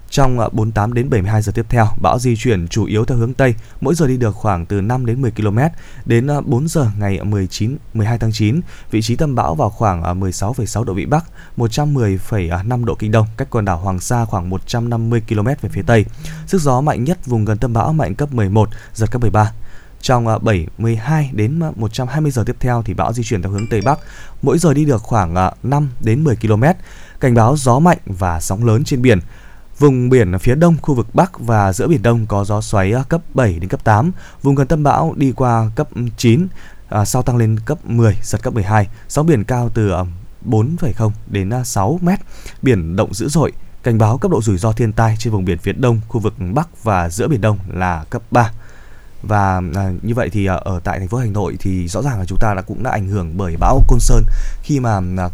Trong 0.10 0.40
à, 0.40 0.50
48 0.52 0.94
đến 0.94 1.10
72 1.10 1.42
giờ 1.42 1.52
tiếp 1.56 1.66
theo, 1.70 1.88
bão 2.02 2.20
di 2.20 2.36
chuyển 2.36 2.68
chủ 2.68 2.86
yếu 2.86 3.06
theo 3.06 3.18
hướng 3.18 3.34
Tây, 3.34 3.56
mỗi 3.82 3.96
giờ 3.96 4.08
đi 4.08 4.18
được 4.18 4.36
khoảng 4.36 4.66
từ 4.66 4.82
5 4.82 5.06
đến 5.06 5.22
10 5.22 5.32
km. 5.32 5.60
Đến 6.06 6.28
à, 6.28 6.42
4 6.42 6.68
giờ 6.68 6.88
ngày 7.00 7.24
19 7.24 7.78
12 7.94 8.20
tháng 8.20 8.32
9, 8.32 8.62
vị 8.92 9.02
trí 9.02 9.16
tâm 9.16 9.36
bão 9.36 9.56
vào 9.56 9.70
khoảng 9.70 10.04
à, 10.04 10.14
16,6 10.14 10.84
độ 10.84 10.94
vĩ 10.94 11.06
Bắc, 11.06 11.26
110,5 11.58 12.86
độ 12.86 12.96
kinh 12.96 13.12
Đông, 13.12 13.28
cách 13.38 13.48
quần 13.52 13.66
đảo 13.66 13.78
Hoàng 13.78 14.00
Sa 14.00 14.26
khoảng 14.26 14.50
150 14.50 15.22
km 15.30 15.48
về 15.62 15.70
phía 15.70 15.82
Tây. 15.82 16.06
Sức 16.48 16.62
gió 16.62 16.82
mạnh 16.82 17.04
nhất 17.04 17.26
vùng 17.26 17.46
gần 17.46 17.58
tâm 17.58 17.74
bão 17.74 17.94
mạnh 17.94 18.16
cấp 18.16 18.34
11, 18.34 18.70
giật 18.94 19.12
cấp 19.12 19.22
13. 19.22 19.52
Trong 20.02 20.26
72 20.26 21.30
đến 21.34 21.60
120 21.76 22.32
giờ 22.32 22.44
tiếp 22.46 22.56
theo 22.60 22.84
thì 22.86 22.94
bão 22.94 23.14
di 23.14 23.24
chuyển 23.24 23.42
theo 23.42 23.52
hướng 23.52 23.68
Tây 23.68 23.82
Bắc, 23.82 24.00
mỗi 24.42 24.58
giờ 24.58 24.74
đi 24.74 24.86
được 24.86 25.02
khoảng 25.02 25.52
5 25.64 25.90
đến 26.02 26.24
10 26.24 26.36
km. 26.36 26.64
Cảnh 27.20 27.34
báo 27.34 27.56
gió 27.58 27.80
mạnh 27.80 27.98
và 28.06 28.40
sóng 28.40 28.66
lớn 28.66 28.84
trên 28.84 29.02
biển. 29.02 29.20
Vùng 29.80 30.10
biển 30.10 30.32
ở 30.32 30.38
phía 30.38 30.56
đông 30.56 30.76
khu 30.82 30.96
vực 30.96 31.08
Bắc 31.14 31.40
và 31.40 31.74
giữa 31.74 31.88
Biển 31.88 32.02
Đông 32.02 32.26
có 32.26 32.44
gió 32.44 32.62
xoáy 32.62 32.94
à, 32.94 33.04
cấp 33.10 33.22
7 33.34 33.54
đến 33.60 33.70
cấp 33.70 33.84
8. 33.84 34.12
Vùng 34.42 34.56
gần 34.56 34.68
tâm 34.68 34.84
bão 34.84 35.14
đi 35.18 35.32
qua 35.32 35.70
cấp 35.76 35.88
9, 36.18 36.48
à, 36.90 37.06
sau 37.06 37.24
tăng 37.24 37.38
lên 37.38 37.60
cấp 37.66 37.78
10, 37.86 38.18
giật 38.22 38.44
cấp 38.44 38.54
12. 38.54 38.88
Sóng 39.08 39.26
biển 39.26 39.44
cao 39.44 39.70
từ 39.74 39.90
à, 39.92 40.04
4,0 40.46 41.12
đến 41.28 41.52
6 41.66 42.00
à, 42.02 42.06
mét. 42.06 42.20
Biển 42.62 42.96
động 42.96 43.14
dữ 43.14 43.28
dội. 43.30 43.52
Cảnh 43.84 43.98
báo 43.98 44.18
cấp 44.18 44.32
độ 44.32 44.42
rủi 44.42 44.58
ro 44.58 44.72
thiên 44.72 44.94
tai 44.94 45.16
trên 45.20 45.34
vùng 45.34 45.46
biển 45.46 45.58
phía 45.58 45.74
đông, 45.74 46.02
khu 46.08 46.20
vực 46.20 46.34
Bắc 46.54 46.84
và 46.84 47.10
giữa 47.10 47.28
Biển 47.28 47.42
Đông 47.42 47.58
là 47.74 48.06
cấp 48.10 48.22
3 48.32 48.52
và 49.24 49.62
à, 49.76 49.92
như 50.02 50.14
vậy 50.14 50.30
thì 50.30 50.46
à, 50.46 50.54
ở 50.54 50.80
tại 50.84 51.00
thành 51.00 51.08
phố 51.08 51.18
Hà 51.18 51.26
Nội 51.26 51.58
thì 51.60 51.88
rõ 51.88 52.02
ràng 52.02 52.20
là 52.20 52.26
chúng 52.26 52.38
ta 52.42 52.54
đã 52.54 52.62
cũng 52.62 52.84
đã 52.84 52.92
ảnh 52.92 53.08
hưởng 53.08 53.38
bởi 53.38 53.56
bão 53.60 53.82
Côn 53.88 54.00
Sơn 54.00 54.24
khi 54.62 54.80
mà 54.80 55.02
à, 55.18 55.30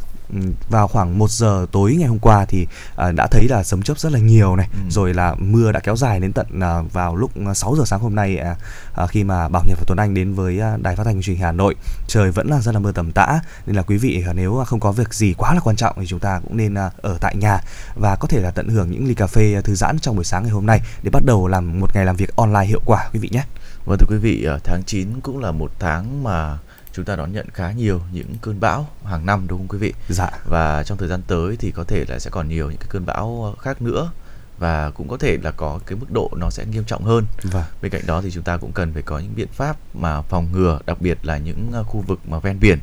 vào 0.69 0.87
khoảng 0.87 1.17
1 1.17 1.31
giờ 1.31 1.65
tối 1.71 1.95
ngày 1.99 2.07
hôm 2.07 2.19
qua 2.19 2.45
thì 2.45 2.67
à, 2.95 3.11
đã 3.11 3.27
thấy 3.31 3.47
là 3.49 3.63
sấm 3.63 3.81
chớp 3.81 3.99
rất 3.99 4.11
là 4.11 4.19
nhiều 4.19 4.55
này 4.55 4.67
ừ. 4.73 4.79
rồi 4.89 5.13
là 5.13 5.35
mưa 5.35 5.71
đã 5.71 5.79
kéo 5.79 5.95
dài 5.95 6.19
đến 6.19 6.33
tận 6.33 6.59
à, 6.59 6.81
vào 6.93 7.15
lúc 7.15 7.31
6 7.55 7.75
giờ 7.77 7.83
sáng 7.85 7.99
hôm 7.99 8.15
nay 8.15 8.37
à, 8.37 8.55
à, 8.93 9.07
khi 9.07 9.23
mà 9.23 9.49
Bảo 9.49 9.63
Nhật 9.67 9.77
và 9.79 9.83
Tuấn 9.87 9.97
Anh 9.97 10.13
đến 10.13 10.33
với 10.33 10.59
à, 10.59 10.77
đài 10.81 10.95
phát 10.95 11.03
thanh 11.03 11.21
truyền 11.21 11.35
hình 11.35 11.45
Hà 11.45 11.51
Nội 11.51 11.75
trời 12.07 12.31
vẫn 12.31 12.47
là 12.47 12.61
rất 12.61 12.71
là 12.71 12.79
mưa 12.79 12.91
tầm 12.91 13.11
tã 13.11 13.39
nên 13.65 13.75
là 13.75 13.81
quý 13.81 13.97
vị 13.97 14.23
à, 14.27 14.33
nếu 14.33 14.63
không 14.67 14.79
có 14.79 14.91
việc 14.91 15.13
gì 15.13 15.33
quá 15.37 15.53
là 15.53 15.59
quan 15.59 15.75
trọng 15.75 15.95
thì 15.99 16.05
chúng 16.07 16.19
ta 16.19 16.39
cũng 16.43 16.57
nên 16.57 16.73
à, 16.73 16.91
ở 17.01 17.17
tại 17.21 17.35
nhà 17.35 17.59
và 17.95 18.15
có 18.15 18.27
thể 18.27 18.39
là 18.39 18.51
tận 18.51 18.67
hưởng 18.69 18.91
những 18.91 19.07
ly 19.07 19.13
cà 19.13 19.27
phê 19.27 19.61
thư 19.63 19.75
giãn 19.75 19.99
trong 19.99 20.15
buổi 20.15 20.25
sáng 20.25 20.43
ngày 20.43 20.51
hôm 20.51 20.65
nay 20.65 20.81
để 21.03 21.09
bắt 21.09 21.23
đầu 21.25 21.47
làm 21.47 21.79
một 21.79 21.95
ngày 21.95 22.05
làm 22.05 22.15
việc 22.15 22.35
online 22.35 22.65
hiệu 22.65 22.81
quả 22.85 23.09
quý 23.13 23.19
vị 23.19 23.29
nhé. 23.31 23.43
Vâng 23.85 23.97
thưa 23.97 24.07
quý 24.09 24.17
vị, 24.17 24.47
tháng 24.63 24.81
9 24.85 25.21
cũng 25.21 25.39
là 25.39 25.51
một 25.51 25.71
tháng 25.79 26.23
mà 26.23 26.57
chúng 26.93 27.05
ta 27.05 27.15
đón 27.15 27.33
nhận 27.33 27.49
khá 27.53 27.71
nhiều 27.71 28.01
những 28.11 28.35
cơn 28.41 28.59
bão 28.59 28.87
hàng 29.05 29.25
năm 29.25 29.45
đúng 29.47 29.59
không 29.59 29.67
quý 29.67 29.77
vị? 29.77 29.93
Dạ. 30.09 30.29
Và 30.45 30.83
trong 30.83 30.97
thời 30.97 31.07
gian 31.07 31.21
tới 31.27 31.57
thì 31.59 31.71
có 31.71 31.83
thể 31.83 32.05
là 32.07 32.19
sẽ 32.19 32.29
còn 32.29 32.49
nhiều 32.49 32.69
những 32.69 32.79
cái 32.79 32.87
cơn 32.89 33.05
bão 33.05 33.55
khác 33.59 33.81
nữa 33.81 34.11
và 34.57 34.91
cũng 34.91 35.07
có 35.07 35.17
thể 35.17 35.37
là 35.43 35.51
có 35.51 35.79
cái 35.85 35.97
mức 35.97 36.11
độ 36.11 36.31
nó 36.37 36.49
sẽ 36.49 36.65
nghiêm 36.65 36.83
trọng 36.83 37.03
hơn. 37.03 37.25
Vâng. 37.43 37.63
Bên 37.81 37.91
cạnh 37.91 38.01
đó 38.05 38.21
thì 38.21 38.31
chúng 38.31 38.43
ta 38.43 38.57
cũng 38.57 38.71
cần 38.71 38.93
phải 38.93 39.01
có 39.01 39.19
những 39.19 39.35
biện 39.35 39.47
pháp 39.47 39.77
mà 39.93 40.21
phòng 40.21 40.51
ngừa, 40.51 40.79
đặc 40.85 41.01
biệt 41.01 41.17
là 41.23 41.37
những 41.37 41.71
ờ, 41.73 41.83
khu 41.83 42.01
vực 42.01 42.19
mà 42.27 42.39
ven 42.39 42.59
biển 42.59 42.79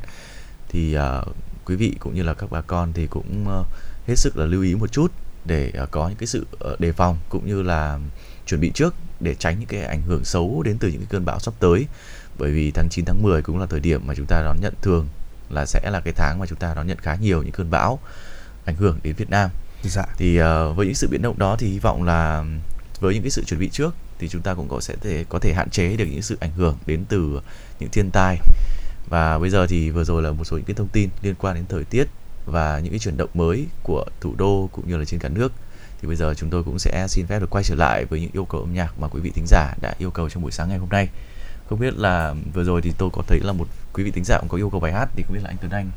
thì 0.69 0.97
uh, 0.97 1.35
quý 1.65 1.75
vị 1.75 1.95
cũng 1.99 2.15
như 2.15 2.23
là 2.23 2.33
các 2.33 2.51
bà 2.51 2.61
con 2.61 2.93
thì 2.93 3.07
cũng 3.07 3.45
uh, 3.59 3.65
hết 4.07 4.15
sức 4.15 4.37
là 4.37 4.45
lưu 4.45 4.63
ý 4.63 4.75
một 4.75 4.91
chút 4.91 5.11
để 5.45 5.71
uh, 5.83 5.91
có 5.91 6.07
những 6.07 6.17
cái 6.17 6.27
sự 6.27 6.45
uh, 6.73 6.79
đề 6.79 6.91
phòng 6.91 7.17
cũng 7.29 7.47
như 7.47 7.61
là 7.61 7.99
chuẩn 8.45 8.61
bị 8.61 8.71
trước 8.73 8.95
để 9.19 9.35
tránh 9.35 9.59
những 9.59 9.67
cái 9.67 9.83
ảnh 9.83 10.01
hưởng 10.01 10.25
xấu 10.25 10.63
đến 10.63 10.77
từ 10.79 10.87
những 10.87 10.99
cái 10.99 11.07
cơn 11.09 11.25
bão 11.25 11.39
sắp 11.39 11.53
tới 11.59 11.85
bởi 12.41 12.51
vì 12.51 12.71
tháng 12.71 12.89
9 12.89 13.05
tháng 13.05 13.21
10 13.21 13.41
cũng 13.41 13.59
là 13.59 13.65
thời 13.65 13.79
điểm 13.79 14.01
mà 14.07 14.13
chúng 14.15 14.25
ta 14.25 14.41
đón 14.41 14.57
nhận 14.61 14.73
thường 14.81 15.07
là 15.49 15.65
sẽ 15.65 15.89
là 15.91 15.99
cái 15.99 16.13
tháng 16.17 16.39
mà 16.39 16.45
chúng 16.45 16.59
ta 16.59 16.73
đón 16.73 16.87
nhận 16.87 16.97
khá 16.97 17.15
nhiều 17.15 17.43
những 17.43 17.51
cơn 17.51 17.71
bão 17.71 17.99
ảnh 18.65 18.75
hưởng 18.75 18.99
đến 19.03 19.15
Việt 19.15 19.29
Nam. 19.29 19.49
Dạ. 19.83 20.03
Thì 20.17 20.41
uh, 20.41 20.45
với 20.75 20.85
những 20.85 20.95
sự 20.95 21.07
biến 21.11 21.21
động 21.21 21.39
đó 21.39 21.55
thì 21.59 21.67
hy 21.67 21.79
vọng 21.79 22.03
là 22.03 22.45
với 22.99 23.13
những 23.13 23.23
cái 23.23 23.29
sự 23.29 23.43
chuẩn 23.43 23.59
bị 23.59 23.69
trước 23.69 23.95
thì 24.19 24.27
chúng 24.29 24.41
ta 24.41 24.53
cũng 24.53 24.67
có 24.69 24.79
sẽ 24.79 24.95
thể 25.01 25.25
có 25.29 25.39
thể 25.39 25.53
hạn 25.53 25.69
chế 25.69 25.95
được 25.95 26.05
những 26.05 26.21
sự 26.21 26.37
ảnh 26.39 26.51
hưởng 26.51 26.77
đến 26.85 27.05
từ 27.09 27.41
những 27.79 27.89
thiên 27.89 28.09
tai. 28.13 28.37
Và 29.09 29.39
bây 29.39 29.49
giờ 29.49 29.67
thì 29.67 29.89
vừa 29.89 30.03
rồi 30.03 30.21
là 30.21 30.31
một 30.31 30.43
số 30.43 30.57
những 30.57 30.65
cái 30.65 30.75
thông 30.75 30.87
tin 30.87 31.09
liên 31.21 31.35
quan 31.35 31.55
đến 31.55 31.65
thời 31.69 31.83
tiết 31.83 32.07
và 32.45 32.79
những 32.79 32.91
cái 32.91 32.99
chuyển 32.99 33.17
động 33.17 33.29
mới 33.33 33.65
của 33.83 34.05
thủ 34.21 34.35
đô 34.37 34.69
cũng 34.71 34.87
như 34.87 34.97
là 34.97 35.05
trên 35.05 35.19
cả 35.19 35.29
nước. 35.29 35.51
Thì 36.01 36.07
bây 36.07 36.15
giờ 36.15 36.33
chúng 36.37 36.49
tôi 36.49 36.63
cũng 36.63 36.79
sẽ 36.79 37.07
xin 37.09 37.27
phép 37.27 37.39
được 37.39 37.49
quay 37.49 37.63
trở 37.63 37.75
lại 37.75 38.05
với 38.05 38.21
những 38.21 38.31
yêu 38.33 38.45
cầu 38.45 38.61
âm 38.61 38.73
nhạc 38.73 38.99
mà 38.99 39.07
quý 39.07 39.21
vị 39.21 39.31
thính 39.35 39.45
giả 39.47 39.73
đã 39.81 39.95
yêu 39.97 40.11
cầu 40.11 40.29
trong 40.29 40.43
buổi 40.43 40.51
sáng 40.51 40.69
ngày 40.69 40.77
hôm 40.77 40.89
nay. 40.89 41.09
Không 41.71 41.79
biết 41.79 41.97
là 41.97 42.33
vừa 42.53 42.63
rồi 42.63 42.81
thì 42.81 42.93
tôi 42.97 43.09
có 43.13 43.23
thấy 43.27 43.39
là 43.39 43.53
một 43.53 43.67
quý 43.93 44.03
vị 44.03 44.11
thính 44.11 44.23
giả 44.23 44.37
cũng 44.39 44.49
có 44.49 44.57
yêu 44.57 44.69
cầu 44.69 44.79
bài 44.79 44.93
hát 44.93 45.09
thì 45.15 45.23
không 45.23 45.33
biết 45.33 45.41
là 45.43 45.49
anh 45.49 45.57
Tuấn 45.61 45.71
Anh 45.71 45.91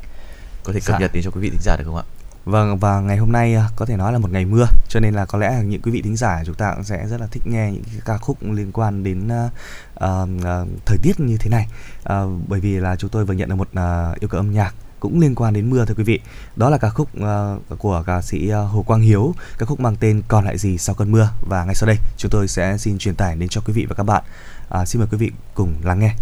có 0.64 0.72
thể 0.72 0.80
cập 0.80 0.92
Dạ. 0.92 0.98
nhật 0.98 1.10
đến 1.14 1.22
cho 1.22 1.30
quý 1.30 1.40
vị 1.40 1.50
thính 1.50 1.60
giả 1.62 1.76
được 1.76 1.84
không 1.86 1.96
ạ? 1.96 2.02
Vâng 2.44 2.78
và 2.78 3.00
ngày 3.00 3.16
hôm 3.16 3.32
nay 3.32 3.54
à, 3.54 3.68
có 3.76 3.86
thể 3.86 3.96
nói 3.96 4.12
là 4.12 4.18
một 4.18 4.30
ngày 4.30 4.44
mưa 4.44 4.66
cho 4.88 5.00
nên 5.00 5.14
là 5.14 5.26
có 5.26 5.38
lẽ 5.38 5.62
những 5.64 5.82
quý 5.82 5.90
vị 5.90 6.02
thính 6.02 6.16
giả 6.16 6.42
chúng 6.46 6.54
ta 6.54 6.72
cũng 6.74 6.84
sẽ 6.84 7.06
rất 7.06 7.20
là 7.20 7.26
thích 7.26 7.42
nghe 7.46 7.70
những 7.72 7.82
cái 7.84 8.00
ca 8.04 8.18
khúc 8.18 8.38
liên 8.42 8.72
quan 8.72 9.02
đến 9.04 9.28
à, 9.28 9.50
à, 9.94 10.08
thời 10.86 10.98
tiết 11.02 11.20
như 11.20 11.36
thế 11.36 11.50
này 11.50 11.66
à, 12.04 12.22
bởi 12.48 12.60
vì 12.60 12.76
là 12.76 12.96
chúng 12.96 13.10
tôi 13.10 13.24
vừa 13.24 13.34
nhận 13.34 13.48
được 13.48 13.54
một 13.54 13.68
à, 13.74 14.12
yêu 14.20 14.28
cầu 14.28 14.38
âm 14.38 14.52
nhạc 14.52 14.74
cũng 15.00 15.20
liên 15.20 15.34
quan 15.34 15.54
đến 15.54 15.70
mưa 15.70 15.84
thưa 15.84 15.94
quý 15.94 16.04
vị 16.04 16.20
đó 16.56 16.70
là 16.70 16.78
ca 16.78 16.88
khúc 16.90 17.08
à, 17.20 17.54
của 17.78 18.02
ca 18.06 18.22
sĩ 18.22 18.50
Hồ 18.50 18.82
Quang 18.82 19.00
Hiếu 19.00 19.34
ca 19.58 19.66
khúc 19.66 19.80
mang 19.80 19.96
tên 19.96 20.22
còn 20.28 20.44
lại 20.44 20.58
gì 20.58 20.78
sau 20.78 20.94
cơn 20.94 21.12
mưa 21.12 21.28
và 21.48 21.64
ngay 21.64 21.74
sau 21.74 21.86
đây 21.86 21.96
chúng 22.16 22.30
tôi 22.30 22.48
sẽ 22.48 22.78
xin 22.78 22.98
truyền 22.98 23.14
tải 23.14 23.36
đến 23.36 23.48
cho 23.48 23.60
quý 23.66 23.72
vị 23.72 23.86
và 23.88 23.94
các 23.94 24.02
bạn 24.02 24.24
à, 24.74 24.84
xin 24.84 25.00
mời 25.00 25.08
quý 25.10 25.18
vị 25.18 25.30
cùng 25.54 25.74
lắng 25.82 25.98
nghe. 25.98 26.14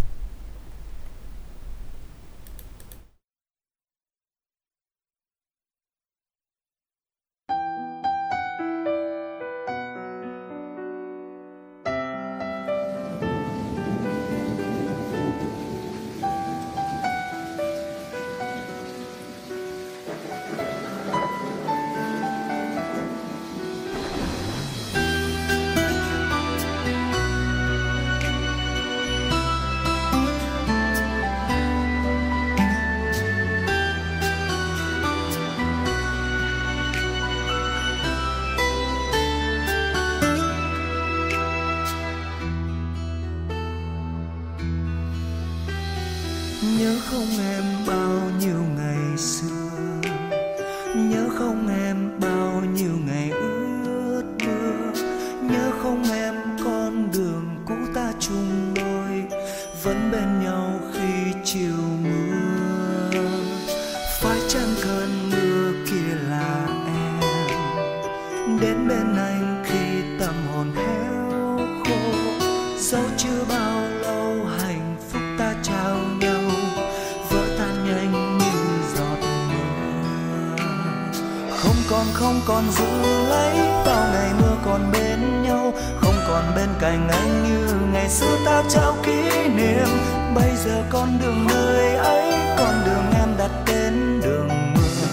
Cạnh 86.83 87.07
anh 87.09 87.43
như 87.43 87.75
ngày 87.93 88.09
xưa 88.09 88.37
ta 88.45 88.63
trao 88.69 88.95
kỷ 89.03 89.47
niệm. 89.55 89.87
Bây 90.35 90.55
giờ 90.55 90.83
con 90.89 91.19
đường 91.21 91.47
nơi 91.47 91.95
ấy, 91.95 92.31
con 92.57 92.75
đường 92.85 93.05
em 93.19 93.29
đặt 93.37 93.51
tên 93.65 94.21
đường 94.21 94.47
mưa. 94.73 95.07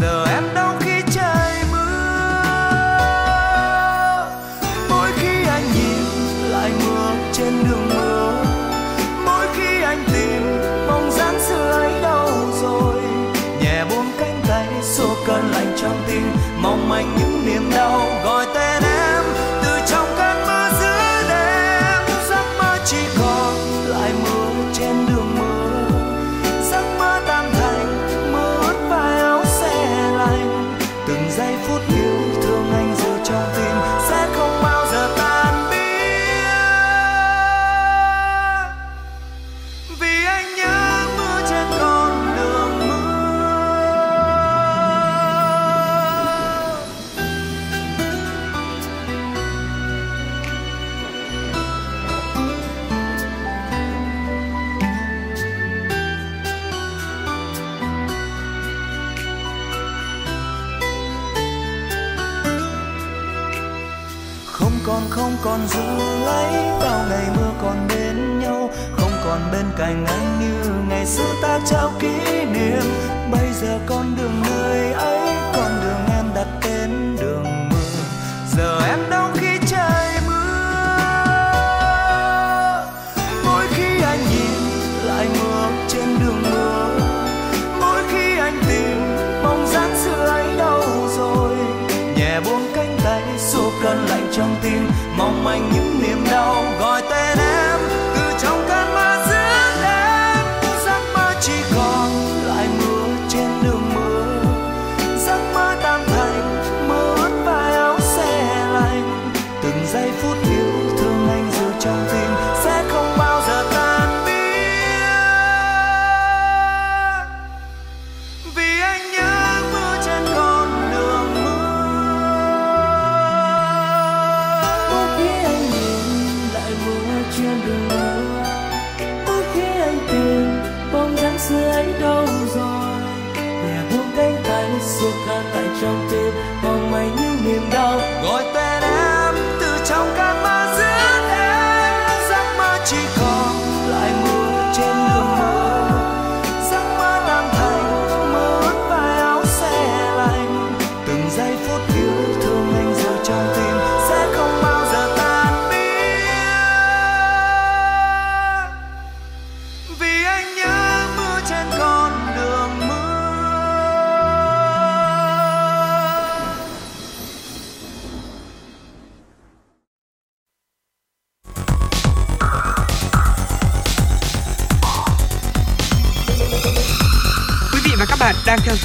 Giờ 0.00 0.24
em 0.24 0.53
còn 65.44 65.66
giữ 65.68 65.82
lấy 66.26 66.52
bao 66.80 67.06
ngày 67.10 67.26
mưa 67.36 67.50
còn 67.62 67.88
bên 67.88 68.38
nhau, 68.38 68.70
không 68.96 69.12
còn 69.24 69.40
bên 69.52 69.64
cạnh 69.76 70.06
anh 70.06 70.40
như 70.40 70.70
ngày 70.88 71.06
xưa 71.06 71.34
ta 71.42 71.60
trao 71.66 71.92
kỷ 72.00 72.44
niệm. 72.52 72.82
Bây 73.32 73.52
giờ 73.52 73.78
con 73.86 74.16
đường 74.16 74.42
nơi 74.42 74.92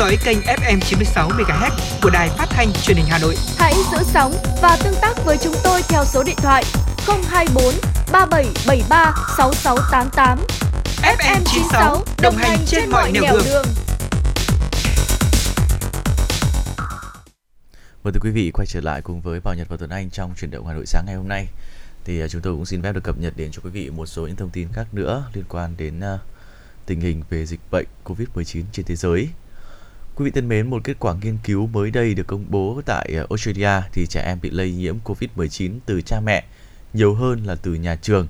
dõi 0.09 0.17
kênh 0.23 0.37
FM 0.41 0.79
96 0.79 1.29
MHz 1.29 1.71
của 2.01 2.09
đài 2.09 2.29
phát 2.29 2.45
thanh 2.49 2.73
truyền 2.73 2.97
hình 2.97 3.05
Hà 3.09 3.17
Nội. 3.17 3.35
Hãy 3.57 3.73
giữ 3.91 3.97
sóng 4.03 4.33
và 4.61 4.77
tương 4.83 4.93
tác 5.01 5.13
với 5.25 5.37
chúng 5.37 5.53
tôi 5.63 5.81
theo 5.89 6.05
số 6.05 6.23
điện 6.23 6.35
thoại 6.37 6.63
024 7.07 7.73
3773 8.11 9.13
6688. 9.37 10.39
FM 11.01 11.41
96 11.45 12.03
đồng 12.21 12.35
hành 12.35 12.57
trên 12.65 12.89
mọi 12.89 13.11
nẻo 13.11 13.23
đường. 13.23 13.65
Vâng 18.03 18.13
thưa 18.13 18.19
quý 18.21 18.31
vị, 18.31 18.51
quay 18.53 18.65
trở 18.67 18.81
lại 18.81 19.01
cùng 19.01 19.21
với 19.21 19.39
Bảo 19.39 19.55
Nhật 19.55 19.67
và 19.69 19.77
Tuấn 19.77 19.89
Anh 19.89 20.09
trong 20.09 20.33
chuyển 20.39 20.51
động 20.51 20.67
Hà 20.67 20.73
Nội 20.73 20.85
sáng 20.85 21.03
ngày 21.05 21.15
hôm 21.15 21.27
nay. 21.27 21.47
Thì 22.05 22.21
à, 22.21 22.27
chúng 22.27 22.41
tôi 22.41 22.53
cũng 22.53 22.65
xin 22.65 22.81
phép 22.81 22.91
được 22.91 23.03
cập 23.03 23.17
nhật 23.17 23.33
đến 23.35 23.51
cho 23.51 23.61
quý 23.63 23.69
vị 23.69 23.89
một 23.89 24.05
số 24.05 24.27
những 24.27 24.35
thông 24.35 24.49
tin 24.49 24.67
khác 24.73 24.85
nữa 24.91 25.23
liên 25.33 25.45
quan 25.49 25.75
đến 25.77 25.99
uh, 25.99 26.19
tình 26.85 27.01
hình 27.01 27.23
về 27.29 27.45
dịch 27.45 27.59
bệnh 27.71 27.87
COVID-19 28.05 28.63
trên 28.71 28.85
thế 28.85 28.95
giới. 28.95 29.29
Quý 30.19 30.25
vị 30.25 30.31
thân 30.31 30.47
mến, 30.47 30.69
một 30.69 30.83
kết 30.83 30.99
quả 30.99 31.15
nghiên 31.21 31.37
cứu 31.43 31.67
mới 31.67 31.91
đây 31.91 32.13
được 32.13 32.27
công 32.27 32.45
bố 32.49 32.81
tại 32.85 33.09
ờ, 33.15 33.27
Australia 33.29 33.81
thì 33.93 34.05
trẻ 34.07 34.21
em 34.21 34.39
bị 34.41 34.49
lây 34.49 34.71
nhiễm 34.71 34.97
COVID-19 35.03 35.71
từ 35.85 36.01
cha 36.01 36.19
mẹ 36.19 36.43
nhiều 36.93 37.13
hơn 37.13 37.43
là 37.45 37.55
từ 37.55 37.73
nhà 37.73 37.95
trường. 37.95 38.27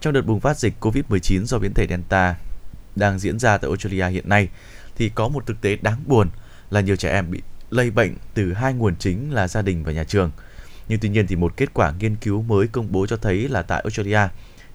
Trong 0.00 0.12
đợt 0.12 0.22
bùng 0.22 0.40
phát 0.40 0.58
dịch 0.58 0.74
COVID-19 0.80 1.44
do 1.44 1.58
biến 1.58 1.74
thể 1.74 1.86
Delta 1.88 2.36
đang 2.96 3.18
diễn 3.18 3.38
ra 3.38 3.58
tại 3.58 3.68
Australia 3.68 4.08
hiện 4.08 4.28
nay 4.28 4.48
thì 4.96 5.08
có 5.08 5.28
một 5.28 5.46
thực 5.46 5.60
tế 5.60 5.76
đáng 5.76 6.02
buồn 6.06 6.28
là 6.70 6.80
nhiều 6.80 6.96
trẻ 6.96 7.12
em 7.12 7.30
bị 7.30 7.42
lây 7.70 7.90
bệnh 7.90 8.14
từ 8.34 8.52
hai 8.52 8.74
nguồn 8.74 8.96
chính 8.96 9.32
là 9.32 9.48
gia 9.48 9.62
đình 9.62 9.84
và 9.84 9.92
nhà 9.92 10.04
trường. 10.04 10.30
Nhưng 10.88 10.98
tuy 10.98 11.08
nhiên 11.08 11.26
thì 11.26 11.36
một 11.36 11.56
kết 11.56 11.74
quả 11.74 11.92
nghiên 11.98 12.16
cứu 12.16 12.42
mới 12.42 12.66
công 12.66 12.92
bố 12.92 13.06
cho 13.06 13.16
thấy 13.16 13.48
là 13.48 13.62
tại 13.62 13.80
Australia, 13.80 14.28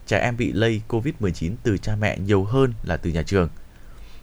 trẻ 0.07 0.19
em 0.19 0.37
bị 0.37 0.51
lây 0.51 0.81
COVID-19 0.87 1.51
từ 1.63 1.77
cha 1.77 1.95
mẹ 1.95 2.17
nhiều 2.17 2.43
hơn 2.43 2.73
là 2.83 2.97
từ 2.97 3.09
nhà 3.09 3.23
trường. 3.23 3.49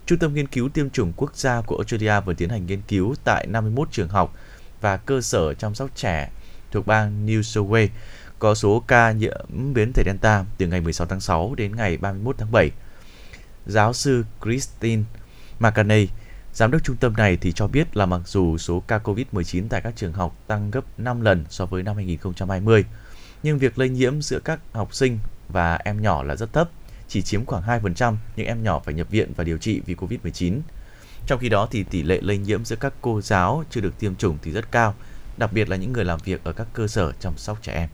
Trung 0.06 0.18
tâm 0.18 0.34
Nghiên 0.34 0.46
cứu 0.46 0.68
Tiêm 0.68 0.90
chủng 0.90 1.12
Quốc 1.16 1.36
gia 1.36 1.60
của 1.60 1.76
Australia 1.76 2.20
vừa 2.20 2.34
tiến 2.34 2.48
hành 2.48 2.66
nghiên 2.66 2.80
cứu 2.88 3.14
tại 3.24 3.46
51 3.46 3.88
trường 3.90 4.08
học 4.08 4.34
và 4.80 4.96
cơ 4.96 5.20
sở 5.20 5.54
chăm 5.54 5.74
sóc 5.74 5.90
trẻ 5.94 6.30
thuộc 6.70 6.86
bang 6.86 7.26
New 7.26 7.42
South 7.42 7.70
Wales 7.70 7.88
có 8.38 8.54
số 8.54 8.82
ca 8.86 9.12
nhiễm 9.12 9.74
biến 9.74 9.92
thể 9.94 10.02
Delta 10.06 10.44
từ 10.58 10.66
ngày 10.66 10.80
16 10.80 11.06
tháng 11.06 11.20
6 11.20 11.54
đến 11.54 11.76
ngày 11.76 11.96
31 11.96 12.36
tháng 12.38 12.52
7. 12.52 12.70
Giáo 13.66 13.92
sư 13.92 14.24
Christine 14.42 15.02
McCartney, 15.58 16.08
Giám 16.54 16.70
đốc 16.70 16.84
trung 16.84 16.96
tâm 16.96 17.12
này 17.16 17.36
thì 17.36 17.52
cho 17.52 17.66
biết 17.66 17.96
là 17.96 18.06
mặc 18.06 18.20
dù 18.24 18.58
số 18.58 18.80
ca 18.80 18.98
COVID-19 18.98 19.64
tại 19.68 19.80
các 19.80 19.92
trường 19.96 20.12
học 20.12 20.36
tăng 20.46 20.70
gấp 20.70 20.84
5 20.98 21.20
lần 21.20 21.44
so 21.48 21.66
với 21.66 21.82
năm 21.82 21.96
2020, 21.96 22.84
nhưng 23.42 23.58
việc 23.58 23.78
lây 23.78 23.88
nhiễm 23.88 24.22
giữa 24.22 24.38
các 24.38 24.60
học 24.72 24.94
sinh 24.94 25.18
và 25.48 25.74
em 25.74 26.02
nhỏ 26.02 26.22
là 26.22 26.36
rất 26.36 26.52
thấp, 26.52 26.70
chỉ 27.08 27.22
chiếm 27.22 27.44
khoảng 27.44 27.62
2% 27.62 28.16
những 28.36 28.46
em 28.46 28.62
nhỏ 28.62 28.78
phải 28.84 28.94
nhập 28.94 29.10
viện 29.10 29.32
và 29.36 29.44
điều 29.44 29.58
trị 29.58 29.80
vì 29.86 29.94
COVID-19. 29.94 30.60
Trong 31.26 31.38
khi 31.38 31.48
đó 31.48 31.68
thì 31.70 31.82
tỷ 31.82 32.02
lệ 32.02 32.20
lây 32.22 32.38
nhiễm 32.38 32.64
giữa 32.64 32.76
các 32.76 32.92
cô 33.00 33.20
giáo 33.20 33.64
chưa 33.70 33.80
được 33.80 33.98
tiêm 33.98 34.16
chủng 34.16 34.38
thì 34.42 34.50
rất 34.50 34.72
cao, 34.72 34.94
đặc 35.36 35.52
biệt 35.52 35.68
là 35.68 35.76
những 35.76 35.92
người 35.92 36.04
làm 36.04 36.20
việc 36.24 36.44
ở 36.44 36.52
các 36.52 36.66
cơ 36.72 36.86
sở 36.86 37.12
chăm 37.20 37.36
sóc 37.36 37.58
trẻ 37.62 37.72
em. 37.72 37.88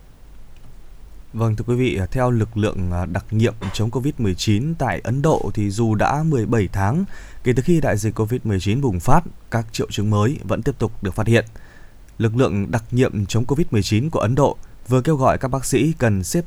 Vâng 1.33 1.57
thưa 1.57 1.65
quý 1.69 1.75
vị, 1.75 2.01
theo 2.11 2.31
lực 2.31 2.57
lượng 2.57 2.93
à, 2.93 3.07
đặc 3.07 3.25
nhiệm 3.31 3.55
chống 3.73 3.91
Covid-19 3.91 4.75
tại 4.79 5.01
Ấn 5.05 5.23
Độ 5.23 5.51
thì 5.55 5.71
dù 5.71 5.95
đã 5.95 6.23
17 6.23 6.69
tháng 6.73 7.05
kể 7.45 7.53
từ 7.57 7.63
khi 7.63 7.81
đại 7.81 7.97
dịch 7.97 8.21
Covid-19 8.21 8.81
bùng 8.81 9.01
phát, 9.01 9.25
các 9.51 9.67
triệu 9.73 9.87
chứng 9.91 10.11
mới 10.11 10.39
vẫn 10.45 10.63
tiếp 10.63 10.79
tục 10.79 11.03
được 11.03 11.15
phát 11.15 11.27
hiện. 11.27 11.45
Lực 12.19 12.37
lượng 12.37 12.71
đặc 12.71 12.85
nhiệm 12.91 13.27
chống 13.27 13.45
Covid-19 13.45 14.11
của 14.11 14.21
Ấn 14.21 14.35
Độ 14.35 14.57
vừa 14.89 15.01
kêu 15.01 15.17
gọi 15.17 15.39
các 15.39 15.49
bác 15.49 15.65
sĩ 15.65 15.93
cần 15.99 16.25
xếp 16.25 16.45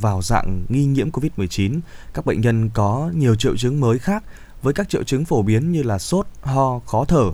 vào 0.00 0.22
dạng 0.22 0.64
nghi 0.68 0.84
nhiễm 0.84 1.10
Covid-19 1.10 1.80
các 2.14 2.26
bệnh 2.26 2.40
nhân 2.40 2.70
có 2.74 3.10
nhiều 3.14 3.34
triệu 3.34 3.56
chứng 3.56 3.80
mới 3.80 3.98
khác 3.98 4.24
với 4.62 4.74
các 4.74 4.88
triệu 4.88 5.02
chứng 5.02 5.24
phổ 5.24 5.42
biến 5.42 5.72
như 5.72 5.82
là 5.82 5.98
sốt, 5.98 6.26
ho, 6.42 6.78
khó 6.86 7.04
thở. 7.04 7.24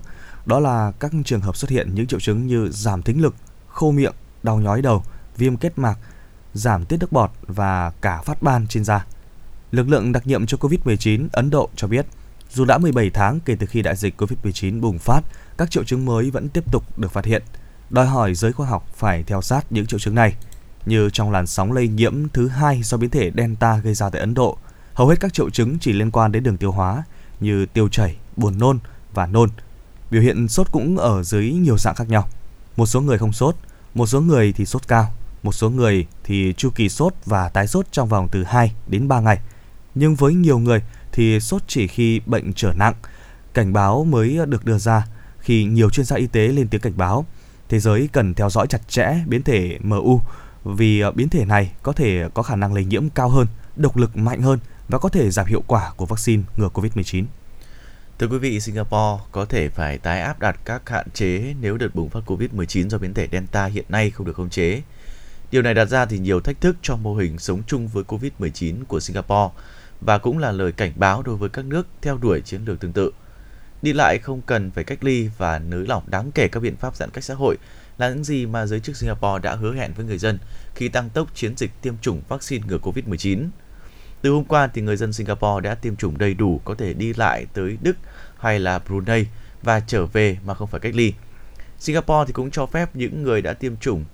Đó 0.47 0.61
là 0.61 0.93
các 1.01 1.12
trường 1.24 1.40
hợp 1.40 1.57
xuất 1.57 1.70
hiện 1.70 1.95
những 1.95 2.07
triệu 2.07 2.20
chứng 2.20 2.47
như 2.47 2.68
giảm 2.70 3.03
thính 3.03 3.22
lực, 3.22 3.34
khô 3.68 3.90
miệng, 3.90 4.12
đau 4.43 4.61
nhói 4.61 4.82
đầu, 4.82 5.03
viêm 5.36 5.57
kết 5.57 5.78
mạc, 5.78 5.99
giảm 6.55 6.84
tiết 6.84 6.97
nước 7.01 7.12
bọt 7.12 7.30
và 7.47 7.93
cả 8.01 8.22
phát 8.22 8.43
ban 8.43 8.66
trên 8.66 8.84
da. 8.84 9.07
Lực 9.70 9.88
lượng 9.88 10.12
đặc 10.12 10.26
nhiệm 10.26 10.47
cho 10.47 10.59
COVID-19 10.61 11.28
Ấn 11.32 11.51
Độ 11.51 11.68
cho 11.76 11.88
biết, 11.88 12.07
dù 12.51 12.64
đã 12.64 12.78
17 12.78 13.11
tháng 13.11 13.40
kể 13.40 13.57
từ 13.59 13.66
khi 13.66 13.82
đại 13.82 13.97
dịch 13.97 14.22
COVID-19 14.22 14.80
bùng 14.80 14.99
phát, 14.99 15.20
các 15.59 15.70
triệu 15.70 15.84
chứng 15.84 16.05
mới 16.05 16.30
vẫn 16.30 16.49
tiếp 16.49 16.72
tục 16.72 16.99
được 16.99 17.12
phát 17.12 17.24
hiện, 17.24 17.43
đòi 17.93 18.07
hỏi 18.07 18.34
giới 18.34 18.53
khoa 18.53 18.66
học 18.66 18.88
phải 18.97 19.22
theo 19.22 19.43
sát 19.43 19.72
những 19.72 19.86
triệu 19.86 19.99
chứng 19.99 20.14
này. 20.14 20.34
Như 20.86 21.11
trong 21.12 21.30
làn 21.30 21.47
sóng 21.47 21.72
lây 21.72 21.88
nhiễm 21.88 22.28
thứ 22.28 22.49
hai 22.49 22.82
do 22.82 22.97
biến 22.97 23.11
thể 23.11 23.30
Delta 23.36 23.76
gây 23.76 23.95
ra 23.95 24.11
tại 24.11 24.20
Ấn 24.20 24.34
Độ, 24.34 24.59
hầu 24.95 25.09
hết 25.09 25.20
các 25.20 25.32
triệu 25.34 25.51
chứng 25.51 25.78
chỉ 25.78 25.93
liên 25.93 26.11
quan 26.11 26.32
đến 26.32 26.43
đường 26.43 26.57
tiêu 26.57 26.72
hóa 26.72 27.03
như 27.40 27.66
tiêu 27.66 27.88
chảy, 27.88 28.16
buồn 28.36 28.59
nôn 28.59 28.78
và 29.14 29.26
nôn. 29.26 29.49
Biểu 30.11 30.22
hiện 30.22 30.49
sốt 30.49 30.72
cũng 30.72 30.99
ở 30.99 31.22
dưới 31.22 31.53
nhiều 31.53 31.78
dạng 31.78 31.95
khác 31.95 32.09
nhau. 32.09 32.28
Một 32.76 32.86
số 32.86 33.01
người 33.01 33.18
không 33.18 33.32
sốt, 33.32 33.57
một 33.95 34.07
số 34.07 34.20
người 34.20 34.53
thì 34.53 34.66
sốt 34.66 34.88
cao, 34.88 35.14
một 35.43 35.53
số 35.53 35.70
người 35.70 36.07
thì 36.24 36.55
chu 36.57 36.70
kỳ 36.74 36.88
sốt 36.88 37.14
và 37.24 37.49
tái 37.49 37.66
sốt 37.66 37.86
trong 37.93 38.09
vòng 38.09 38.28
từ 38.32 38.45
2 38.45 38.72
đến 38.86 39.09
3 39.09 39.20
ngày. 39.20 39.40
Nhưng 39.95 40.14
với 40.14 40.34
nhiều 40.34 40.59
người 40.59 40.82
thì 41.12 41.40
sốt 41.40 41.62
chỉ 41.66 41.86
khi 41.86 42.20
bệnh 42.26 42.53
trở 42.53 42.72
nặng. 42.76 42.95
Cảnh 43.55 43.72
báo 43.72 44.05
mới 44.05 44.38
được 44.49 44.64
đưa 44.64 44.78
ra 44.78 45.07
khi 45.38 45.64
nhiều 45.64 45.90
chuyên 45.90 46.07
gia 46.07 46.16
y 46.16 46.26
tế 46.26 46.49
lên 46.49 46.68
tiếng 46.68 46.80
cảnh 46.80 46.93
báo 46.97 47.26
thế 47.73 47.79
giới 47.79 48.09
cần 48.12 48.35
theo 48.35 48.51
dõi 48.51 48.66
chặt 48.66 48.89
chẽ 48.89 49.14
biến 49.27 49.43
thể 49.43 49.79
MU 49.83 50.20
vì 50.64 51.01
ờ, 51.01 51.12
biến 51.12 51.29
thể 51.29 51.45
này 51.45 51.73
có 51.83 51.93
thể 51.93 52.29
có 52.35 52.43
khả 52.43 52.57
năng 52.57 52.75
lây 52.75 52.85
nhiễm 52.85 53.09
cao 53.11 53.29
hơn, 53.29 53.47
độc 53.77 53.97
lực 53.97 54.16
mạnh 54.16 54.43
hơn 54.43 54.59
và 54.89 54.99
có 54.99 55.09
thể 55.09 55.31
giảm 55.31 55.47
hiệu 55.47 55.62
quả 55.66 55.93
của 55.97 56.07
vaccine 56.07 56.43
ngừa 56.57 56.68
COVID-19. 56.68 57.25
Thưa 58.18 58.27
quý 58.27 58.39
vị, 58.39 58.61
Singapore 58.61 59.23
có 59.33 59.45
thể 59.45 59.68
phải 59.68 59.99
tái 59.99 60.20
áp 60.20 60.41
đặt 60.41 60.57
các 60.64 60.89
hạn 60.89 61.07
chế 61.14 61.55
nếu 61.61 61.77
đợt 61.77 61.95
bùng 61.95 62.11
phát 62.11 62.20
COVID-19 62.27 62.89
do 62.89 62.99
biến 62.99 63.14
thể 63.14 63.29
Delta 63.33 63.64
hiện 63.64 63.85
nay 63.89 64.11
không 64.11 64.27
được 64.27 64.37
khống 64.37 64.51
chế. 64.51 64.83
Điều 65.51 65.62
này 65.62 65.75
đặt 65.75 65.85
ra 65.85 66.07
thì 66.07 66.18
nhiều 66.18 66.41
thách 66.41 66.61
thức 66.61 66.77
cho 66.83 66.97
mô 66.97 67.14
hình 67.14 67.39
sống 67.39 67.62
chung 67.66 67.89
với 67.89 68.05
COVID-19 68.05 68.85
của 68.89 69.01
Singapore 69.01 69.55
và 70.01 70.18
cũng 70.18 70.39
là 70.39 70.53
lời 70.53 70.73
cảnh 70.73 70.93
báo 70.97 71.23
đối 71.23 71.37
với 71.37 71.49
các 71.49 71.64
nước 71.64 71.87
theo 72.03 72.18
đuổi 72.18 72.41
chiến 72.41 72.64
lược 72.64 72.81
tương 72.81 72.93
tự. 72.93 73.11
Đi 73.83 73.93
lại 73.93 74.18
không 74.18 74.41
cần 74.43 74.70
phải 74.70 74.85
cách 74.85 75.05
ly 75.05 75.28
và 75.39 75.59
nới 75.59 75.87
lỏng 75.87 76.03
đáng 76.07 76.33
kể 76.33 76.49
các 76.49 76.61
biện 76.61 76.76
pháp 76.76 76.97
giãn 76.97 77.11
cách 77.11 77.24
xã 77.24 77.35
hội 77.35 77.57
là 77.99 78.09
những 78.09 78.24
gì 78.24 78.47
mà 78.47 78.66
giới 78.66 78.80
chức 78.80 78.97
Singapore 78.97 79.43
đã 79.43 79.55
hứa 79.55 79.74
hẹn 79.74 79.93
với 79.97 80.07
người 80.07 80.18
dân 80.18 80.39
khi 80.74 80.89
tăng 80.89 81.11
tốc 81.11 81.35
chiến 81.35 81.57
dịch 81.57 81.70
tiêm 81.83 81.95
chủng 82.03 82.22
vaccine 82.28 82.66
ngừa 82.68 82.78
COVID-19. 82.78 83.49
Từ 84.22 84.30
hôm 84.30 84.45
qua 84.45 84.66
thì 84.74 84.83
người 84.83 84.97
dân 84.97 85.12
Singapore 85.12 85.61
đã 85.62 85.74
tiêm 85.74 85.97
chủng 85.97 86.18
đầy 86.18 86.35
đủ 86.35 86.61
có 86.64 86.74
thể 86.74 86.95
đi 86.95 87.12
lại 87.12 87.47
tới 87.55 87.78
Đức 87.83 87.97
hay 88.39 88.61
là 88.61 88.78
Brunei 88.78 89.26
và 89.62 89.80
trở 89.80 90.07
về 90.07 90.39
mà 90.45 90.55
không 90.55 90.68
phải 90.68 90.80
cách 90.80 90.95
ly. 90.95 91.12
Singapore 91.78 92.24
thì 92.26 92.33
cũng 92.33 92.51
cho 92.51 92.66
phép 92.66 92.97
những 92.97 93.22
người 93.22 93.43
đã 93.43 93.53
tiêm 93.53 93.76
chủng 93.76 94.05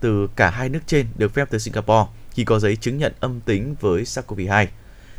từ 0.00 0.28
cả 0.36 0.50
hai 0.50 0.68
nước 0.68 0.80
trên 0.86 1.06
được 1.16 1.34
phép 1.34 1.50
tới 1.50 1.60
Singapore 1.60 2.10
khi 2.30 2.44
có 2.44 2.58
giấy 2.58 2.76
chứng 2.76 2.98
nhận 2.98 3.12
âm 3.20 3.40
tính 3.40 3.74
với 3.80 4.02
SARS-CoV-2. 4.02 4.66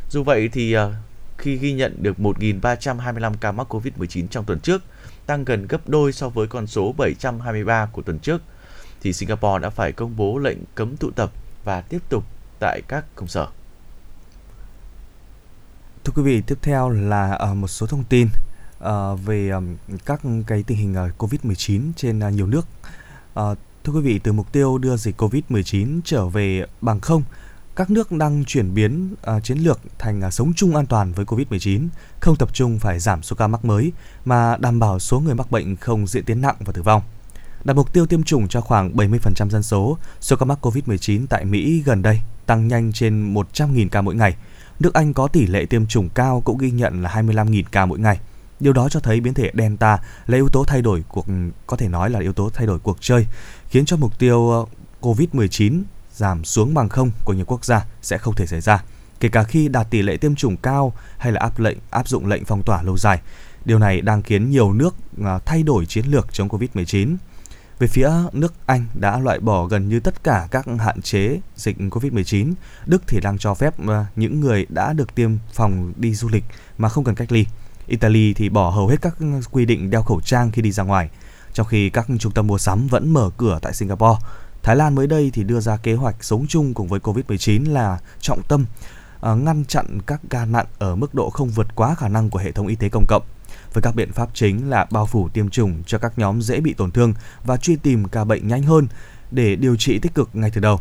Dù 0.09 0.23
vậy 0.23 0.49
thì 0.51 0.73
à, 0.73 0.93
khi 1.37 1.55
ghi 1.57 1.73
nhận 1.73 1.95
được 2.03 2.17
1.325 2.17 3.33
ca 3.41 3.51
mắc 3.51 3.75
COVID-19 3.75 4.27
trong 4.27 4.45
tuần 4.45 4.59
trước, 4.59 4.83
tăng 5.25 5.45
gần 5.45 5.67
gấp 5.67 5.89
đôi 5.89 6.11
so 6.11 6.29
với 6.29 6.47
con 6.47 6.67
số 6.67 6.93
723 6.97 7.85
của 7.85 8.01
tuần 8.01 8.19
trước, 8.19 8.41
thì 9.01 9.13
Singapore 9.13 9.59
đã 9.61 9.69
phải 9.69 9.91
công 9.91 10.15
bố 10.15 10.37
lệnh 10.37 10.57
cấm 10.75 10.97
tụ 10.97 11.11
tập 11.11 11.31
và 11.63 11.81
tiếp 11.81 11.99
tục 12.09 12.23
tại 12.59 12.81
các 12.87 13.05
công 13.15 13.27
sở. 13.27 13.47
Thưa 16.03 16.13
quý 16.15 16.21
vị, 16.21 16.41
tiếp 16.47 16.57
theo 16.61 16.89
là 16.89 17.31
ờ, 17.31 17.53
một 17.53 17.67
số 17.67 17.87
thông 17.87 18.03
tin 18.03 18.27
ờ, 18.79 19.15
về 19.15 19.49
ờ, 19.49 19.61
các 20.05 20.21
cái 20.47 20.63
tình 20.63 20.77
hình 20.77 20.95
COVID-19 21.17 21.91
trên 21.95 22.19
nhiều 22.19 22.47
nước. 22.47 22.67
Thưa 23.83 23.93
quý 23.93 24.01
vị, 24.01 24.19
từ 24.19 24.31
mục 24.31 24.51
tiêu 24.51 24.77
đưa 24.77 24.97
dịch 24.97 25.21
COVID-19 25.21 25.99
trở 26.05 26.25
về 26.27 26.65
bằng 26.81 26.99
không, 26.99 27.23
các 27.75 27.89
nước 27.89 28.11
đang 28.11 28.45
chuyển 28.45 28.73
biến 28.73 29.15
uh, 29.35 29.43
chiến 29.43 29.57
lược 29.57 29.79
thành 29.99 30.21
uh, 30.27 30.33
sống 30.33 30.53
chung 30.55 30.75
an 30.75 30.85
toàn 30.85 31.13
với 31.13 31.25
COVID-19, 31.25 31.87
không 32.19 32.35
tập 32.35 32.49
trung 32.53 32.79
phải 32.79 32.99
giảm 32.99 33.23
số 33.23 33.35
ca 33.35 33.47
mắc 33.47 33.65
mới 33.65 33.91
mà 34.25 34.57
đảm 34.57 34.79
bảo 34.79 34.99
số 34.99 35.19
người 35.19 35.35
mắc 35.35 35.51
bệnh 35.51 35.75
không 35.75 36.07
diễn 36.07 36.25
tiến 36.25 36.41
nặng 36.41 36.55
và 36.59 36.73
tử 36.73 36.81
vong. 36.81 37.01
Đặt 37.63 37.73
mục 37.73 37.93
tiêu 37.93 38.05
tiêm 38.05 38.23
chủng 38.23 38.47
cho 38.47 38.61
khoảng 38.61 38.95
70% 38.95 39.49
dân 39.49 39.63
số, 39.63 39.97
số 40.21 40.35
ca 40.35 40.45
mắc 40.45 40.65
COVID-19 40.65 41.25
tại 41.29 41.45
Mỹ 41.45 41.83
gần 41.85 42.01
đây 42.01 42.21
tăng 42.45 42.67
nhanh 42.67 42.91
trên 42.93 43.33
100.000 43.33 43.89
ca 43.89 44.01
mỗi 44.01 44.15
ngày. 44.15 44.35
Nước 44.79 44.93
Anh 44.93 45.13
có 45.13 45.27
tỷ 45.27 45.47
lệ 45.47 45.65
tiêm 45.65 45.85
chủng 45.85 46.09
cao 46.09 46.41
cũng 46.45 46.57
ghi 46.57 46.71
nhận 46.71 47.03
là 47.03 47.09
25.000 47.09 47.63
ca 47.71 47.85
mỗi 47.85 47.99
ngày. 47.99 48.19
Điều 48.59 48.73
đó 48.73 48.89
cho 48.89 48.99
thấy 48.99 49.19
biến 49.19 49.33
thể 49.33 49.51
Delta 49.53 49.99
là 50.25 50.35
yếu 50.35 50.49
tố 50.49 50.63
thay 50.67 50.81
đổi 50.81 51.03
cuộc 51.07 51.25
có 51.67 51.77
thể 51.77 51.87
nói 51.87 52.09
là 52.09 52.19
yếu 52.19 52.33
tố 52.33 52.49
thay 52.53 52.67
đổi 52.67 52.79
cuộc 52.79 52.97
chơi, 53.01 53.25
khiến 53.69 53.85
cho 53.85 53.97
mục 53.97 54.19
tiêu 54.19 54.51
ờ, 54.51 54.65
COVID-19 55.01 55.81
giảm 56.15 56.43
xuống 56.43 56.73
bằng 56.73 56.89
không 56.89 57.11
của 57.23 57.33
nhiều 57.33 57.45
quốc 57.45 57.65
gia 57.65 57.85
sẽ 58.01 58.17
không 58.17 58.35
thể 58.35 58.45
xảy 58.45 58.61
ra, 58.61 58.83
kể 59.19 59.29
cả 59.29 59.43
khi 59.43 59.67
đạt 59.67 59.89
tỷ 59.89 60.01
lệ 60.01 60.17
tiêm 60.17 60.35
chủng 60.35 60.57
cao 60.57 60.93
hay 61.17 61.31
là 61.31 61.39
áp 61.39 61.59
lệnh 61.59 61.77
áp 61.89 62.07
dụng 62.07 62.27
lệnh 62.27 62.45
phong 62.45 62.63
tỏa 62.63 62.83
lâu 62.83 62.97
dài. 62.97 63.21
Điều 63.65 63.79
này 63.79 64.01
đang 64.01 64.21
khiến 64.21 64.49
nhiều 64.49 64.73
nước 64.73 64.95
à, 65.23 65.39
thay 65.45 65.63
đổi 65.63 65.85
chiến 65.85 66.05
lược 66.05 66.33
chống 66.33 66.47
COVID-19. 66.47 67.15
Về 67.79 67.87
phía 67.87 68.09
nước 68.33 68.53
Anh 68.65 68.85
đã 68.99 69.19
loại 69.19 69.39
bỏ 69.39 69.65
gần 69.65 69.89
như 69.89 69.99
tất 69.99 70.23
cả 70.23 70.47
các 70.51 70.65
hạn 70.79 71.01
chế 71.01 71.39
dịch 71.55 71.77
COVID-19. 71.77 72.53
Đức 72.85 73.03
thì 73.07 73.19
đang 73.19 73.37
cho 73.37 73.53
phép 73.53 73.87
à, 73.87 74.05
những 74.15 74.39
người 74.39 74.65
đã 74.69 74.93
được 74.93 75.15
tiêm 75.15 75.31
phòng 75.53 75.93
đi 75.97 76.15
du 76.15 76.29
lịch 76.29 76.43
mà 76.77 76.89
không 76.89 77.03
cần 77.03 77.15
cách 77.15 77.31
ly. 77.31 77.45
Italy 77.87 78.33
thì 78.33 78.49
bỏ 78.49 78.69
hầu 78.69 78.87
hết 78.87 79.01
các 79.01 79.17
quy 79.51 79.65
định 79.65 79.89
đeo 79.89 80.03
khẩu 80.03 80.21
trang 80.21 80.51
khi 80.51 80.61
đi 80.61 80.71
ra 80.71 80.83
ngoài, 80.83 81.09
trong 81.53 81.67
khi 81.67 81.89
các 81.89 82.07
trung 82.19 82.31
tâm 82.31 82.47
mua 82.47 82.57
sắm 82.57 82.87
vẫn 82.87 83.13
mở 83.13 83.29
cửa 83.37 83.59
tại 83.61 83.73
Singapore. 83.73 84.19
Thái 84.65 84.75
Lan 84.75 84.95
mới 84.95 85.07
đây 85.07 85.31
thì 85.33 85.43
đưa 85.43 85.59
ra 85.59 85.77
kế 85.77 85.93
hoạch 85.93 86.23
sống 86.23 86.45
chung 86.49 86.73
cùng 86.73 86.87
với 86.87 86.99
Covid-19 86.99 87.73
là 87.73 87.99
trọng 88.19 88.41
tâm 88.47 88.65
à, 89.21 89.33
ngăn 89.33 89.65
chặn 89.65 89.99
các 90.05 90.21
ca 90.29 90.45
nặng 90.45 90.65
ở 90.79 90.95
mức 90.95 91.13
độ 91.13 91.29
không 91.29 91.49
vượt 91.49 91.75
quá 91.75 91.95
khả 91.95 92.07
năng 92.07 92.29
của 92.29 92.39
hệ 92.39 92.51
thống 92.51 92.67
y 92.67 92.75
tế 92.75 92.89
công 92.89 93.05
cộng 93.07 93.23
với 93.73 93.81
các 93.81 93.95
biện 93.95 94.11
pháp 94.11 94.29
chính 94.33 94.69
là 94.69 94.85
bao 94.91 95.05
phủ 95.05 95.29
tiêm 95.29 95.49
chủng 95.49 95.83
cho 95.85 95.97
các 95.97 96.19
nhóm 96.19 96.41
dễ 96.41 96.59
bị 96.59 96.73
tổn 96.73 96.91
thương 96.91 97.13
và 97.43 97.57
truy 97.57 97.75
tìm 97.75 98.07
ca 98.07 98.23
bệnh 98.23 98.47
nhanh 98.47 98.63
hơn 98.63 98.87
để 99.31 99.55
điều 99.55 99.75
trị 99.75 99.99
tích 99.99 100.15
cực 100.15 100.29
ngay 100.33 100.51
từ 100.53 100.61
đầu. 100.61 100.79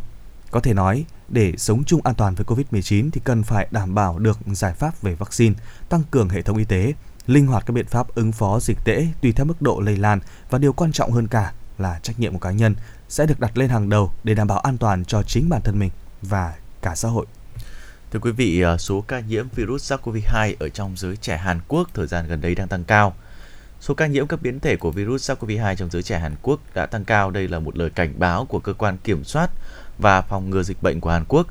Có 0.51 0.59
thể 0.59 0.73
nói, 0.73 1.05
để 1.29 1.53
sống 1.57 1.83
chung 1.83 2.01
an 2.03 2.15
toàn 2.15 2.35
với 2.35 2.45
COVID-19 2.45 3.09
thì 3.13 3.21
cần 3.23 3.43
phải 3.43 3.67
đảm 3.71 3.95
bảo 3.95 4.19
được 4.19 4.39
giải 4.45 4.73
pháp 4.73 5.01
về 5.01 5.15
vaccine, 5.15 5.55
tăng 5.89 6.03
cường 6.11 6.29
hệ 6.29 6.41
thống 6.41 6.57
y 6.57 6.65
tế, 6.65 6.93
linh 7.27 7.47
hoạt 7.47 7.65
các 7.65 7.71
biện 7.73 7.87
pháp 7.87 8.15
ứng 8.15 8.31
phó 8.31 8.59
dịch 8.59 8.77
tễ 8.85 9.07
tùy 9.21 9.31
theo 9.31 9.45
mức 9.45 9.61
độ 9.61 9.79
lây 9.79 9.97
lan 9.97 10.19
và 10.49 10.57
điều 10.57 10.73
quan 10.73 10.91
trọng 10.91 11.11
hơn 11.11 11.27
cả 11.27 11.53
là 11.77 11.99
trách 12.03 12.19
nhiệm 12.19 12.33
của 12.33 12.39
cá 12.39 12.51
nhân 12.51 12.75
sẽ 13.09 13.25
được 13.25 13.39
đặt 13.39 13.57
lên 13.57 13.69
hàng 13.69 13.89
đầu 13.89 14.11
để 14.23 14.33
đảm 14.33 14.47
bảo 14.47 14.59
an 14.59 14.77
toàn 14.77 15.05
cho 15.05 15.23
chính 15.23 15.49
bản 15.49 15.61
thân 15.61 15.79
mình 15.79 15.89
và 16.21 16.53
cả 16.81 16.95
xã 16.95 17.09
hội. 17.09 17.25
Thưa 18.11 18.19
quý 18.19 18.31
vị, 18.31 18.61
à, 18.61 18.77
số 18.77 19.01
ca 19.01 19.19
nhiễm 19.19 19.47
virus 19.55 19.91
SARS-CoV-2 19.91 20.53
ở 20.59 20.69
trong 20.69 20.93
giới 20.97 21.17
trẻ 21.17 21.37
Hàn 21.37 21.59
Quốc 21.67 21.89
thời 21.93 22.07
gian 22.07 22.27
gần 22.27 22.41
đây 22.41 22.55
đang 22.55 22.67
tăng 22.67 22.83
cao. 22.83 23.15
Số 23.81 23.93
ca 23.93 24.07
nhiễm 24.07 24.27
các 24.27 24.41
biến 24.41 24.59
thể 24.59 24.77
của 24.77 24.91
virus 24.91 25.31
SARS-CoV-2 25.31 25.75
trong 25.75 25.89
giới 25.89 26.03
trẻ 26.03 26.19
Hàn 26.19 26.35
Quốc 26.41 26.59
đã 26.73 26.85
tăng 26.85 27.05
cao. 27.05 27.31
Đây 27.31 27.47
là 27.47 27.59
một 27.59 27.77
lời 27.77 27.89
cảnh 27.89 28.13
báo 28.17 28.45
của 28.45 28.59
cơ 28.59 28.73
quan 28.73 28.97
kiểm 29.03 29.23
soát 29.23 29.51
và 29.97 30.21
phòng 30.21 30.49
ngừa 30.49 30.63
dịch 30.63 30.83
bệnh 30.83 30.99
của 30.99 31.09
Hàn 31.09 31.25
Quốc. 31.27 31.47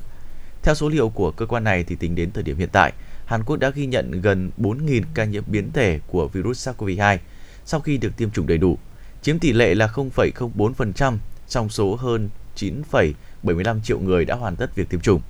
Theo 0.63 0.75
số 0.75 0.89
liệu 0.89 1.09
của 1.09 1.31
cơ 1.31 1.45
quan 1.45 1.63
này 1.63 1.83
thì 1.83 1.95
tính 1.95 2.15
đến 2.15 2.31
thời 2.31 2.43
điểm 2.43 2.57
hiện 2.57 2.69
tại, 2.71 2.93
Hàn 3.25 3.43
Quốc 3.43 3.57
đã 3.57 3.69
ghi 3.69 3.85
nhận 3.85 4.21
gần 4.21 4.51
4.000 4.57 5.03
ca 5.13 5.25
nhiễm 5.25 5.43
biến 5.47 5.71
thể 5.71 5.99
của 6.07 6.27
virus 6.27 6.67
SARS-CoV-2 6.67 7.17
sau 7.65 7.79
khi 7.79 7.97
được 7.97 8.17
tiêm 8.17 8.31
chủng 8.31 8.47
đầy 8.47 8.57
đủ, 8.57 8.77
chiếm 9.21 9.39
tỷ 9.39 9.53
lệ 9.53 9.75
là 9.75 9.87
0,04% 9.87 11.17
trong 11.49 11.69
số 11.69 11.95
hơn 11.95 12.29
9,75 12.55 13.79
triệu 13.83 13.99
người 13.99 14.25
đã 14.25 14.35
hoàn 14.35 14.55
tất 14.55 14.75
việc 14.75 14.89
tiêm 14.89 14.99
chủng. 14.99 15.21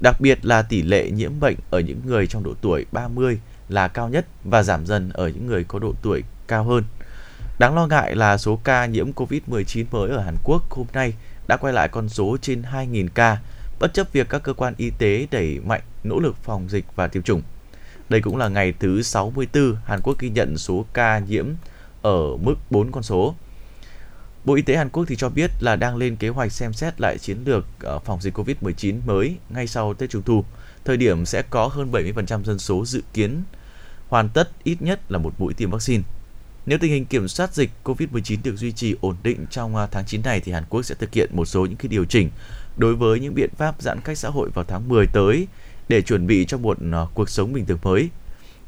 Đặc 0.00 0.20
biệt 0.20 0.44
là 0.44 0.62
tỷ 0.62 0.82
lệ 0.82 1.10
nhiễm 1.10 1.40
bệnh 1.40 1.56
ở 1.70 1.80
những 1.80 2.00
người 2.06 2.26
trong 2.26 2.42
độ 2.42 2.54
tuổi 2.60 2.86
30 2.92 3.38
là 3.68 3.88
cao 3.88 4.08
nhất 4.08 4.26
và 4.44 4.62
giảm 4.62 4.86
dần 4.86 5.10
ở 5.10 5.28
những 5.28 5.46
người 5.46 5.64
có 5.64 5.78
độ 5.78 5.92
tuổi 6.02 6.22
cao 6.48 6.64
hơn. 6.64 6.84
Đáng 7.58 7.74
lo 7.74 7.86
ngại 7.86 8.16
là 8.16 8.38
số 8.38 8.60
ca 8.64 8.86
nhiễm 8.86 9.12
COVID-19 9.12 9.84
mới 9.90 10.10
ở 10.10 10.20
Hàn 10.20 10.36
Quốc 10.44 10.70
hôm 10.70 10.86
nay 10.92 11.14
đã 11.48 11.56
quay 11.56 11.72
lại 11.72 11.88
con 11.88 12.08
số 12.08 12.36
trên 12.42 12.62
2.000 12.62 13.08
ca, 13.14 13.38
bất 13.80 13.94
chấp 13.94 14.12
việc 14.12 14.28
các 14.28 14.42
cơ 14.42 14.52
quan 14.52 14.74
y 14.76 14.90
tế 14.90 15.26
đẩy 15.30 15.60
mạnh 15.66 15.80
nỗ 16.04 16.18
lực 16.18 16.36
phòng 16.42 16.68
dịch 16.68 16.84
và 16.94 17.08
tiêm 17.08 17.22
chủng. 17.22 17.42
Đây 18.08 18.20
cũng 18.20 18.36
là 18.36 18.48
ngày 18.48 18.74
thứ 18.78 19.02
64 19.02 19.76
Hàn 19.84 20.00
Quốc 20.02 20.18
ghi 20.18 20.30
nhận 20.30 20.58
số 20.58 20.84
ca 20.92 21.18
nhiễm 21.18 21.46
ở 22.02 22.36
mức 22.36 22.54
4 22.70 22.92
con 22.92 23.02
số. 23.02 23.34
Bộ 24.48 24.54
Y 24.54 24.62
tế 24.62 24.76
Hàn 24.76 24.88
Quốc 24.88 25.04
thì 25.08 25.16
cho 25.16 25.28
biết 25.28 25.50
là 25.60 25.76
đang 25.76 25.96
lên 25.96 26.16
kế 26.16 26.28
hoạch 26.28 26.52
xem 26.52 26.72
xét 26.72 27.00
lại 27.00 27.18
chiến 27.18 27.38
lược 27.44 27.66
ờ, 27.80 27.98
phòng 27.98 28.20
dịch 28.20 28.38
COVID-19 28.38 28.94
mới 29.06 29.36
ngay 29.48 29.66
sau 29.66 29.94
Tết 29.94 30.10
Trung 30.10 30.22
thu. 30.22 30.44
Thời 30.84 30.96
điểm 30.96 31.26
sẽ 31.26 31.42
có 31.42 31.66
hơn 31.66 31.92
70% 31.92 32.44
dân 32.44 32.58
số 32.58 32.84
dự 32.84 33.02
kiến 33.14 33.42
hoàn 34.08 34.28
tất 34.28 34.50
ít 34.64 34.82
nhất 34.82 35.00
là 35.12 35.18
một 35.18 35.34
mũi 35.38 35.54
tiêm 35.54 35.70
vaccine. 35.70 36.02
Nếu 36.66 36.78
tình 36.78 36.90
hình 36.90 37.06
kiểm 37.06 37.28
soát 37.28 37.54
dịch 37.54 37.70
COVID-19 37.84 38.38
được 38.44 38.56
duy 38.56 38.72
trì 38.72 38.94
ổn 39.00 39.16
định 39.22 39.46
trong 39.50 39.76
ờ, 39.76 39.88
tháng 39.90 40.04
9 40.06 40.22
này 40.22 40.40
thì 40.40 40.52
Hàn 40.52 40.64
Quốc 40.68 40.82
sẽ 40.82 40.94
thực 40.94 41.12
hiện 41.12 41.30
một 41.32 41.44
số 41.44 41.66
những 41.66 41.76
cái 41.76 41.88
điều 41.88 42.04
chỉnh 42.04 42.30
đối 42.76 42.94
với 42.94 43.20
những 43.20 43.34
biện 43.34 43.50
pháp 43.56 43.82
giãn 43.82 44.00
cách 44.00 44.18
xã 44.18 44.28
hội 44.28 44.50
vào 44.54 44.64
tháng 44.64 44.88
10 44.88 45.06
tới 45.06 45.46
để 45.88 46.02
chuẩn 46.02 46.26
bị 46.26 46.44
cho 46.48 46.58
một 46.58 46.78
ờ, 46.92 47.06
cuộc 47.14 47.30
sống 47.30 47.52
bình 47.52 47.66
thường 47.66 47.78
mới. 47.82 48.08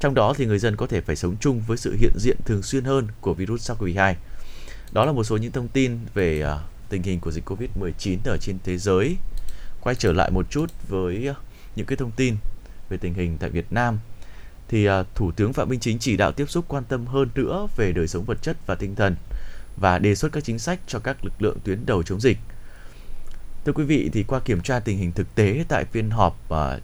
Trong 0.01 0.15
đó 0.15 0.35
thì 0.37 0.47
người 0.47 0.59
dân 0.59 0.77
có 0.77 0.87
thể 0.87 1.01
phải 1.01 1.17
sống 1.17 1.37
chung 1.41 1.63
với 1.67 1.77
sự 1.77 1.97
hiện 2.01 2.13
diện 2.19 2.37
thường 2.45 2.63
xuyên 2.63 2.85
hơn 2.85 3.09
của 3.21 3.35
virus 3.35 3.71
SARS-CoV-2 3.71 4.15
đó 4.93 5.05
là 5.05 5.13
một 5.13 5.25
số 5.25 5.37
những 5.37 5.53
thông 5.53 5.69
tin 5.69 5.99
về 6.15 6.45
uh, 6.45 6.61
tình 6.89 7.03
hình 7.03 7.21
của 7.21 7.31
dịch 7.31 7.51
Covid-19 7.51 8.19
ở 8.25 8.37
trên 8.41 8.59
thế 8.65 8.79
giới. 8.79 9.17
Quay 9.81 9.95
trở 9.95 10.13
lại 10.13 10.31
một 10.31 10.47
chút 10.51 10.71
với 10.89 11.29
uh, 11.31 11.37
những 11.77 11.87
cái 11.87 11.97
thông 11.97 12.11
tin 12.11 12.37
về 12.89 12.97
tình 12.97 13.15
hình 13.15 13.37
tại 13.41 13.51
Việt 13.51 13.73
Nam 13.73 13.99
thì 14.69 14.89
uh, 14.89 14.93
Thủ 15.15 15.33
tướng 15.33 15.53
Phạm 15.53 15.69
Minh 15.69 15.81
Chính 15.81 15.99
chỉ 15.99 16.17
đạo 16.17 16.33
tiếp 16.33 16.51
xúc 16.51 16.65
quan 16.69 16.85
tâm 16.85 17.07
hơn 17.07 17.29
nữa 17.35 17.67
về 17.77 17.93
đời 17.93 18.09
sống 18.09 18.25
vật 18.25 18.43
chất 18.43 18.57
và 18.67 18.75
tinh 18.75 18.95
thần 18.95 19.17
và 19.77 19.99
đề 19.99 20.15
xuất 20.15 20.33
các 20.33 20.45
chính 20.45 20.59
sách 20.59 20.81
cho 20.87 20.99
các 20.99 21.25
lực 21.25 21.43
lượng 21.43 21.59
tuyến 21.65 21.87
đầu 21.87 22.03
chống 22.03 22.21
dịch. 22.21 22.39
Thưa 23.65 23.73
quý 23.73 23.85
vị, 23.85 24.11
thì 24.13 24.23
qua 24.23 24.41
kiểm 24.41 24.61
tra 24.61 24.81
tình 24.81 24.99
hình 24.99 25.13
thực 25.13 25.35
tế 25.35 25.65
tại 25.69 25.85
phiên 25.85 26.11
họp 26.11 26.41
uh, 26.53 26.83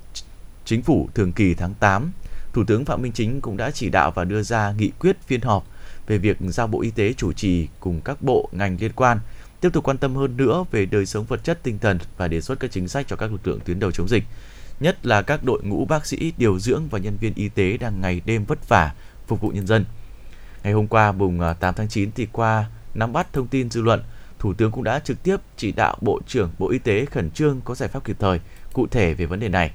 chính 0.65 0.83
phủ 0.83 1.09
thường 1.15 1.33
kỳ 1.33 1.55
tháng 1.55 1.75
8, 1.75 2.13
Thủ 2.53 2.65
tướng 2.67 2.85
Phạm 2.85 3.03
Minh 3.03 3.13
Chính 3.13 3.41
cũng 3.41 3.57
đã 3.57 3.71
chỉ 3.71 3.91
đạo 3.91 4.11
và 4.11 4.25
đưa 4.25 4.43
ra 4.43 4.73
nghị 4.73 4.91
quyết 4.99 5.17
phiên 5.27 5.41
họp 5.41 5.67
về 6.07 6.19
việc 6.19 6.37
giao 6.41 6.67
Bộ 6.67 6.81
Y 6.83 6.91
tế 6.91 7.13
chủ 7.13 7.33
trì 7.33 7.69
cùng 7.81 8.01
các 8.01 8.23
bộ 8.23 8.49
ngành 8.53 8.77
liên 8.81 8.93
quan 8.93 9.19
tiếp 9.61 9.73
tục 9.73 9.85
quan 9.85 9.99
tâm 9.99 10.17
hơn 10.17 10.37
nữa 10.37 10.65
về 10.71 10.87
đời 10.87 11.07
sống 11.07 11.25
vật 11.25 11.45
chất 11.45 11.63
tinh 11.63 11.79
thần 11.79 11.99
và 12.17 12.29
đề 12.29 12.41
xuất 12.41 12.61
các 12.61 12.71
chính 12.71 12.89
sách 12.89 13.07
cho 13.09 13.17
các 13.17 13.33
lực 13.33 13.47
lượng 13.49 13.61
tuyến 13.65 13.79
đầu 13.79 13.91
chống 13.91 14.09
dịch, 14.09 14.25
nhất 14.81 15.07
là 15.07 15.23
các 15.23 15.45
đội 15.45 15.63
ngũ 15.63 15.85
bác 15.85 16.07
sĩ, 16.07 16.33
điều 16.39 16.59
dưỡng 16.59 16.89
và 16.91 16.99
nhân 16.99 17.17
viên 17.21 17.35
y 17.35 17.49
tế 17.49 17.77
đang 17.77 18.01
ngày 18.01 18.21
đêm 18.25 18.45
vất 18.45 18.69
vả 18.69 18.95
phục 19.27 19.41
vụ 19.41 19.49
nhân 19.49 19.67
dân. 19.67 19.85
Ngày 20.65 20.73
hôm 20.73 20.87
qua 20.87 21.13
mùng 21.13 21.41
à, 21.41 21.53
8 21.53 21.75
tháng 21.75 21.89
9 21.89 22.11
thì 22.15 22.27
qua 22.33 22.65
nắm 22.95 23.13
bắt 23.13 23.33
thông 23.33 23.49
tin 23.49 23.71
dư 23.71 23.83
luận, 23.83 24.03
Thủ 24.39 24.55
tướng 24.55 24.71
cũng 24.71 24.85
đã 24.85 24.99
trực 24.99 25.23
tiếp 25.23 25.37
chỉ 25.57 25.73
đạo 25.73 25.97
Bộ 26.01 26.21
trưởng 26.27 26.51
Bộ 26.59 26.71
Y 26.71 26.79
tế 26.79 27.05
khẩn 27.05 27.31
trương 27.31 27.61
có 27.65 27.75
giải 27.75 27.89
pháp 27.89 28.05
kịp 28.05 28.17
thời, 28.19 28.41
cụ 28.73 28.87
thể 28.87 29.15
về 29.15 29.27
vấn 29.27 29.41
đề 29.41 29.49
này. 29.49 29.71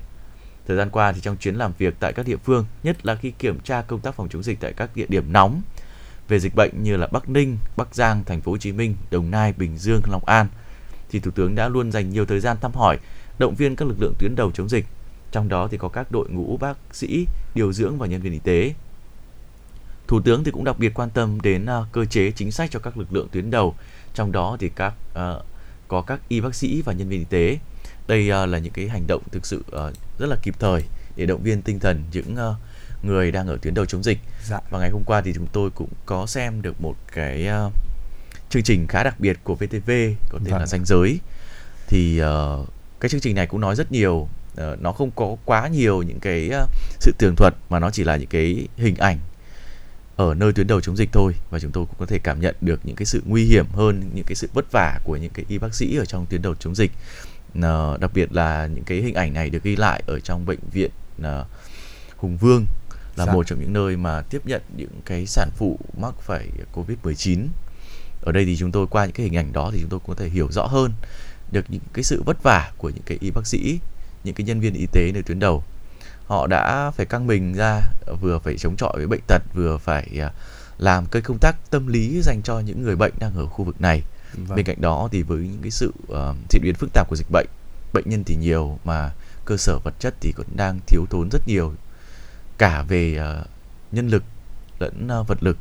Thời 0.68 0.78
gian 0.78 0.90
qua 0.90 1.12
thì 1.12 1.22
trong 1.22 1.38
chuyến 1.38 1.56
làm 1.56 1.72
việc 1.78 1.94
tại 2.00 2.14
các 2.14 2.26
địa 2.26 2.38
phương, 2.38 2.66
nhất 2.84 3.06
là 3.06 3.16
khi 3.16 3.32
kiểm 3.32 3.60
tra 3.60 3.82
công 3.82 4.00
tác 4.00 4.16
phòng 4.16 4.30
chống 4.30 4.44
dịch 4.44 4.60
tại 4.60 4.74
các 4.74 4.96
địa 4.96 5.06
điểm 5.10 5.34
nóng 5.34 5.62
về 6.32 6.40
dịch 6.40 6.56
bệnh 6.56 6.84
như 6.84 6.98
là 6.98 7.08
Bắc 7.08 7.30
Ninh, 7.30 7.58
Bắc 7.78 7.96
Giang, 7.96 8.24
Thành 8.24 8.42
phố 8.42 8.52
Hồ 8.52 8.58
Chí 8.58 8.72
Minh, 8.72 8.96
Đồng 9.12 9.32
Nai, 9.32 9.54
Bình 9.54 9.78
Dương, 9.78 10.02
Long 10.12 10.26
An 10.26 10.48
thì 11.10 11.20
Thủ 11.20 11.32
tướng 11.32 11.56
đã 11.56 11.68
luôn 11.68 11.92
dành 11.92 12.10
nhiều 12.10 12.26
thời 12.26 12.40
gian 12.40 12.58
thăm 12.62 12.72
hỏi, 12.74 12.98
động 13.40 13.56
viên 13.56 13.76
các 13.76 13.88
lực 13.88 14.02
lượng 14.02 14.14
tuyến 14.20 14.36
đầu 14.36 14.52
chống 14.52 14.70
dịch. 14.70 14.86
Trong 15.32 15.50
đó 15.50 15.68
thì 15.72 15.78
có 15.78 15.90
các 15.90 16.12
đội 16.12 16.30
ngũ 16.30 16.58
bác 16.58 16.78
sĩ, 16.92 17.26
điều 17.56 17.74
dưỡng 17.74 17.98
và 17.98 18.08
nhân 18.08 18.22
viên 18.22 18.34
y 18.34 18.40
tế. 18.40 18.74
Thủ 20.08 20.22
tướng 20.22 20.44
thì 20.44 20.52
cũng 20.52 20.64
đặc 20.64 20.80
biệt 20.80 20.94
quan 20.94 21.10
tâm 21.10 21.42
đến 21.42 21.66
uh, 21.66 21.88
cơ 21.92 22.06
chế 22.06 22.32
chính 22.32 22.52
sách 22.52 22.72
cho 22.72 22.80
các 22.80 22.98
lực 22.98 23.14
lượng 23.14 23.28
tuyến 23.32 23.52
đầu, 23.52 23.76
trong 24.14 24.32
đó 24.32 24.58
thì 24.60 24.70
các 24.76 24.94
uh, 25.12 25.46
có 25.88 26.02
các 26.02 26.20
y 26.28 26.42
bác 26.42 26.56
sĩ 26.56 26.82
và 26.82 26.94
nhân 26.94 27.10
viên 27.10 27.20
y 27.20 27.26
tế. 27.30 27.60
Đây 28.08 28.44
uh, 28.44 28.50
là 28.50 28.58
những 28.58 28.74
cái 28.74 28.88
hành 28.88 29.08
động 29.08 29.22
thực 29.32 29.46
sự 29.46 29.64
uh, 29.68 30.20
rất 30.20 30.28
là 30.28 30.36
kịp 30.44 30.56
thời 30.60 30.84
để 31.16 31.26
động 31.26 31.44
viên 31.44 31.62
tinh 31.62 31.80
thần 31.80 32.04
những 32.12 32.34
uh, 32.34 32.56
người 33.04 33.32
đang 33.32 33.48
ở 33.48 33.58
tuyến 33.62 33.74
đầu 33.74 33.86
chống 33.86 34.04
dịch. 34.04 34.18
Dạ. 34.44 34.60
Và 34.70 34.80
ngày 34.80 34.90
hôm 34.90 35.04
qua 35.04 35.22
thì 35.22 35.34
chúng 35.34 35.48
tôi 35.54 35.70
cũng 35.70 35.90
có 36.06 36.26
xem 36.26 36.62
được 36.62 36.82
một 36.82 36.96
cái 37.12 37.48
uh, 37.66 37.74
chương 38.50 38.64
trình 38.64 38.88
khá 38.88 39.04
đặc 39.04 39.20
biệt 39.20 39.38
của 39.44 39.56
VTV 39.56 39.92
có 40.30 40.40
tên 40.44 40.52
vâng. 40.52 40.60
là 40.60 40.66
Danh 40.66 40.86
giới. 40.86 41.20
Thì 41.88 42.22
uh, 42.22 42.70
cái 43.00 43.10
chương 43.10 43.22
trình 43.22 43.36
này 43.36 43.48
cũng 43.48 43.62
nói 43.62 43.76
rất 43.76 43.92
nhiều 43.92 44.14
uh, 44.14 44.82
nó 44.82 44.92
không 44.92 45.12
có 45.12 45.36
quá 45.46 45.68
nhiều 45.68 46.02
những 46.02 46.20
cái 46.20 46.50
uh, 46.64 46.70
sự 47.00 47.12
tường 47.18 47.36
thuật 47.36 47.54
mà 47.70 47.80
nó 47.80 47.92
chỉ 47.92 48.04
là 48.04 48.16
những 48.16 48.30
cái 48.30 48.68
hình 48.78 48.96
ảnh 48.96 49.18
ở 50.16 50.34
nơi 50.34 50.54
tuyến 50.54 50.68
đầu 50.68 50.82
chống 50.82 50.98
dịch 50.98 51.10
thôi 51.12 51.34
và 51.50 51.60
chúng 51.60 51.72
tôi 51.72 51.86
cũng 51.86 51.96
có 52.00 52.06
thể 52.06 52.20
cảm 52.20 52.42
nhận 52.42 52.56
được 52.62 52.80
những 52.84 52.96
cái 52.96 53.06
sự 53.06 53.22
nguy 53.26 53.46
hiểm 53.46 53.66
hơn 53.74 54.10
những 54.14 54.26
cái 54.26 54.36
sự 54.36 54.50
vất 54.54 54.72
vả 54.72 55.00
của 55.04 55.18
những 55.18 55.32
cái 55.34 55.46
y 55.50 55.58
bác 55.58 55.76
sĩ 55.76 55.98
ở 55.98 56.06
trong 56.06 56.26
tuyến 56.26 56.42
đầu 56.42 56.56
chống 56.56 56.76
dịch 56.76 56.92
uh, 57.58 58.00
đặc 58.00 58.12
biệt 58.14 58.32
là 58.32 58.68
những 58.68 58.84
cái 58.84 58.98
hình 58.98 59.14
ảnh 59.14 59.34
này 59.34 59.50
được 59.50 59.64
ghi 59.64 59.76
lại 59.76 60.04
ở 60.08 60.20
trong 60.20 60.46
bệnh 60.46 60.60
viện 60.72 60.92
uh, 61.22 61.48
Hùng 62.18 62.38
Vương 62.38 62.66
là 63.22 63.28
dạ. 63.28 63.34
một 63.34 63.48
trong 63.48 63.60
những 63.60 63.74
nơi 63.74 63.98
mà 63.98 64.22
tiếp 64.22 64.42
nhận 64.46 64.62
những 64.78 65.02
cái 65.06 65.26
sản 65.26 65.50
phụ 65.56 65.80
mắc 65.98 66.14
phải 66.22 66.50
Covid-19. 66.74 67.48
Ở 68.22 68.32
đây 68.32 68.46
thì 68.46 68.58
chúng 68.58 68.72
tôi 68.72 68.88
qua 68.88 69.06
những 69.06 69.14
cái 69.14 69.24
hình 69.24 69.38
ảnh 69.38 69.54
đó 69.54 69.70
thì 69.74 69.80
chúng 69.82 69.90
tôi 69.90 70.00
có 70.08 70.14
thể 70.14 70.30
hiểu 70.30 70.48
rõ 70.52 70.66
hơn 70.66 70.92
được 71.52 71.66
những 71.70 71.82
cái 71.94 72.04
sự 72.04 72.24
vất 72.26 72.44
vả 72.44 72.72
của 72.78 72.90
những 72.90 73.04
cái 73.06 73.18
y 73.22 73.32
bác 73.32 73.48
sĩ, 73.48 73.80
những 74.24 74.36
cái 74.36 74.46
nhân 74.46 74.60
viên 74.60 74.74
y 74.74 74.86
tế 74.92 75.12
nơi 75.14 75.24
tuyến 75.24 75.40
đầu. 75.40 75.64
Họ 76.26 76.48
đã 76.48 76.92
phải 76.92 77.06
căng 77.06 77.28
mình 77.28 77.54
ra 77.54 77.82
vừa 78.22 78.40
phải 78.40 78.58
chống 78.58 78.76
chọi 78.76 78.94
với 78.96 79.08
bệnh 79.08 79.22
tật, 79.28 79.42
vừa 79.54 79.78
phải 79.78 80.08
à, 80.20 80.32
làm 80.78 81.06
cái 81.06 81.22
công 81.22 81.38
tác 81.42 81.56
tâm 81.70 81.88
lý 81.88 82.22
dành 82.22 82.42
cho 82.44 82.60
những 82.60 82.84
người 82.84 82.96
bệnh 82.96 83.14
đang 83.20 83.36
ở 83.36 83.46
khu 83.46 83.66
vực 83.66 83.82
này. 83.82 84.02
Vâng. 84.34 84.56
Bên 84.56 84.66
cạnh 84.66 84.82
đó 84.82 85.10
thì 85.12 85.24
với 85.24 85.40
những 85.40 85.62
cái 85.62 85.72
sự 85.72 85.94
uh, 86.12 86.36
diễn 86.50 86.62
biến 86.62 86.76
phức 86.76 86.90
tạp 86.94 87.08
của 87.10 87.16
dịch 87.16 87.32
bệnh, 87.32 87.48
bệnh 87.94 88.10
nhân 88.10 88.24
thì 88.24 88.36
nhiều 88.36 88.80
mà 88.84 89.12
cơ 89.46 89.58
sở 89.58 89.80
vật 89.84 89.94
chất 90.00 90.14
thì 90.22 90.32
cũng 90.32 90.46
đang 90.56 90.80
thiếu 90.88 91.06
thốn 91.10 91.30
rất 91.32 91.48
nhiều 91.48 91.74
cả 92.62 92.84
về 92.88 93.20
uh, 93.20 93.48
nhân 93.92 94.08
lực 94.08 94.24
lẫn 94.80 95.08
uh, 95.20 95.28
vật 95.28 95.44
lực 95.44 95.58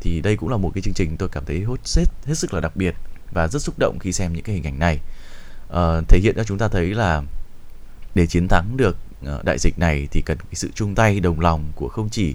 thì 0.00 0.20
đây 0.20 0.36
cũng 0.36 0.48
là 0.48 0.56
một 0.56 0.70
cái 0.74 0.82
chương 0.82 0.94
trình 0.94 1.16
tôi 1.16 1.28
cảm 1.28 1.44
thấy 1.44 1.62
hốt 1.62 1.80
hết 1.96 2.04
hết 2.26 2.34
sức 2.34 2.54
là 2.54 2.60
đặc 2.60 2.76
biệt 2.76 2.94
và 3.32 3.48
rất 3.48 3.62
xúc 3.62 3.74
động 3.78 3.98
khi 4.00 4.12
xem 4.12 4.32
những 4.32 4.44
cái 4.44 4.54
hình 4.54 4.64
ảnh 4.64 4.78
này 4.78 4.98
uh, 5.68 6.08
thể 6.08 6.18
hiện 6.22 6.34
cho 6.36 6.44
chúng 6.44 6.58
ta 6.58 6.68
thấy 6.68 6.94
là 6.94 7.22
để 8.14 8.26
chiến 8.26 8.48
thắng 8.48 8.76
được 8.76 8.96
uh, 9.22 9.44
đại 9.44 9.58
dịch 9.58 9.78
này 9.78 10.08
thì 10.10 10.22
cần 10.26 10.38
cái 10.38 10.54
sự 10.54 10.70
chung 10.74 10.94
tay 10.94 11.20
đồng 11.20 11.40
lòng 11.40 11.72
của 11.74 11.88
không 11.88 12.08
chỉ 12.08 12.34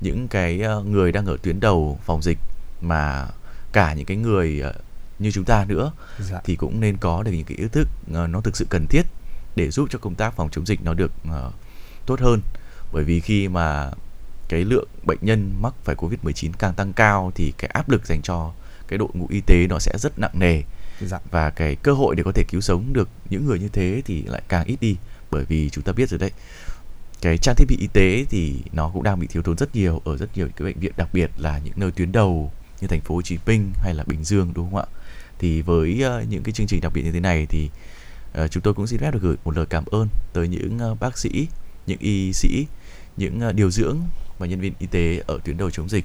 những 0.00 0.28
cái 0.28 0.62
uh, 0.78 0.86
người 0.86 1.12
đang 1.12 1.26
ở 1.26 1.36
tuyến 1.42 1.60
đầu 1.60 1.98
phòng 2.04 2.22
dịch 2.22 2.38
mà 2.80 3.26
cả 3.72 3.94
những 3.94 4.06
cái 4.06 4.16
người 4.16 4.62
uh, 4.68 4.74
như 5.18 5.30
chúng 5.30 5.44
ta 5.44 5.64
nữa 5.64 5.92
dạ. 6.18 6.40
thì 6.44 6.56
cũng 6.56 6.80
nên 6.80 6.96
có 6.96 7.22
được 7.22 7.32
những 7.32 7.44
cái 7.44 7.56
ý 7.58 7.64
thức 7.72 7.88
uh, 8.10 8.30
nó 8.30 8.40
thực 8.40 8.56
sự 8.56 8.66
cần 8.70 8.86
thiết 8.86 9.02
để 9.56 9.70
giúp 9.70 9.88
cho 9.90 9.98
công 9.98 10.14
tác 10.14 10.36
phòng 10.36 10.48
chống 10.52 10.66
dịch 10.66 10.82
nó 10.82 10.94
được 10.94 11.12
uh, 11.28 11.54
tốt 12.06 12.20
hơn 12.20 12.40
bởi 12.92 13.04
vì 13.04 13.20
khi 13.20 13.48
mà 13.48 13.90
cái 14.48 14.64
lượng 14.64 14.88
bệnh 15.04 15.18
nhân 15.20 15.52
mắc 15.60 15.74
phải 15.84 15.96
Covid-19 15.96 16.50
càng 16.58 16.74
tăng 16.74 16.92
cao 16.92 17.32
thì 17.34 17.52
cái 17.58 17.70
áp 17.74 17.90
lực 17.90 18.06
dành 18.06 18.22
cho 18.22 18.52
cái 18.88 18.98
đội 18.98 19.08
ngũ 19.12 19.26
y 19.30 19.40
tế 19.46 19.66
nó 19.66 19.78
sẽ 19.78 19.92
rất 19.98 20.18
nặng 20.18 20.38
nề. 20.38 20.62
Dạ. 21.06 21.18
và 21.30 21.50
cái 21.50 21.76
cơ 21.76 21.92
hội 21.92 22.16
để 22.16 22.22
có 22.22 22.32
thể 22.32 22.44
cứu 22.48 22.60
sống 22.60 22.92
được 22.92 23.08
những 23.30 23.46
người 23.46 23.58
như 23.58 23.68
thế 23.68 24.02
thì 24.04 24.22
lại 24.22 24.42
càng 24.48 24.66
ít 24.66 24.76
đi. 24.80 24.96
Bởi 25.30 25.44
vì 25.44 25.70
chúng 25.70 25.84
ta 25.84 25.92
biết 25.92 26.08
rồi 26.08 26.18
đấy 26.18 26.30
cái 27.22 27.38
trang 27.38 27.54
thiết 27.54 27.64
bị 27.68 27.76
y 27.80 27.86
tế 27.92 28.24
thì 28.30 28.56
nó 28.72 28.90
cũng 28.94 29.02
đang 29.02 29.20
bị 29.20 29.26
thiếu 29.26 29.42
thốn 29.42 29.56
rất 29.56 29.74
nhiều 29.74 30.02
ở 30.04 30.16
rất 30.16 30.36
nhiều 30.36 30.48
cái 30.56 30.66
bệnh 30.66 30.80
viện 30.80 30.92
đặc 30.96 31.08
biệt 31.12 31.30
là 31.36 31.58
những 31.58 31.74
nơi 31.76 31.90
tuyến 31.90 32.12
đầu 32.12 32.52
như 32.80 32.88
thành 32.88 33.00
phố 33.00 33.14
Hồ 33.14 33.22
Chí 33.22 33.38
Minh 33.46 33.72
hay 33.76 33.94
là 33.94 34.04
Bình 34.06 34.24
Dương 34.24 34.52
đúng 34.54 34.70
không 34.70 34.80
ạ? 34.80 34.86
Thì 35.38 35.62
với 35.62 36.04
uh, 36.22 36.28
những 36.28 36.42
cái 36.42 36.52
chương 36.52 36.66
trình 36.66 36.80
đặc 36.80 36.92
biệt 36.94 37.02
như 37.02 37.12
thế 37.12 37.20
này 37.20 37.46
thì 37.46 37.70
uh, 38.44 38.50
chúng 38.50 38.62
tôi 38.62 38.74
cũng 38.74 38.86
xin 38.86 39.00
phép 39.00 39.10
được 39.10 39.22
gửi 39.22 39.36
một 39.44 39.56
lời 39.56 39.66
cảm 39.66 39.84
ơn 39.84 40.08
tới 40.32 40.48
những 40.48 40.78
uh, 40.92 41.00
bác 41.00 41.18
sĩ 41.18 41.46
những 41.86 41.98
y 42.00 42.32
sĩ 42.32 42.66
những 43.16 43.40
ờ, 43.40 43.52
điều 43.52 43.70
dưỡng 43.70 43.96
và 44.38 44.46
nhân 44.46 44.60
viên 44.60 44.72
y 44.78 44.86
tế 44.86 45.22
ở 45.26 45.38
tuyến 45.44 45.56
đầu 45.56 45.70
chống 45.70 45.88
dịch 45.88 46.04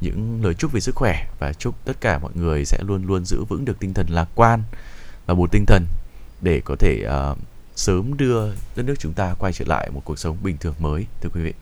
những 0.00 0.44
lời 0.44 0.54
chúc 0.54 0.72
về 0.72 0.80
sức 0.80 0.94
khỏe 0.94 1.26
và 1.38 1.52
chúc 1.52 1.84
tất 1.84 2.00
cả 2.00 2.18
mọi 2.18 2.32
người 2.34 2.64
sẽ 2.64 2.78
luôn 2.86 3.06
luôn 3.06 3.24
giữ 3.24 3.44
vững 3.48 3.64
được 3.64 3.80
tinh 3.80 3.94
thần 3.94 4.06
lạc 4.10 4.28
quan 4.34 4.62
và 5.26 5.34
một 5.34 5.52
tinh 5.52 5.64
thần 5.66 5.86
để 6.40 6.60
có 6.64 6.76
thể 6.78 7.06
uh, 7.32 7.38
sớm 7.76 8.16
đưa 8.16 8.52
đất 8.76 8.82
nước 8.82 8.94
chúng 8.98 9.12
ta 9.12 9.34
quay 9.38 9.52
trở 9.52 9.64
lại 9.68 9.90
một 9.90 10.02
cuộc 10.04 10.18
sống 10.18 10.36
bình 10.42 10.56
thường 10.60 10.74
mới 10.78 11.06
thưa 11.20 11.28
quý 11.34 11.40
vị. 11.40 11.52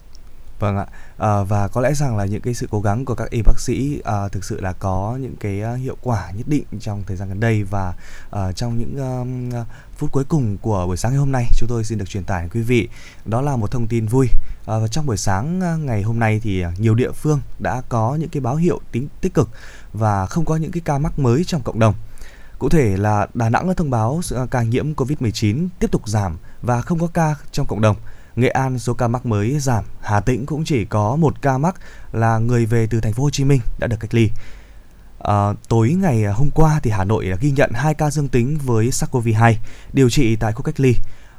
Vâng 0.59 0.77
ạ, 0.77 0.87
à, 1.19 1.43
và 1.43 1.69
có 1.69 1.81
lẽ 1.81 1.95
rằng 1.95 2.17
là 2.17 2.25
những 2.25 2.41
cái 2.41 2.55
sự 2.55 2.67
cố 2.71 2.81
gắng 2.81 3.05
của 3.05 3.15
các 3.15 3.31
y 3.31 3.43
bác 3.43 3.61
sĩ 3.61 4.01
à, 4.05 4.29
thực 4.29 4.45
sự 4.45 4.61
là 4.61 4.73
có 4.73 5.19
những 5.21 5.37
cái 5.41 5.61
ờ, 5.61 5.75
hiệu 5.75 5.97
quả 6.03 6.31
nhất 6.31 6.49
định 6.49 6.65
trong 6.81 7.03
thời 7.07 7.17
gian 7.17 7.29
gần 7.29 7.41
đây 7.41 7.65
và 7.65 7.95
à, 8.31 8.53
trong 8.53 8.79
những 8.79 8.97
um, 8.99 9.65
phút 9.97 10.13
cuối 10.13 10.25
cùng 10.29 10.59
của 10.59 10.87
buổi 10.87 10.97
sáng 10.97 11.13
ngày 11.13 11.19
hôm 11.19 11.33
nay 11.33 11.45
chúng 11.57 11.69
tôi 11.69 11.85
xin 11.85 11.99
được 11.99 12.09
truyền 12.09 12.25
tải 12.25 12.43
đến 12.43 12.51
quý 12.55 12.63
vị 12.63 12.89
đó 13.25 13.41
là 13.41 13.57
một 13.57 13.71
thông 13.71 13.87
tin 13.87 14.07
vui. 14.07 14.29
À, 14.67 14.79
và 14.79 14.89
trong 14.89 15.07
buổi 15.07 15.17
sáng 15.17 15.59
ngày 15.87 16.03
hôm 16.03 16.19
nay 16.19 16.41
thì 16.43 16.65
nhiều 16.79 16.95
địa 16.95 17.13
phương 17.13 17.41
đã 17.59 17.83
có 17.89 18.17
những 18.21 18.29
cái 18.29 18.41
báo 18.41 18.57
hiệu 18.57 18.81
tính 18.93 19.09
tích 19.21 19.35
cực 19.35 19.49
và 19.93 20.27
không 20.27 20.45
có 20.45 20.57
những 20.57 20.73
cái 20.73 20.81
ca 20.85 20.99
mắc 20.99 21.19
mới 21.19 21.45
trong 21.45 21.63
cộng 21.63 21.79
đồng. 21.79 21.95
Cụ 22.59 22.69
thể 22.69 22.97
là 22.97 23.27
Đà 23.35 23.49
Nẵng 23.49 23.69
đã 23.69 23.75
thông 23.75 23.91
báo 23.91 24.21
ca 24.51 24.63
nhiễm 24.63 24.95
COVID-19 24.95 25.69
tiếp 25.79 25.91
tục 25.91 26.09
giảm 26.09 26.37
và 26.63 26.83
không 26.83 26.99
có 26.99 27.07
ca 27.07 27.35
trong 27.53 27.67
cộng 27.67 27.81
đồng. 27.81 27.97
Nghệ 28.37 28.49
An 28.49 28.79
số 28.79 28.95
ca 28.95 29.09
mắc 29.09 29.27
mới 29.27 29.59
giảm, 29.59 29.85
Hà 30.01 30.21
Tĩnh 30.21 30.47
cũng 30.47 30.65
chỉ 30.65 30.85
có 30.85 31.17
một 31.17 31.43
ca 31.43 31.59
mắc 31.59 31.75
là 32.13 32.39
người 32.39 32.67
về 32.67 32.87
từ 32.91 33.01
thành 33.01 33.13
phố 33.13 33.23
Hồ 33.23 33.31
Chí 33.31 33.45
Minh 33.45 33.61
đã 33.79 33.87
được 33.87 33.97
cách 34.01 34.15
ly. 34.15 34.31
À, 35.19 35.53
tối 35.69 35.89
ngày 35.89 36.25
hôm 36.25 36.51
qua 36.55 36.81
thì 36.83 36.91
Hà 36.91 37.05
Nội 37.05 37.31
đã 37.31 37.37
ghi 37.41 37.51
nhận 37.51 37.71
2 37.75 37.95
ca 37.95 38.11
dương 38.11 38.29
tính 38.29 38.59
với 38.65 38.87
SARS-CoV-2 38.87 39.55
điều 39.93 40.11
trị 40.11 40.37
tại 40.37 40.53
khu 40.53 40.63
cách 40.63 40.81
ly. 40.81 40.95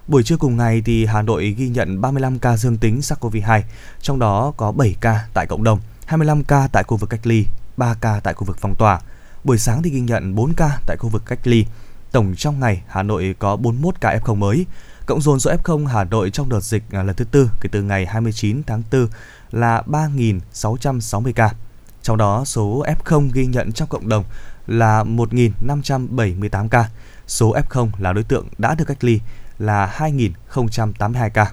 Buổi 0.08 0.24
trưa 0.24 0.38
cùng 0.38 0.58
ngày 0.58 0.82
thì 0.86 1.06
Hà 1.06 1.22
Nội 1.22 1.56
ghi 1.58 1.70
nhận 1.70 2.02
35 2.02 2.40
ca 2.40 2.58
dương 2.58 2.78
tính 2.78 3.00
SARS-CoV-2, 3.00 3.62
trong 4.02 4.20
đó 4.20 4.54
có 4.58 4.72
7 4.72 4.96
ca 5.02 5.28
tại 5.34 5.46
cộng 5.50 5.64
đồng, 5.64 5.80
25 6.06 6.44
ca 6.44 6.68
tại 6.72 6.84
khu 6.84 6.98
vực 6.98 7.10
cách 7.10 7.28
ly, 7.28 7.46
3 7.78 7.94
ca 8.02 8.20
tại 8.24 8.34
khu 8.34 8.46
vực 8.46 8.58
phong 8.62 8.76
tỏa. 8.76 9.00
Buổi 9.44 9.58
sáng 9.58 9.84
thì 9.84 9.90
ghi 9.90 10.00
nhận 10.00 10.36
4 10.36 10.54
ca 10.54 10.80
tại 10.88 10.98
khu 10.98 11.10
vực 11.10 11.24
cách 11.26 11.48
ly. 11.48 11.66
Tổng 12.12 12.36
trong 12.36 12.60
ngày 12.60 12.82
Hà 12.88 13.04
Nội 13.04 13.36
có 13.40 13.56
41 13.56 14.02
ca 14.02 14.20
F0 14.24 14.36
mới. 14.36 14.66
Cộng 15.08 15.22
dồn 15.22 15.40
số 15.40 15.52
F0 15.52 15.86
Hà 15.86 16.04
Nội 16.04 16.30
trong 16.30 16.50
đợt 16.50 16.60
dịch 16.60 16.84
à, 16.92 17.04
lần 17.04 17.16
thứ 17.16 17.26
tư 17.26 17.50
kể 17.62 17.70
từ 17.72 17.82
ngày 17.82 18.06
29 18.06 18.64
tháng 18.64 18.84
4 18.92 19.08
là 19.52 19.84
3.660 19.88 21.32
ca. 21.36 21.54
Trong 22.02 22.18
đó, 22.18 22.46
số 22.46 22.84
F0 23.04 23.30
ghi 23.34 23.46
nhận 23.46 23.72
trong 23.72 23.90
cộng 23.90 24.10
đồng 24.10 24.24
là 24.68 25.04
1.578 25.04 26.68
ca. 26.68 26.90
Số 27.28 27.54
F0 27.54 27.90
là 27.98 28.14
đối 28.14 28.24
tượng 28.24 28.48
đã 28.58 28.76
được 28.76 28.86
cách 28.88 29.04
ly 29.04 29.20
là 29.60 29.96
2.082 29.98 31.30
ca. 31.30 31.52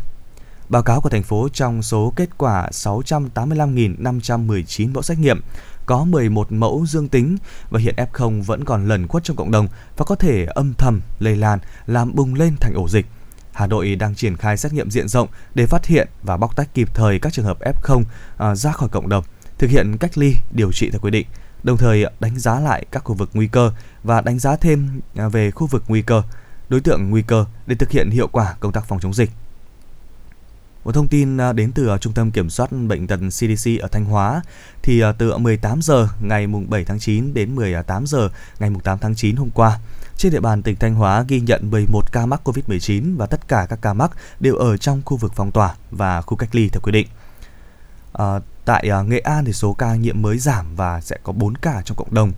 Báo 0.69 0.83
cáo 0.83 1.01
của 1.01 1.09
thành 1.09 1.23
phố 1.23 1.49
trong 1.53 1.83
số 1.83 2.13
kết 2.17 2.39
quả 2.39 2.69
685.519 2.73 4.93
mẫu 4.93 5.03
xét 5.03 5.19
nghiệm, 5.19 5.41
có 5.87 6.05
11 6.05 6.53
mẫu 6.53 6.87
dương 6.87 7.09
tính 7.09 7.37
và 7.71 7.81
hiện 7.81 7.95
F0 7.97 8.43
vẫn 8.43 8.65
còn 8.65 8.89
lẩn 8.89 9.09
khuất 9.09 9.25
trong 9.25 9.37
cộng 9.37 9.51
đồng 9.51 9.69
và 9.97 10.05
có 10.05 10.15
thể 10.15 10.45
âm 10.45 10.75
thầm 10.79 11.01
lây 11.19 11.37
lan, 11.37 11.59
làm 11.87 12.15
bùng 12.15 12.35
lên 12.35 12.57
thành 12.61 12.75
ổ 12.75 12.89
dịch. 12.89 13.07
Hà 13.55 13.67
Nội 13.67 13.97
đang 13.97 14.15
triển 14.15 14.37
khai 14.37 14.57
xét 14.57 14.73
nghiệm 14.73 14.91
diện 14.91 15.09
rộng 15.09 15.29
để 15.55 15.67
phát 15.67 15.87
hiện 15.87 16.09
và 16.23 16.37
bóc 16.37 16.57
tách 16.57 16.75
kịp 16.75 16.89
thời 16.95 17.19
các 17.19 17.33
trường 17.33 17.45
hợp 17.45 17.59
F0 17.61 18.03
à, 18.37 18.55
ra 18.55 18.73
khỏi 18.73 18.89
cộng 18.89 19.09
đồng, 19.09 19.25
thực 19.59 19.71
hiện 19.71 19.97
cách 20.01 20.19
ly, 20.19 20.35
điều 20.51 20.73
trị 20.73 20.91
theo 20.91 21.01
quy 21.01 21.11
định, 21.11 21.27
đồng 21.63 21.77
thời 21.77 22.05
đánh 22.21 22.39
giá 22.39 22.61
lại 22.61 22.85
các 22.91 23.05
khu 23.05 23.15
vực 23.15 23.31
nguy 23.35 23.47
cơ 23.47 23.73
và 24.03 24.21
đánh 24.21 24.39
giá 24.39 24.57
thêm 24.57 25.01
à, 25.17 25.29
về 25.29 25.51
khu 25.51 25.67
vực 25.67 25.85
nguy 25.89 26.03
cơ, 26.03 26.23
đối 26.69 26.81
tượng 26.81 27.11
nguy 27.11 27.23
cơ 27.23 27.45
để 27.67 27.75
thực 27.75 27.91
hiện 27.91 28.11
hiệu 28.11 28.29
quả 28.29 28.55
công 28.61 28.73
tác 28.73 28.89
phòng 28.89 29.01
chống 29.01 29.15
dịch. 29.15 29.31
Một 30.85 30.93
thông 30.93 31.09
tin 31.09 31.37
à, 31.37 31.53
đến 31.53 31.73
từ 31.73 31.89
à, 31.89 31.99
Trung 31.99 32.13
tâm 32.13 32.31
Kiểm 32.31 32.51
soát 32.51 32.73
Bệnh 32.73 33.07
tật 33.07 33.21
CDC 33.29 33.71
ở 33.81 33.89
Thanh 33.89 34.05
Hóa 34.05 34.43
thì 34.83 35.03
từ 35.19 35.39
18 35.39 35.83
giờ 35.83 36.09
ngày 36.21 36.47
7 36.69 36.85
tháng 36.85 36.99
9 36.99 37.35
đến 37.35 37.55
18 37.55 38.07
giờ 38.07 38.29
ngày 38.59 38.71
8 38.85 38.99
tháng 38.99 39.15
9 39.15 39.37
hôm 39.37 39.51
qua, 39.51 39.79
trên 40.17 40.33
địa 40.33 40.41
bàn 40.41 40.63
tỉnh 40.63 40.77
Thanh 40.77 40.95
Hóa 40.95 41.25
ghi 41.29 41.41
nhận 41.41 41.71
11 41.71 42.13
ca 42.13 42.27
mắc 42.27 42.41
COVID-19 42.45 43.17
và 43.17 43.27
tất 43.27 43.49
cả 43.49 43.67
các 43.71 43.79
ca 43.83 43.95
mắc 43.95 44.11
đều 44.41 44.57
ở 44.57 44.77
trong 44.77 45.03
khu 45.05 45.17
vực 45.17 45.33
phong 45.37 45.53
tỏa 45.53 45.75
và 45.91 46.21
khu 46.21 46.37
cách 46.37 46.55
ly 46.55 46.69
theo 46.69 46.81
quy 46.83 46.93
định. 46.93 47.07
À, 48.13 48.41
tại 48.65 48.89
à, 48.91 49.03
Nghệ 49.03 49.19
An 49.19 49.45
thì 49.45 49.53
số 49.53 49.73
ca 49.73 49.95
nhiễm 49.95 50.23
mới 50.23 50.39
giảm 50.39 50.77
và 50.77 51.01
sẽ 51.01 51.17
có 51.23 51.33
4 51.33 51.57
ca 51.57 51.83
trong 51.85 51.97
cộng 51.97 52.15
đồng. 52.15 52.33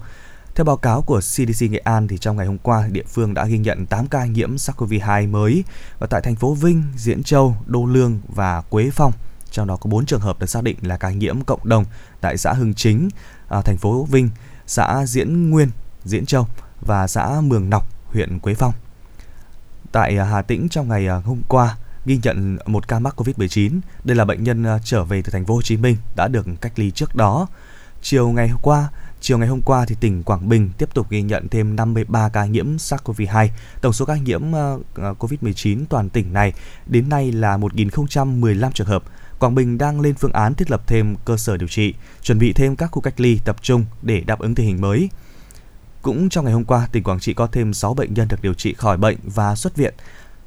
Theo 0.55 0.65
báo 0.65 0.77
cáo 0.77 1.03
của 1.03 1.21
CDC 1.21 1.71
Nghệ 1.71 1.79
An 1.79 2.09
thì 2.09 2.19
trong 2.19 2.37
ngày 2.37 2.47
hôm 2.47 2.59
qua 2.59 2.89
địa 2.93 3.05
phương 3.09 3.35
đã 3.35 3.45
ghi 3.45 3.59
nhận 3.59 3.87
8 3.87 4.07
ca 4.07 4.25
nhiễm 4.25 4.55
SARS-CoV-2 4.55 5.31
mới 5.31 5.65
và 5.99 6.07
tại 6.07 6.21
thành 6.21 6.37
phố 6.37 6.55
Vinh, 6.55 6.83
Diễn 6.97 7.23
Châu, 7.23 7.57
Đô 7.67 7.87
Lương 7.87 8.21
và 8.29 8.61
Quế 8.61 8.91
Phong. 8.93 9.13
Trong 9.51 9.67
đó 9.67 9.77
có 9.77 9.91
4 9.91 10.07
trường 10.07 10.21
hợp 10.21 10.39
được 10.39 10.51
xác 10.51 10.63
định 10.63 10.77
là 10.83 10.97
ca 10.97 11.11
nhiễm 11.11 11.41
cộng 11.45 11.69
đồng 11.69 11.85
tại 12.21 12.37
xã 12.37 12.53
Hưng 12.53 12.75
Chính, 12.75 13.09
à, 13.49 13.61
thành 13.61 13.77
phố 13.77 14.05
Vinh, 14.05 14.29
xã 14.67 15.07
Diễn 15.07 15.51
Nguyên, 15.51 15.71
Diễn 16.05 16.27
Châu 16.27 16.47
và 16.81 17.07
xã 17.07 17.41
Mường 17.41 17.71
Nọc, 17.71 17.89
huyện 18.13 18.39
Quế 18.39 18.55
Phong. 18.55 18.73
Tại 19.93 20.19
à, 20.19 20.25
Hà 20.25 20.43
Tĩnh 20.43 20.69
trong 20.69 20.89
ngày 20.89 21.07
à, 21.09 21.17
hôm 21.25 21.43
qua 21.49 21.77
ghi 22.05 22.19
nhận 22.23 22.59
một 22.67 22.89
ca 22.89 22.99
mắc 22.99 23.15
Covid-19. 23.21 23.81
Đây 24.05 24.17
là 24.17 24.25
bệnh 24.25 24.45
nhân 24.45 24.65
à, 24.65 24.79
trở 24.85 25.05
về 25.05 25.23
từ 25.23 25.31
thành 25.31 25.45
phố 25.45 25.55
Hồ 25.55 25.63
Chí 25.63 25.77
Minh 25.77 25.97
đã 26.17 26.29
được 26.29 26.47
cách 26.61 26.79
ly 26.79 26.91
trước 26.91 27.15
đó. 27.15 27.47
Chiều 28.03 28.29
ngày 28.29 28.49
hôm 28.49 28.61
qua, 28.63 28.89
chiều 29.21 29.39
ngày 29.39 29.49
hôm 29.49 29.61
qua 29.61 29.85
thì 29.87 29.97
tỉnh 30.01 30.23
Quảng 30.23 30.49
Bình 30.49 30.71
tiếp 30.79 30.95
tục 30.95 31.11
ghi 31.11 31.23
nhận 31.23 31.49
thêm 31.49 31.77
53 31.77 32.29
ca 32.29 32.45
nhiễm 32.47 32.77
SARS-CoV-2. 32.77 33.49
Tổng 33.81 33.93
số 33.93 34.05
ca 34.05 34.17
nhiễm 34.17 34.43
Covid-19 34.95 35.85
toàn 35.89 36.09
tỉnh 36.11 36.33
này 36.33 36.53
đến 36.87 37.09
nay 37.09 37.33
là 37.33 37.57
1.015 37.57 38.71
trường 38.71 38.87
hợp. 38.87 39.03
Quảng 39.39 39.55
Bình 39.55 39.79
đang 39.79 40.01
lên 40.01 40.15
phương 40.15 40.33
án 40.33 40.55
thiết 40.55 40.71
lập 40.71 40.83
thêm 40.87 41.17
cơ 41.25 41.37
sở 41.37 41.57
điều 41.57 41.69
trị, 41.69 41.95
chuẩn 42.23 42.39
bị 42.39 42.53
thêm 42.53 42.77
các 42.77 42.87
khu 42.87 43.01
cách 43.01 43.21
ly 43.21 43.41
tập 43.45 43.57
trung 43.63 43.85
để 44.03 44.21
đáp 44.21 44.39
ứng 44.39 44.55
tình 44.55 44.67
hình 44.67 44.81
mới. 44.81 45.09
Cũng 46.07 46.29
trong 46.29 46.45
ngày 46.45 46.55
hôm 46.55 46.65
qua, 46.65 46.89
tỉnh 46.93 47.03
Quảng 47.03 47.21
Trị 47.21 47.35
có 47.35 47.47
thêm 47.47 47.75
6 47.75 47.95
bệnh 47.95 48.15
nhân 48.15 48.29
được 48.29 48.43
điều 48.43 48.55
trị 48.55 48.75
khỏi 48.75 48.97
bệnh 48.97 49.17
và 49.23 49.55
xuất 49.55 49.77
viện. 49.77 49.95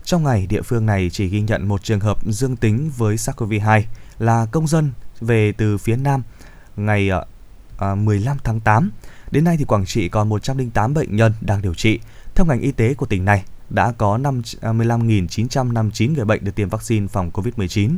Trong 0.04 0.24
ngày, 0.24 0.48
địa 0.50 0.62
phương 0.62 0.86
này 0.86 1.10
chỉ 1.14 1.28
ghi 1.28 1.42
nhận 1.42 1.68
một 1.68 1.84
trường 1.84 2.00
hợp 2.00 2.18
dương 2.26 2.56
tính 2.56 2.92
với 2.98 3.16
SARS-CoV-2 3.16 3.82
là 4.20 4.46
công 4.52 4.68
dân 4.68 4.92
về 5.22 5.52
từ 5.52 5.78
phía 5.78 5.96
Nam 5.96 6.24
ngày 6.76 7.10
ờ, 7.10 7.26
à, 7.78 7.96
15 7.96 8.38
tháng 8.44 8.60
8. 8.60 8.92
Đến 9.32 9.44
nay 9.44 9.56
thì 9.58 9.66
Quảng 9.66 9.86
Trị 9.86 10.10
còn 10.10 10.30
108 10.30 10.94
bệnh 10.94 11.16
nhân 11.16 11.34
đang 11.42 11.62
điều 11.62 11.74
trị. 11.74 12.00
Theo 12.36 12.46
ngành 12.46 12.62
y 12.62 12.72
tế 12.72 12.94
của 12.94 13.06
tỉnh 13.06 13.26
này, 13.26 13.44
đã 13.70 13.92
có 13.92 14.18
55.959 14.18 16.12
à, 16.12 16.14
người 16.16 16.26
bệnh 16.26 16.44
được 16.44 16.56
tiêm 16.56 16.70
vaccine 16.70 17.08
phòng 17.08 17.32
COVID-19. 17.34 17.98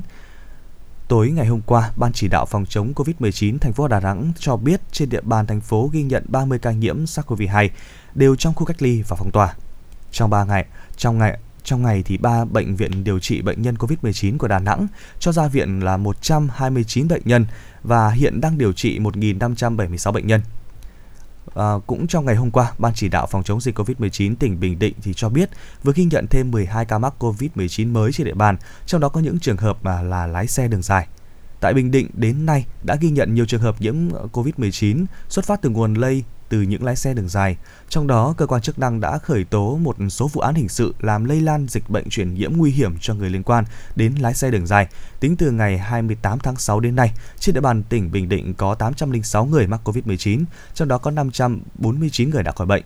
Tối 1.11 1.31
ngày 1.31 1.45
hôm 1.45 1.61
qua, 1.65 1.91
Ban 1.95 2.13
chỉ 2.13 2.27
đạo 2.27 2.45
phòng 2.45 2.65
chống 2.65 2.93
COVID-19 2.93 3.57
thành 3.57 3.73
phố 3.73 3.87
Đà 3.87 3.99
Nẵng 3.99 4.31
cho 4.39 4.57
biết 4.57 4.81
trên 4.91 5.09
địa 5.09 5.21
bàn 5.21 5.45
thành 5.45 5.61
phố 5.61 5.89
ghi 5.93 6.03
nhận 6.03 6.23
30 6.27 6.59
ca 6.59 6.71
nhiễm 6.71 7.03
SARS-CoV-2 7.03 7.69
đều 8.15 8.35
trong 8.35 8.53
khu 8.53 8.65
cách 8.65 8.81
ly 8.81 9.01
và 9.07 9.15
phong 9.19 9.31
tỏa. 9.31 9.55
Trong 10.11 10.29
3 10.29 10.43
ngày, 10.43 10.65
trong 10.97 11.17
ngày 11.17 11.39
trong 11.63 11.81
ngày 11.81 12.03
thì 12.05 12.17
ba 12.17 12.45
bệnh 12.45 12.75
viện 12.75 13.03
điều 13.03 13.19
trị 13.19 13.41
bệnh 13.41 13.61
nhân 13.61 13.75
COVID-19 13.75 14.37
của 14.37 14.47
Đà 14.47 14.59
Nẵng 14.59 14.87
cho 15.19 15.31
ra 15.31 15.47
viện 15.47 15.79
là 15.79 15.97
129 15.97 17.07
bệnh 17.07 17.21
nhân 17.25 17.45
và 17.83 18.09
hiện 18.09 18.41
đang 18.41 18.57
điều 18.57 18.73
trị 18.73 18.99
1.576 18.99 20.11
bệnh 20.11 20.27
nhân. 20.27 20.41
À, 21.55 21.73
cũng 21.87 22.07
trong 22.07 22.25
ngày 22.25 22.35
hôm 22.35 22.51
qua, 22.51 22.71
Ban 22.77 22.93
chỉ 22.95 23.09
đạo 23.09 23.27
phòng 23.27 23.43
chống 23.43 23.61
dịch 23.61 23.79
COVID-19 23.79 24.35
tỉnh 24.35 24.59
Bình 24.59 24.79
Định 24.79 24.93
thì 25.01 25.13
cho 25.13 25.29
biết 25.29 25.49
vừa 25.83 25.93
ghi 25.95 26.03
nhận 26.03 26.27
thêm 26.27 26.51
12 26.51 26.85
ca 26.85 26.97
mắc 26.97 27.13
COVID-19 27.19 27.91
mới 27.91 28.11
trên 28.11 28.27
địa 28.27 28.33
bàn, 28.33 28.57
trong 28.85 29.01
đó 29.01 29.09
có 29.09 29.21
những 29.21 29.39
trường 29.39 29.57
hợp 29.57 29.77
mà 29.83 30.01
là 30.01 30.27
lái 30.27 30.47
xe 30.47 30.67
đường 30.67 30.81
dài. 30.81 31.07
Tại 31.59 31.73
Bình 31.73 31.91
Định 31.91 32.07
đến 32.13 32.45
nay 32.45 32.65
đã 32.83 32.95
ghi 32.95 33.09
nhận 33.09 33.33
nhiều 33.33 33.45
trường 33.45 33.61
hợp 33.61 33.81
nhiễm 33.81 33.95
COVID-19 34.33 35.05
xuất 35.29 35.45
phát 35.45 35.61
từ 35.61 35.69
nguồn 35.69 35.93
lây 35.93 36.23
từ 36.51 36.61
những 36.61 36.83
lái 36.83 36.95
xe 36.95 37.13
đường 37.13 37.29
dài. 37.29 37.57
Trong 37.89 38.07
đó, 38.07 38.33
cơ 38.37 38.45
quan 38.45 38.61
chức 38.61 38.79
năng 38.79 38.99
đã 38.99 39.17
khởi 39.17 39.43
tố 39.43 39.77
một 39.77 39.95
số 40.09 40.27
vụ 40.27 40.41
án 40.41 40.55
hình 40.55 40.69
sự 40.69 40.95
làm 40.99 41.25
lây 41.25 41.41
lan 41.41 41.67
dịch 41.69 41.89
bệnh 41.89 42.09
truyền 42.09 42.33
nhiễm 42.33 42.53
nguy 42.57 42.71
hiểm 42.71 42.95
cho 43.01 43.13
người 43.13 43.29
liên 43.29 43.43
quan 43.43 43.65
đến 43.95 44.15
lái 44.19 44.33
xe 44.33 44.51
đường 44.51 44.67
dài. 44.67 44.87
Tính 45.19 45.35
từ 45.35 45.51
ngày 45.51 45.77
28 45.77 46.39
tháng 46.39 46.55
6 46.55 46.79
đến 46.79 46.95
nay, 46.95 47.11
trên 47.39 47.55
địa 47.55 47.61
bàn 47.61 47.83
tỉnh 47.83 48.11
Bình 48.11 48.29
Định 48.29 48.53
có 48.53 48.75
806 48.75 49.45
người 49.45 49.67
mắc 49.67 49.81
COVID-19, 49.83 50.43
trong 50.73 50.87
đó 50.87 50.97
có 50.97 51.11
549 51.11 52.29
người 52.29 52.43
đã 52.43 52.51
khỏi 52.51 52.67
bệnh. 52.67 52.83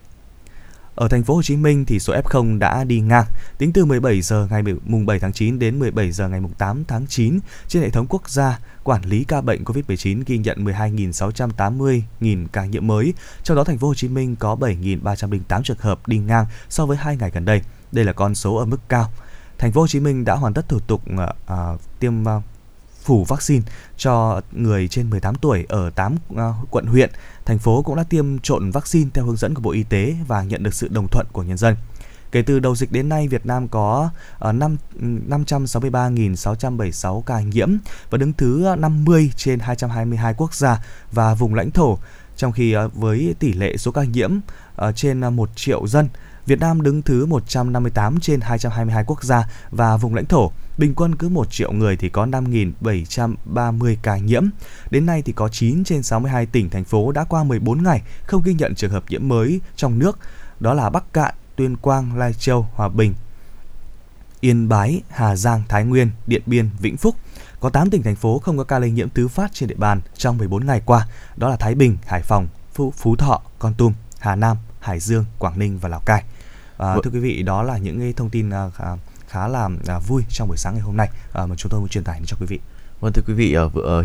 Ở 0.96 1.08
thành 1.08 1.24
phố 1.24 1.36
Hồ 1.36 1.41
Chí 1.41 1.56
Minh 1.56 1.86
thì 1.86 2.00
số 2.00 2.14
F0 2.14 2.60
đã 2.60 2.84
đi 2.84 3.00
ngang. 3.00 3.26
Tính 3.58 3.74
từ 3.74 3.86
17 3.86 4.22
giờ 4.22 4.48
ngày 4.50 4.64
mùng 4.86 5.06
7 5.06 5.20
tháng 5.20 5.34
9 5.34 5.60
đến 5.60 5.80
17 5.80 6.12
giờ 6.12 6.30
ngày 6.30 6.41
mùng 6.41 6.54
8 6.54 6.84
tháng 6.88 7.08
9, 7.08 7.39
trên 7.68 7.84
hệ 7.84 7.89
thống 7.89 8.06
quốc 8.10 8.30
gia 8.30 8.60
quản 8.84 9.02
lý 9.06 9.24
ca 9.24 9.41
bệnh 9.41 9.64
COVID-19 9.64 10.24
ghi 10.26 10.38
nhận 10.38 10.66
12.680.000 10.66 12.48
ca 12.52 12.66
nhiễm 12.66 12.88
mới, 12.88 13.14
trong 13.43 13.58
đó 13.58 13.64
thành 13.64 13.78
phố 13.78 13.88
Hồ 13.88 13.93
Chí 13.93 14.08
Minh 14.08 14.36
có 14.36 14.56
7.308 14.56 15.62
trường 15.64 15.78
hợp 15.80 16.08
đi 16.08 16.18
ngang 16.18 16.46
so 16.70 16.86
với 16.86 16.98
hai 16.98 17.18
ngày 17.18 17.32
gần 17.34 17.46
đây. 17.46 17.62
Đây 17.91 18.06
là 18.06 18.14
con 18.14 18.36
số 18.36 18.56
ở 18.56 18.66
mức 18.66 18.80
cao. 18.89 19.12
Thành 19.58 19.72
phố 19.72 19.82
Hồ 19.82 19.88
Chí 19.88 20.00
Minh 20.00 20.26
đã 20.26 20.36
hoàn 20.36 20.54
tất 20.54 20.70
thủ 20.70 20.80
tục 20.80 21.02
uh, 21.14 21.82
tiêm 22.00 22.24
uh, 22.24 22.43
phủ 23.06 23.24
vaccine 23.24 23.64
cho 23.97 24.41
người 24.51 24.88
trên 24.88 25.10
18 25.10 25.36
tuổi 25.36 25.66
ở 25.70 25.89
8 25.89 26.16
à, 26.38 26.53
quận 26.70 26.86
huyện. 26.86 27.10
Thành 27.45 27.60
phố 27.60 27.82
cũng 27.82 27.95
đã 27.95 28.03
tiêm 28.03 28.39
trộn 28.39 28.72
vaccine 28.72 29.10
theo 29.14 29.26
hướng 29.26 29.36
dẫn 29.36 29.53
của 29.53 29.62
Bộ 29.62 29.72
Y 29.72 29.84
tế 29.84 30.16
và 30.28 30.43
nhận 30.43 30.64
được 30.64 30.74
sự 30.74 30.88
đồng 30.88 31.08
thuận 31.08 31.28
của 31.32 31.43
nhân 31.43 31.58
dân. 31.58 31.76
Kể 32.32 32.41
từ 32.41 32.60
đầu 32.60 32.76
dịch 32.76 32.91
đến 32.91 33.10
nay, 33.10 33.28
Việt 33.28 33.45
Nam 33.45 33.68
có 33.68 34.10
à, 34.39 34.51
5, 34.51 34.78
563.676 35.30 37.22
ca 37.22 37.39
nhiễm 37.39 37.70
và 38.10 38.18
đứng 38.18 38.34
thứ 38.34 38.76
50 38.80 39.32
trên 39.36 39.60
222 39.60 40.34
quốc 40.38 40.53
gia 40.53 40.80
và 41.12 41.34
vùng 41.34 41.56
lãnh 41.56 41.72
thổ, 41.72 41.97
trong 42.38 42.51
khi 42.51 42.74
à, 42.74 42.88
với 42.88 43.36
tỷ 43.39 43.53
lệ 43.53 43.78
số 43.78 43.91
ca 43.91 44.03
nhiễm 44.03 44.32
trên 44.95 45.20
1 45.20 45.49
triệu 45.56 45.88
dân, 45.88 46.08
Việt 46.46 46.60
Nam 46.60 46.82
đứng 46.82 47.02
thứ 47.02 47.26
158 47.26 48.20
trên 48.20 48.41
222 48.41 49.04
quốc 49.08 49.24
gia 49.24 49.50
và 49.72 49.98
vùng 49.98 50.16
lãnh 50.16 50.26
thổ. 50.26 50.52
Bình 50.78 50.93
quân 50.96 51.16
cứ 51.16 51.30
1 51.30 51.52
triệu 51.52 51.72
người 51.72 51.98
thì 51.98 52.10
có 52.10 52.26
5.730 52.26 53.96
ca 54.02 54.18
nhiễm. 54.18 54.46
Đến 54.89 55.06
nay 55.06 55.22
thì 55.22 55.34
có 55.34 55.50
9 55.50 55.84
trên 55.84 56.04
62 56.04 56.46
tỉnh, 56.46 56.70
thành 56.70 56.84
phố 56.84 57.12
đã 57.12 57.24
qua 57.24 57.43
14 57.43 57.84
ngày 57.84 58.02
không 58.26 58.41
ghi 58.43 58.54
nhận 58.54 58.76
trường 58.76 58.91
hợp 58.91 59.04
nhiễm 59.10 59.28
mới 59.28 59.62
trong 59.76 60.00
nước. 60.00 60.20
Đó 60.60 60.74
là 60.74 60.89
Bắc 60.89 61.14
Cạn, 61.14 61.34
Tuyên 61.56 61.78
Quang, 61.78 62.18
Lai 62.18 62.34
Châu, 62.34 62.68
Hòa 62.74 62.89
Bình, 62.89 63.14
Yên 64.39 64.70
Bái, 64.70 65.02
Hà 65.10 65.36
Giang, 65.36 65.64
Thái 65.70 65.84
Nguyên, 65.84 66.12
Điện 66.28 66.41
Biên, 66.46 66.70
Vĩnh 66.80 66.98
Phúc. 66.98 67.16
Có 67.60 67.70
8 67.70 67.89
tỉnh 67.89 68.04
thành 68.04 68.16
phố 68.16 68.39
không 68.39 68.58
có 68.58 68.64
ca 68.64 68.80
lây 68.80 68.91
nhiễm 68.91 69.10
thứ 69.10 69.28
phát 69.28 69.54
trên 69.54 69.70
địa 69.70 69.76
bàn 69.78 70.02
trong 70.18 70.38
14 70.38 70.66
ngày 70.66 70.82
qua, 70.86 71.08
đó 71.36 71.50
là 71.50 71.58
Thái 71.58 71.76
Bình, 71.76 71.98
Hải 72.06 72.22
Phòng, 72.22 72.48
Phú, 72.74 72.93
Phú 72.98 73.16
Thọ, 73.16 73.41
Con 73.60 73.74
Tum, 73.74 73.93
Hà 74.20 74.36
Nam, 74.36 74.58
Hải 74.80 75.00
Dương, 75.00 75.26
Quảng 75.39 75.60
Ninh 75.60 75.80
và 75.80 75.89
Lào 75.89 76.02
Cai. 76.06 76.24
À, 76.78 76.95
thưa 77.03 77.11
quý 77.11 77.19
vị, 77.19 77.43
đó 77.43 77.63
là 77.63 77.78
những 77.78 77.99
cái 77.99 78.13
thông 78.13 78.30
tin 78.30 78.49
uh, 78.49 78.73
khá 79.28 79.47
là 79.47 79.65
uh, 79.65 80.07
vui 80.07 80.23
trong 80.30 80.47
buổi 80.47 80.57
sáng 80.57 80.73
ngày 80.73 80.82
hôm 80.82 80.97
nay 80.97 81.09
uh, 81.30 81.49
mà 81.49 81.55
chúng 81.57 81.69
tôi 81.69 81.80
muốn 81.80 81.89
truyền 81.89 82.03
tải 82.03 82.19
đến 82.19 82.26
cho 82.28 82.38
quý 82.39 82.45
vị. 82.49 82.59
Vâng 82.99 83.13
thưa 83.13 83.21
quý 83.28 83.34
vị, 83.34 83.55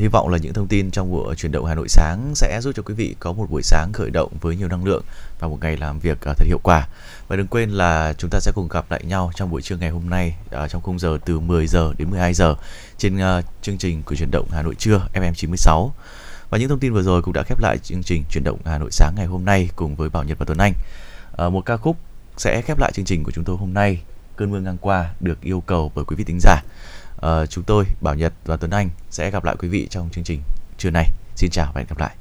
hy 0.00 0.08
vọng 0.08 0.28
là 0.28 0.38
những 0.38 0.52
thông 0.52 0.66
tin 0.66 0.90
trong 0.90 1.10
buổi 1.10 1.34
chuyển 1.34 1.52
động 1.52 1.64
Hà 1.64 1.74
Nội 1.74 1.88
sáng 1.88 2.32
sẽ 2.34 2.60
giúp 2.62 2.72
cho 2.76 2.82
quý 2.82 2.94
vị 2.94 3.14
có 3.20 3.32
một 3.32 3.50
buổi 3.50 3.62
sáng 3.62 3.92
khởi 3.92 4.10
động 4.10 4.32
với 4.40 4.56
nhiều 4.56 4.68
năng 4.68 4.84
lượng 4.84 5.02
và 5.40 5.48
một 5.48 5.58
ngày 5.60 5.76
làm 5.76 5.98
việc 5.98 6.18
thật 6.20 6.46
hiệu 6.46 6.58
quả. 6.62 6.88
Và 7.28 7.36
đừng 7.36 7.46
quên 7.46 7.70
là 7.70 8.14
chúng 8.18 8.30
ta 8.30 8.40
sẽ 8.40 8.52
cùng 8.54 8.68
gặp 8.68 8.90
lại 8.90 9.04
nhau 9.04 9.30
trong 9.34 9.50
buổi 9.50 9.62
trưa 9.62 9.76
ngày 9.76 9.90
hôm 9.90 10.10
nay 10.10 10.36
trong 10.68 10.82
khung 10.82 10.98
giờ 10.98 11.18
từ 11.24 11.40
10 11.40 11.66
giờ 11.66 11.92
đến 11.98 12.10
12 12.10 12.34
giờ 12.34 12.54
trên 12.98 13.18
chương 13.62 13.78
trình 13.78 14.02
của 14.02 14.14
chuyển 14.14 14.30
động 14.30 14.48
Hà 14.50 14.62
Nội 14.62 14.74
trưa 14.74 15.06
FM 15.14 15.32
96. 15.34 15.94
Và 16.50 16.58
những 16.58 16.68
thông 16.68 16.80
tin 16.80 16.92
vừa 16.92 17.02
rồi 17.02 17.22
cũng 17.22 17.34
đã 17.34 17.42
khép 17.42 17.60
lại 17.60 17.78
chương 17.78 18.02
trình 18.02 18.24
chuyển 18.30 18.44
động 18.44 18.58
Hà 18.64 18.78
Nội 18.78 18.90
sáng 18.92 19.14
ngày 19.16 19.26
hôm 19.26 19.44
nay 19.44 19.70
cùng 19.76 19.96
với 19.96 20.08
Bảo 20.08 20.24
Nhật 20.24 20.38
và 20.38 20.44
Tuấn 20.44 20.58
Anh. 20.58 20.72
Một 21.52 21.60
ca 21.66 21.76
khúc 21.76 21.96
sẽ 22.40 22.62
khép 22.62 22.78
lại 22.78 22.92
chương 22.94 23.04
trình 23.04 23.24
của 23.24 23.30
chúng 23.30 23.44
tôi 23.44 23.56
hôm 23.56 23.74
nay. 23.74 24.02
Cơn 24.36 24.50
mưa 24.50 24.60
ngang 24.60 24.76
qua 24.80 25.10
được 25.20 25.40
yêu 25.40 25.60
cầu 25.60 25.92
bởi 25.94 26.04
quý 26.04 26.16
vị 26.16 26.24
thính 26.24 26.38
giả. 26.40 26.62
À, 27.22 27.46
chúng 27.46 27.64
tôi 27.64 27.84
bảo 28.00 28.14
nhật 28.14 28.32
và 28.44 28.56
tuấn 28.56 28.70
anh 28.70 28.88
sẽ 29.10 29.30
gặp 29.30 29.44
lại 29.44 29.56
quý 29.58 29.68
vị 29.68 29.86
trong 29.90 30.08
chương 30.12 30.24
trình 30.24 30.40
trưa 30.78 30.90
nay. 30.90 31.10
Xin 31.36 31.50
chào 31.50 31.72
và 31.74 31.80
hẹn 31.80 31.86
gặp 31.88 31.98
lại. 31.98 32.16